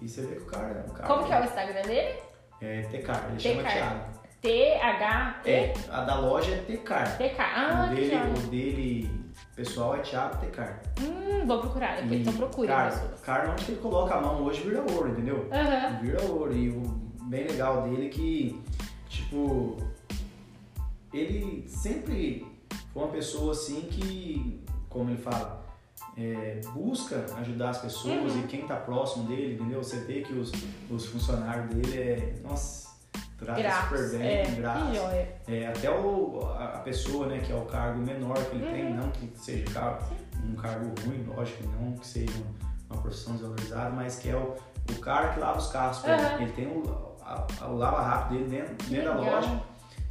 [0.00, 2.18] E você vê que o cara, o cara Como que é o Instagram dele?
[2.60, 3.62] É Tecar, ele chama.
[3.68, 4.00] Thiago.
[4.40, 5.50] T-H-E-T-K.
[5.50, 7.18] É, a da loja é Tecar.
[7.56, 9.19] Ah, o, dele, o dele
[9.56, 10.82] pessoal é Thiago Tecar.
[11.00, 13.20] Hum, vou procurar E, então procure cara, pessoas.
[13.20, 15.48] cara, onde que ele coloca a mão hoje vira ouro, entendeu?
[15.52, 15.98] Aham.
[16.00, 16.52] Vira ouro.
[16.56, 16.82] E o
[17.24, 18.60] bem legal dele é que,
[19.08, 19.76] tipo,
[21.12, 22.46] ele sempre
[22.92, 25.64] foi uma pessoa assim que, como ele fala,
[26.16, 28.40] é, busca ajudar as pessoas Uhum.
[28.40, 29.82] e quem tá próximo dele, entendeu?
[29.82, 30.50] Você vê que os,
[30.90, 32.89] os funcionários dele é, nossa,
[33.40, 34.00] trata Graças.
[34.10, 35.28] super bem, É, joia.
[35.48, 38.86] É, até o, a, a pessoa, né, que é o cargo menor que ele tem,
[38.86, 38.96] Uhum.
[38.96, 39.98] não que seja
[40.44, 42.32] um cargo ruim, lógico, não que seja
[42.90, 44.54] uma profissão desvalorizada, mas que é o,
[44.90, 46.02] o cara que lava os carros.
[46.04, 46.42] Uhum.
[46.42, 49.62] Ele tem o, a- a- o lava rápido dele dentro, dentro da loja.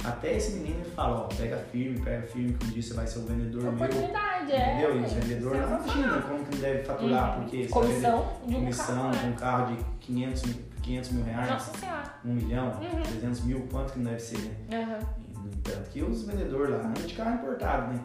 [0.02, 3.06] Até esse menino ele fala, ó, pega firme, pega firme, que um dia você vai
[3.06, 3.72] ser o vendedor meu.
[3.74, 4.72] Oportunidade, é.
[4.72, 4.96] Entendeu?
[4.98, 6.02] E os vendedores não Sensacional.
[6.08, 7.42] imagina como que deve faturar, Uhum.
[7.44, 9.28] porque vai vender Comissão de um comissão carro, de né?
[9.28, 12.14] um carro de 500, mil- 500 mil reais, Nossa senhora.
[12.24, 13.02] um milhão, Uhum.
[13.02, 14.98] 300 mil, quanto que não deve ser, né?
[15.18, 18.04] E, No entanto, que os vendedores lá andam de carro importado, né?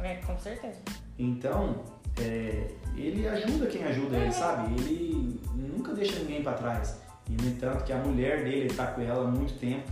[0.00, 0.78] É, com certeza.
[1.18, 1.82] Então,
[2.20, 4.22] é, ele ajuda quem ajuda Uhum.
[4.22, 4.74] ele, sabe?
[4.74, 6.96] Ele nunca deixa ninguém pra trás.
[7.28, 9.88] E no entanto, que a mulher dele ele tá com ela há muito tempo,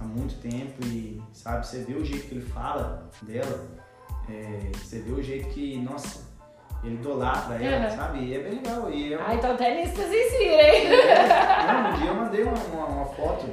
[0.00, 3.68] há muito tempo, e sabe, você vê o jeito que ele fala dela,
[4.28, 6.20] é, você vê o jeito que, nossa,
[6.82, 7.96] ele idolatra ela, Uhum.
[7.96, 8.18] sabe?
[8.24, 8.90] E é bem legal.
[8.90, 10.86] E é Ah, então até nisso você se inspira, hein?
[10.86, 13.46] é, não, um dia eu mandei uma, uma- uma foto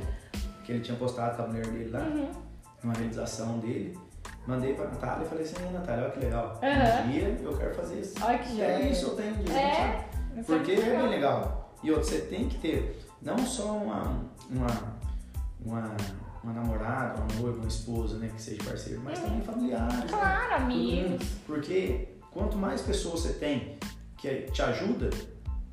[0.63, 2.31] que ele tinha postado com a mulher dele lá, Uhum.
[2.83, 3.97] numa realização dele.
[4.47, 6.59] Mandei pra Natália e falei assim, "Ei, Natália, olha que legal.
[6.63, 7.03] Aham.
[7.05, 8.15] Um dia eu quero fazer isso.
[8.23, 8.89] Olha que É joia.
[8.91, 10.39] isso, eu tenho direito, É, sabe?
[10.39, 11.75] Isso Porque é bem legal.
[11.83, 14.67] E outro, você tem que ter não só uma, uma,
[15.63, 15.95] uma,
[16.43, 19.25] uma namorada, uma noiva, uma esposa, né, que seja parceiro, mas Uhum.
[19.25, 19.93] também familiares.
[19.95, 20.05] né?
[20.09, 21.27] Claro, Todo amigos.
[21.45, 23.77] Porque quanto mais pessoas você tem
[24.17, 25.09] que te ajuda,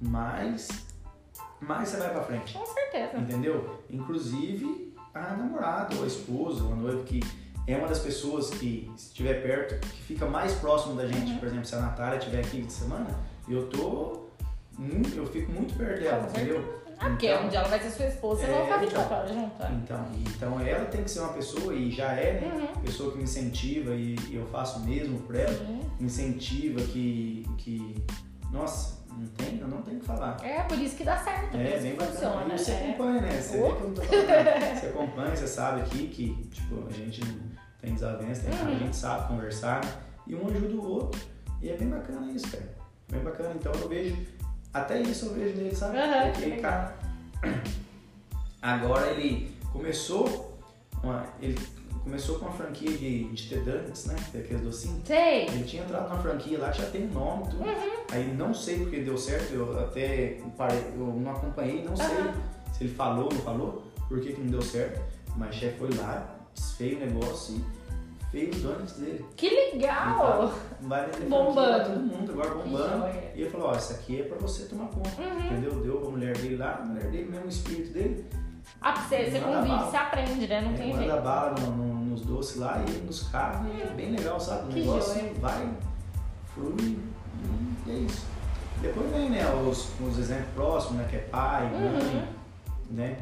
[0.01, 0.69] mais,
[1.61, 2.55] mais você vai pra frente.
[2.55, 3.19] Com certeza.
[3.19, 3.83] Entendeu?
[3.91, 7.21] Inclusive a namorada ou a esposa ou a noiva que
[7.67, 11.33] é uma das pessoas que se estiver perto, que fica mais próximo da gente.
[11.33, 11.39] Uhum.
[11.39, 13.09] Por exemplo, se a Natália estiver aqui de semana,
[13.49, 14.27] eu tô.
[15.15, 16.86] Eu fico muito perto dela, entendeu?
[16.99, 19.19] Ah, porque Então- dia ela vai ser sua esposa, vocês vão É, ficar 24 então.
[19.19, 19.63] horas junto.
[19.63, 19.81] né?
[19.85, 22.53] Então, então ela tem que ser uma pessoa, e já é, né?
[22.75, 22.83] Uhum.
[22.83, 25.53] Pessoa que me incentiva e, e eu faço o mesmo por ela.
[25.53, 25.81] Sim.
[26.01, 27.45] Me incentiva que.
[27.59, 28.03] que
[28.51, 30.37] nossa, não tem, eu não tenho o que falar.
[30.43, 32.13] É, por isso que dá certo, É, bem bacana.
[32.13, 32.55] funciona.
[32.55, 32.85] E você é.
[32.91, 33.41] acompanha, né?
[33.41, 33.67] Você Oh.
[33.69, 34.81] vê que eu não tô falando.
[34.81, 37.21] Você acompanha, você sabe aqui que, tipo, a gente
[37.81, 38.75] tem desavença, tem Uhum.
[38.75, 39.91] a gente sabe conversar, né?
[40.27, 41.21] E um ajuda o outro.
[41.63, 42.75] E é bem bacana isso, cara.
[43.11, 43.55] Bem bacana.
[43.55, 44.17] Então eu vejo,
[44.73, 45.97] até isso eu vejo nele, sabe?
[46.33, 46.97] Que Porque, cara,
[48.61, 50.59] agora ele começou,
[51.03, 51.59] uma, ele
[52.03, 54.17] começou com uma franquia de, de Tedantes, né?
[54.31, 55.07] Que é aqueles docinhos.
[55.07, 55.47] Sei.
[55.47, 57.65] Ele tinha entrado na franquia lá que já tem um nome tudo.
[57.65, 58.05] Uhum.
[58.11, 62.07] Aí não sei porque deu certo, eu até parei, eu não acompanhei, não sei
[62.73, 65.01] se ele falou ou não falou, por que, que não deu certo.
[65.37, 67.76] Mas o chefe foi lá, desfez o negócio e
[68.37, 69.25] fez os donuts dele.
[69.37, 70.53] Que legal!
[70.83, 71.85] vai Bombando.
[71.85, 73.07] todo mundo, agora bombando.
[73.35, 75.11] E ele falou, ó, isso aqui é pra você tomar conta.
[75.21, 75.47] Uhum.
[75.47, 75.71] Entendeu?
[75.81, 78.27] Deu pra mulher dele lá, a mulher dele, mesmo o espírito dele.
[78.81, 80.61] Ah, você, você Manda convive, você aprende, né?
[80.61, 81.23] Não é, tem manda jeito.
[81.23, 84.65] bala no- no- nos doces lá e nos carros, e é bem legal, sabe?
[84.65, 85.33] O Que negócio joia.
[85.41, 85.69] vai,
[86.55, 86.99] flui
[87.87, 88.27] e é isso.
[88.83, 91.93] Depois vem, né, os, os exemplos próximos, né, que é pai, Uhum.
[91.93, 92.29] mãe,
[92.91, 93.17] né?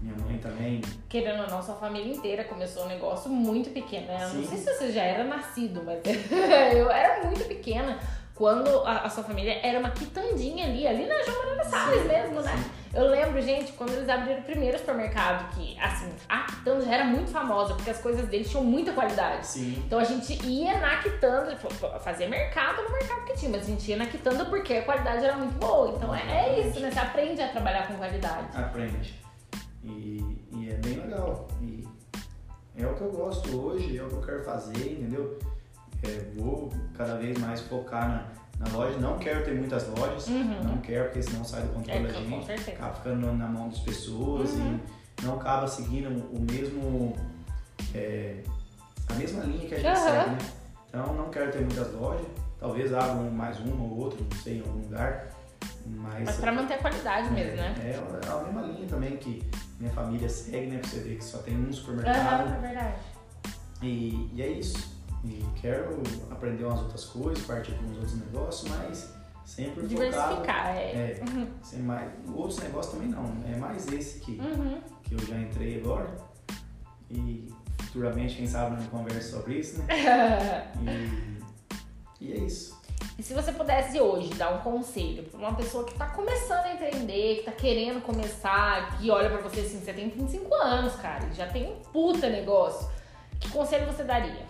[0.00, 0.80] Minha mãe também.
[1.08, 4.18] Querendo ou não, sua família inteira começou um negócio muito pequeno, né?
[4.22, 6.00] Eu Não sei se você já era nascido, mas
[6.74, 7.98] eu era muito pequena
[8.38, 12.40] quando a, a sua família era uma quitandinha ali, ali na João Manuel Salles mesmo,
[12.40, 12.64] né?
[12.94, 17.04] Eu lembro, gente, quando eles abriram o primeiro supermercado, que, assim, a Quitanda já era
[17.04, 19.46] muito famosa, porque as coisas deles tinham muita qualidade.
[19.46, 19.82] Sim.
[19.84, 21.56] Então a gente ia na Quitanda,
[22.00, 25.24] fazer mercado no mercado que tinha, mas a gente ia na Quitanda porque a qualidade
[25.24, 25.94] era muito boa.
[25.96, 26.90] Então é, é isso, né?
[26.90, 28.46] Você aprende a trabalhar com qualidade.
[28.56, 29.27] Aprende.
[29.88, 31.48] E, e é bem legal.
[31.62, 31.84] E
[32.76, 35.38] é o que eu gosto hoje, é o que eu quero fazer, entendeu?
[36.04, 38.08] É, vou cada vez mais focar
[38.60, 38.96] na, na loja.
[38.98, 40.62] Não quero ter muitas lojas, Uhum.
[40.62, 42.70] não quero, porque senão sai do controle É, da gente.
[42.70, 44.78] Acaba ficando na mão das pessoas Uhum.
[45.20, 47.14] e não acaba seguindo o mesmo.
[47.94, 48.42] é,
[49.08, 49.96] a mesma linha que a gente Aham.
[50.24, 50.38] segue, né?
[50.88, 52.26] Então não quero ter muitas lojas.
[52.60, 55.30] Talvez abra um- mais uma ou outra, não sei, em algum lugar.
[55.86, 57.74] Mas, Mas pra manter a qualidade mesmo, né?
[57.82, 59.42] é, é a mesma linha também que
[59.78, 60.78] minha família segue, né?
[60.78, 62.54] Pra você ver que só tem um supermercado.
[62.54, 62.94] é verdade.
[63.82, 64.96] E, e é isso.
[65.24, 69.14] E quero aprender umas outras coisas, partir com uns outros negócios, mas
[69.44, 69.88] sempre focado.
[69.88, 70.90] Diversificar, é.
[70.92, 71.48] É, Uhum.
[71.62, 73.24] sem mais, outros negócios também não.
[73.52, 74.80] É mais esse que, Uhum.
[75.02, 76.16] que eu já entrei agora.
[77.10, 77.48] E
[77.82, 79.86] futuramente, quem sabe, não conversa sobre isso, né?
[82.20, 82.77] E, e é isso.
[83.18, 86.74] E se você pudesse hoje dar um conselho pra uma pessoa que tá começando a
[86.74, 91.26] empreender, que tá querendo começar, que olha pra você assim, você tem 25 anos, cara,
[91.26, 92.88] e já tem um puta negócio,
[93.40, 94.46] que conselho você daria?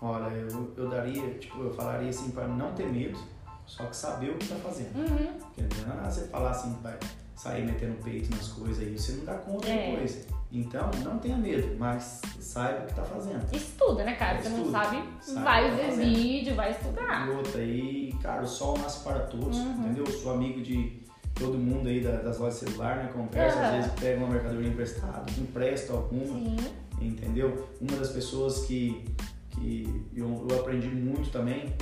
[0.00, 3.16] Olha, eu, eu daria, tipo, eu falaria assim para não ter medo,
[3.64, 4.96] só que saber o que tá fazendo.
[4.98, 5.38] Uhum.
[5.38, 6.98] Porque não é nada você falar assim vai
[7.36, 9.92] sair metendo peito nas coisas aí, você não dá conta É.
[9.92, 10.26] depois.
[10.52, 13.42] Então, não tenha medo, mas saiba o que tá fazendo.
[13.54, 14.42] Estuda, né, cara?
[14.42, 15.02] Você não sabe,
[15.42, 16.14] vai tá ver fazendo.
[16.14, 17.26] vídeo, vai estudar.
[17.26, 19.72] E outra aí, cara, o sol nasce para todos, Uhum.
[19.80, 20.04] entendeu?
[20.04, 21.00] Eu sou amigo de
[21.34, 23.10] todo mundo aí da- das lojas de celular, né?
[23.14, 23.64] Conversa, Uhum.
[23.64, 26.56] às vezes pega uma mercadoria emprestada, empresta alguma, Sim.
[27.00, 27.68] entendeu?
[27.80, 29.06] Uma das pessoas que,
[29.52, 31.74] que eu, eu aprendi muito também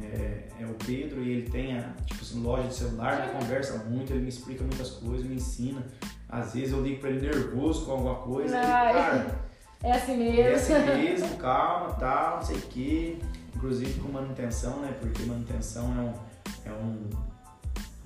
[0.00, 3.32] é, é o Pedro e ele tem a tipo assim, loja de celular, né?
[3.38, 5.84] conversa muito, ele me explica muitas coisas, me ensina.
[6.32, 8.92] Às vezes eu ligo pra ele nervoso com alguma coisa, Ai.
[8.94, 9.40] cara,
[9.84, 10.54] É assim é mesmo.
[10.56, 13.16] assim mesmo, calma, tal, não sei o quê.
[13.54, 14.94] Inclusive com manutenção, né?
[15.00, 17.10] Porque manutenção é um, é um,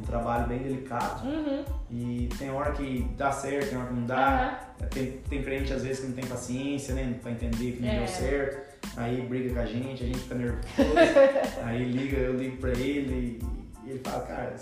[0.01, 1.27] um trabalho bem delicado.
[1.27, 1.65] Uhum.
[1.91, 4.61] E tem hora que dá certo, tem hora que não dá.
[4.91, 7.17] Tem, tem cliente às vezes que não tem paciência, né?
[7.23, 7.99] Pra entender que não É.
[7.99, 8.77] deu certo.
[8.97, 10.65] Aí briga com a gente, a gente fica nervoso.
[11.65, 13.39] aí liga, eu ligo pra ele
[13.85, 14.57] e ele fala, cara.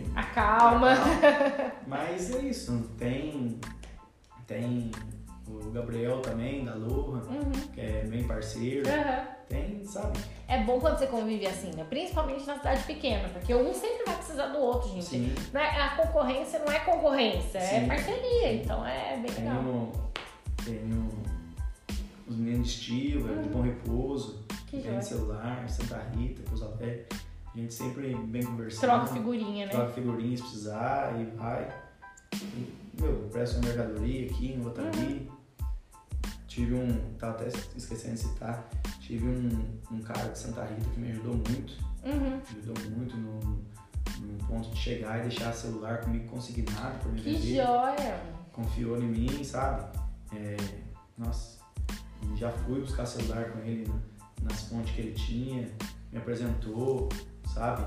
[0.00, 0.94] S- Acalma.
[1.86, 3.58] Mas é isso, tem.
[4.46, 4.90] Tem
[5.48, 7.52] o Gabriel também, da Loha, Uhum.
[7.74, 8.88] que é bem parceiro.
[8.88, 9.26] Aham.
[9.48, 10.18] Tem, sabe?
[10.48, 11.84] É bom quando você convive assim, né?
[11.88, 15.04] Principalmente na cidade pequena, porque um sempre vai precisar do outro, gente.
[15.04, 15.34] Sim.
[15.52, 17.86] Não é- a concorrência não é concorrência, é Sim.
[17.86, 18.52] parceria.
[18.54, 19.62] Então é bem legal.
[19.62, 19.92] Tenho,
[20.64, 21.08] tenho
[22.26, 24.56] os meninos de Estiva, de Bom Repouso, Uhum.
[24.66, 27.04] Que vem celular, Santa Rita, Pouso Alegre.
[27.54, 28.80] A gente sempre bem conversando.
[28.90, 29.72] Troca figurinha, né?
[29.72, 31.68] Troca figurinha se precisar e vai.
[32.34, 35.28] E, meu, presto uma mercadoria aqui, em outra ali.
[35.30, 35.42] Uhum.
[36.46, 38.68] Tive um, tava até esquecendo de citar,
[39.00, 39.48] tive um,
[39.90, 41.72] um cara de Santa Rita que me ajudou muito.
[42.04, 42.40] Uhum.
[42.52, 43.40] Me ajudou muito no,
[44.20, 48.20] no ponto de chegar e deixar celular comigo consignado pra me Que vender joia!
[48.52, 49.98] confiou em mim, sabe?
[50.34, 50.56] É,
[51.16, 51.58] nossa,
[52.36, 54.00] já fui buscar celular com ele na-
[54.50, 55.68] nas fontes que ele tinha,
[56.10, 57.08] me apresentou,
[57.54, 57.84] sabe?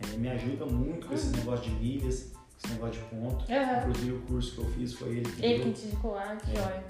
[0.00, 3.44] É, me ajuda muito com esse negócio de milhas, com esse negócio de ponto.
[3.52, 3.78] Aham.
[3.80, 5.72] Inclusive o curso que eu fiz foi ele que Ele deu.
[5.72, 6.82] que te indicou, ah, que É.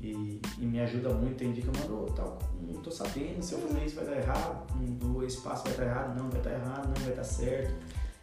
[0.00, 3.40] E, e me ajuda muito, tem dia que eu mando, "Ô, tal, não tô sabendo,
[3.40, 4.66] se eu fazer isso vai dar errado,
[5.00, 7.72] não, espaço vai estar errado, não vai estar errado, não vai estar certo.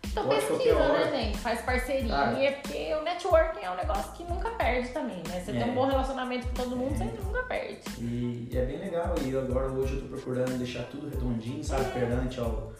[0.05, 1.37] Então Pode pesquisa, né, gente?
[1.37, 2.35] Faz parceria, Cara.
[2.61, 5.39] porque o networking é um negócio que nunca perde também, né?
[5.41, 5.59] Você É.
[5.63, 6.97] tem um bom relacionamento com todo mundo, É.
[6.97, 7.79] você nunca perde.
[7.99, 9.15] E é bem legal.
[9.23, 11.91] E agora hoje eu tô procurando deixar tudo redondinho, sabe?
[11.93, 12.73] Perante ao,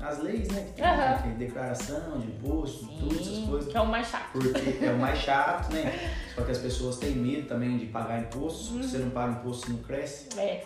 [0.00, 0.60] as leis, né?
[0.74, 3.70] Que tem, que é declaração de imposto, tudo essas Sim, coisas.
[3.70, 4.32] que é o mais chato.
[4.32, 5.92] Porque é o mais chato, né?
[6.34, 8.74] Só que as pessoas têm medo também de pagar imposto.
[8.74, 8.82] Uhum.
[8.82, 10.28] Se você não paga imposto, você não cresce.
[10.38, 10.64] É.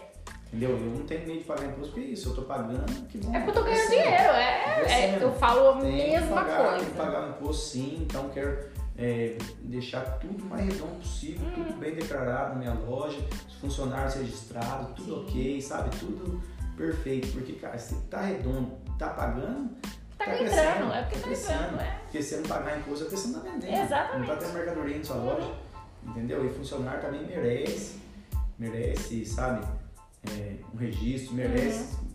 [0.48, 0.70] Entendeu?
[0.70, 2.28] Eu não tenho medo de pagar imposto porque é isso.
[2.28, 3.34] Eu tô pagando, que bom.
[3.34, 4.02] É porque eu ganho crescendo.
[4.02, 5.18] dinheiro, é, é.
[5.20, 6.84] Eu falo a Tem que mesma pagar, Tem coisa.
[6.86, 11.54] que pagar imposto sim, então quero é, deixar tudo mais redondo possível, Uhum.
[11.64, 15.24] tudo bem declarado na minha loja, os funcionários registrados, tudo Sim.
[15.28, 15.96] ok, sabe?
[15.98, 16.40] Tudo
[16.76, 17.28] perfeito.
[17.32, 19.70] Porque, cara, se tá redondo, tá pagando,
[20.16, 21.62] Tá, tá entrando, crescendo, é porque tá tá crescendo.
[21.64, 21.98] entrando, é.
[22.04, 23.74] porque se não pagar imposto, é porque você não tá vendendo.
[23.84, 24.28] Exatamente.
[24.28, 25.54] Não tá tendo mercadoria na sua loja.
[26.06, 26.44] Entendeu?
[26.46, 27.98] E funcionário também merece,
[28.58, 29.66] merece, sabe?
[30.30, 32.08] É, um registro, merece Uhum.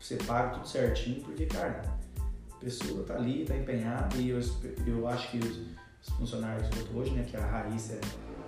[0.00, 1.82] você paga tudo certinho, porque, cara,
[2.52, 4.40] a pessoa tá ali, tá empenhada e eu,
[4.86, 5.58] eu acho que os,
[6.02, 8.00] os funcionários que eu tô hoje, né, que a Raíssa, é,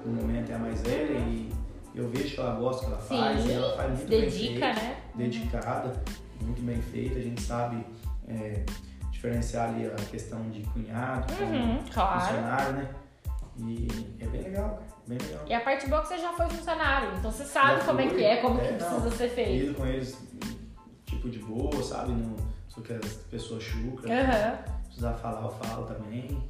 [0.07, 1.51] no momento, é a mais velha e
[1.95, 4.75] eu vejo que ela gosta que ela faz Sim, e ela faz muito bem dedica,
[4.75, 4.98] feito, né?
[5.19, 5.93] Dedicada
[6.41, 7.85] muito bem feita, a gente sabe
[8.29, 8.65] é,
[9.11, 12.21] diferenciar ali a questão de cunhado, Uhum, claro.
[12.21, 12.89] funcionário, né?
[13.61, 13.89] E
[14.21, 15.45] é bem legal, cara, bem legal.
[15.49, 18.01] E a parte boa é que você já foi funcionário, então você sabe Já como
[18.01, 19.01] é que é, como É, que não.
[19.01, 19.51] precisa ser feito.
[19.65, 20.17] Lido com eles
[21.07, 22.13] tipo de boa, sabe?
[22.13, 22.37] Não
[22.69, 24.09] sou que as pessoas chucras.
[24.11, 24.59] Aham.
[24.85, 26.41] precisar falar, eu falo também.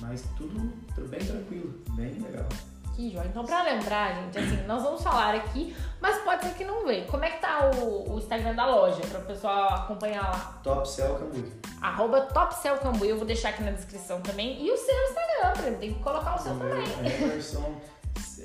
[0.00, 2.48] Mas tudo, tudo bem tranquilo, bem legal.
[2.94, 3.26] Que joia.
[3.26, 7.06] Então, pra lembrar, gente, assim, nós vamos falar aqui, mas pode ser que não veio.
[7.06, 10.60] Como é que tá o, o Instagram da loja, pra o pessoal acompanhar lá?
[10.62, 11.52] Top Cell Cambuí.
[11.82, 14.64] Arroba TopCellCambuí, eu vou deixar aqui na descrição também.
[14.64, 16.84] E o seu Instagram, Breno, tem que colocar o seu também.
[17.22, 17.74] Emerson,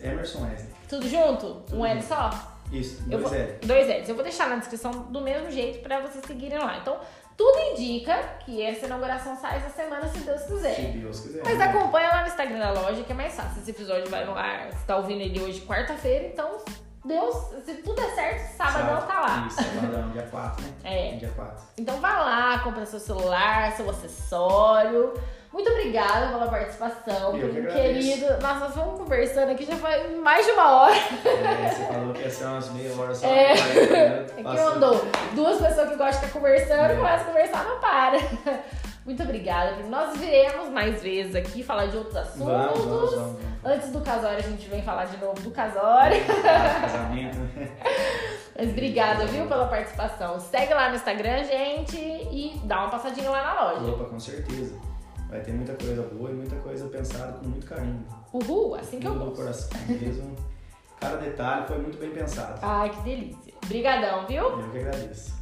[0.02, 0.74] Emerson Wesley.
[0.90, 1.54] Tudo junto?
[1.62, 2.30] Tudo um L só?
[2.72, 3.60] Isso, dois L.
[3.66, 4.10] dois L's.
[4.10, 6.78] Eu vou deixar na descrição do mesmo jeito pra vocês seguirem lá.
[6.78, 6.98] Então,
[7.40, 10.76] tudo indica que essa inauguração sai essa semana, se Deus quiser.
[10.76, 11.42] Se Deus quiser.
[11.46, 13.62] Mas acompanha lá no Instagram da loja, que é mais fácil.
[13.62, 16.58] Esse episódio vai no ar, você tá ouvindo ele hoje, quarta-feira, então,
[17.06, 17.34] Deus,
[17.64, 19.48] se tudo der certo, sábado tá lá.
[19.48, 20.74] Isso, sábado, dia 4, né?
[20.84, 21.16] É.
[21.16, 21.64] Dia 4.
[21.78, 25.14] Então vai lá, compra seu celular, seu acessório.
[25.52, 28.26] Muito obrigada pela participação, Eu que querido.
[28.40, 30.94] Nossa, nós fomos conversando aqui já foi mais de uma hora.
[30.96, 33.28] É, você falou que ia ser umas meia hora só.
[33.28, 33.56] É.
[33.56, 35.02] 40 minutos, É que mandou
[35.34, 36.96] duas pessoas que gostam de ficar conversando, É.
[36.96, 38.18] começa a conversar, não para.
[39.06, 39.76] Muito obrigada.
[39.90, 42.46] Nós viremos mais vezes aqui falar de outros assuntos.
[42.46, 43.16] Vamos, vamos, vamos.
[43.16, 43.40] vamos.
[43.66, 46.18] Antes do casório, a gente vem falar de novo do casório.
[46.82, 47.38] Casamento?
[48.56, 50.40] Mas obrigada, viu, pela participação.
[50.40, 53.92] Segue lá no Instagram, gente, e dá uma passadinha lá na loja.
[53.94, 54.76] Opa, com certeza.
[55.30, 58.04] Vai ter muita coisa boa e muita coisa pensada com muito carinho.
[58.34, 59.36] Uhul, assim que eu gosto.
[59.36, 60.36] coração mesmo.
[61.00, 62.60] Cada detalhe foi muito bem pensado.
[62.62, 63.54] Ai, que delícia.
[63.64, 64.44] Obrigadão, viu?
[64.44, 65.39] Eu que agradeço.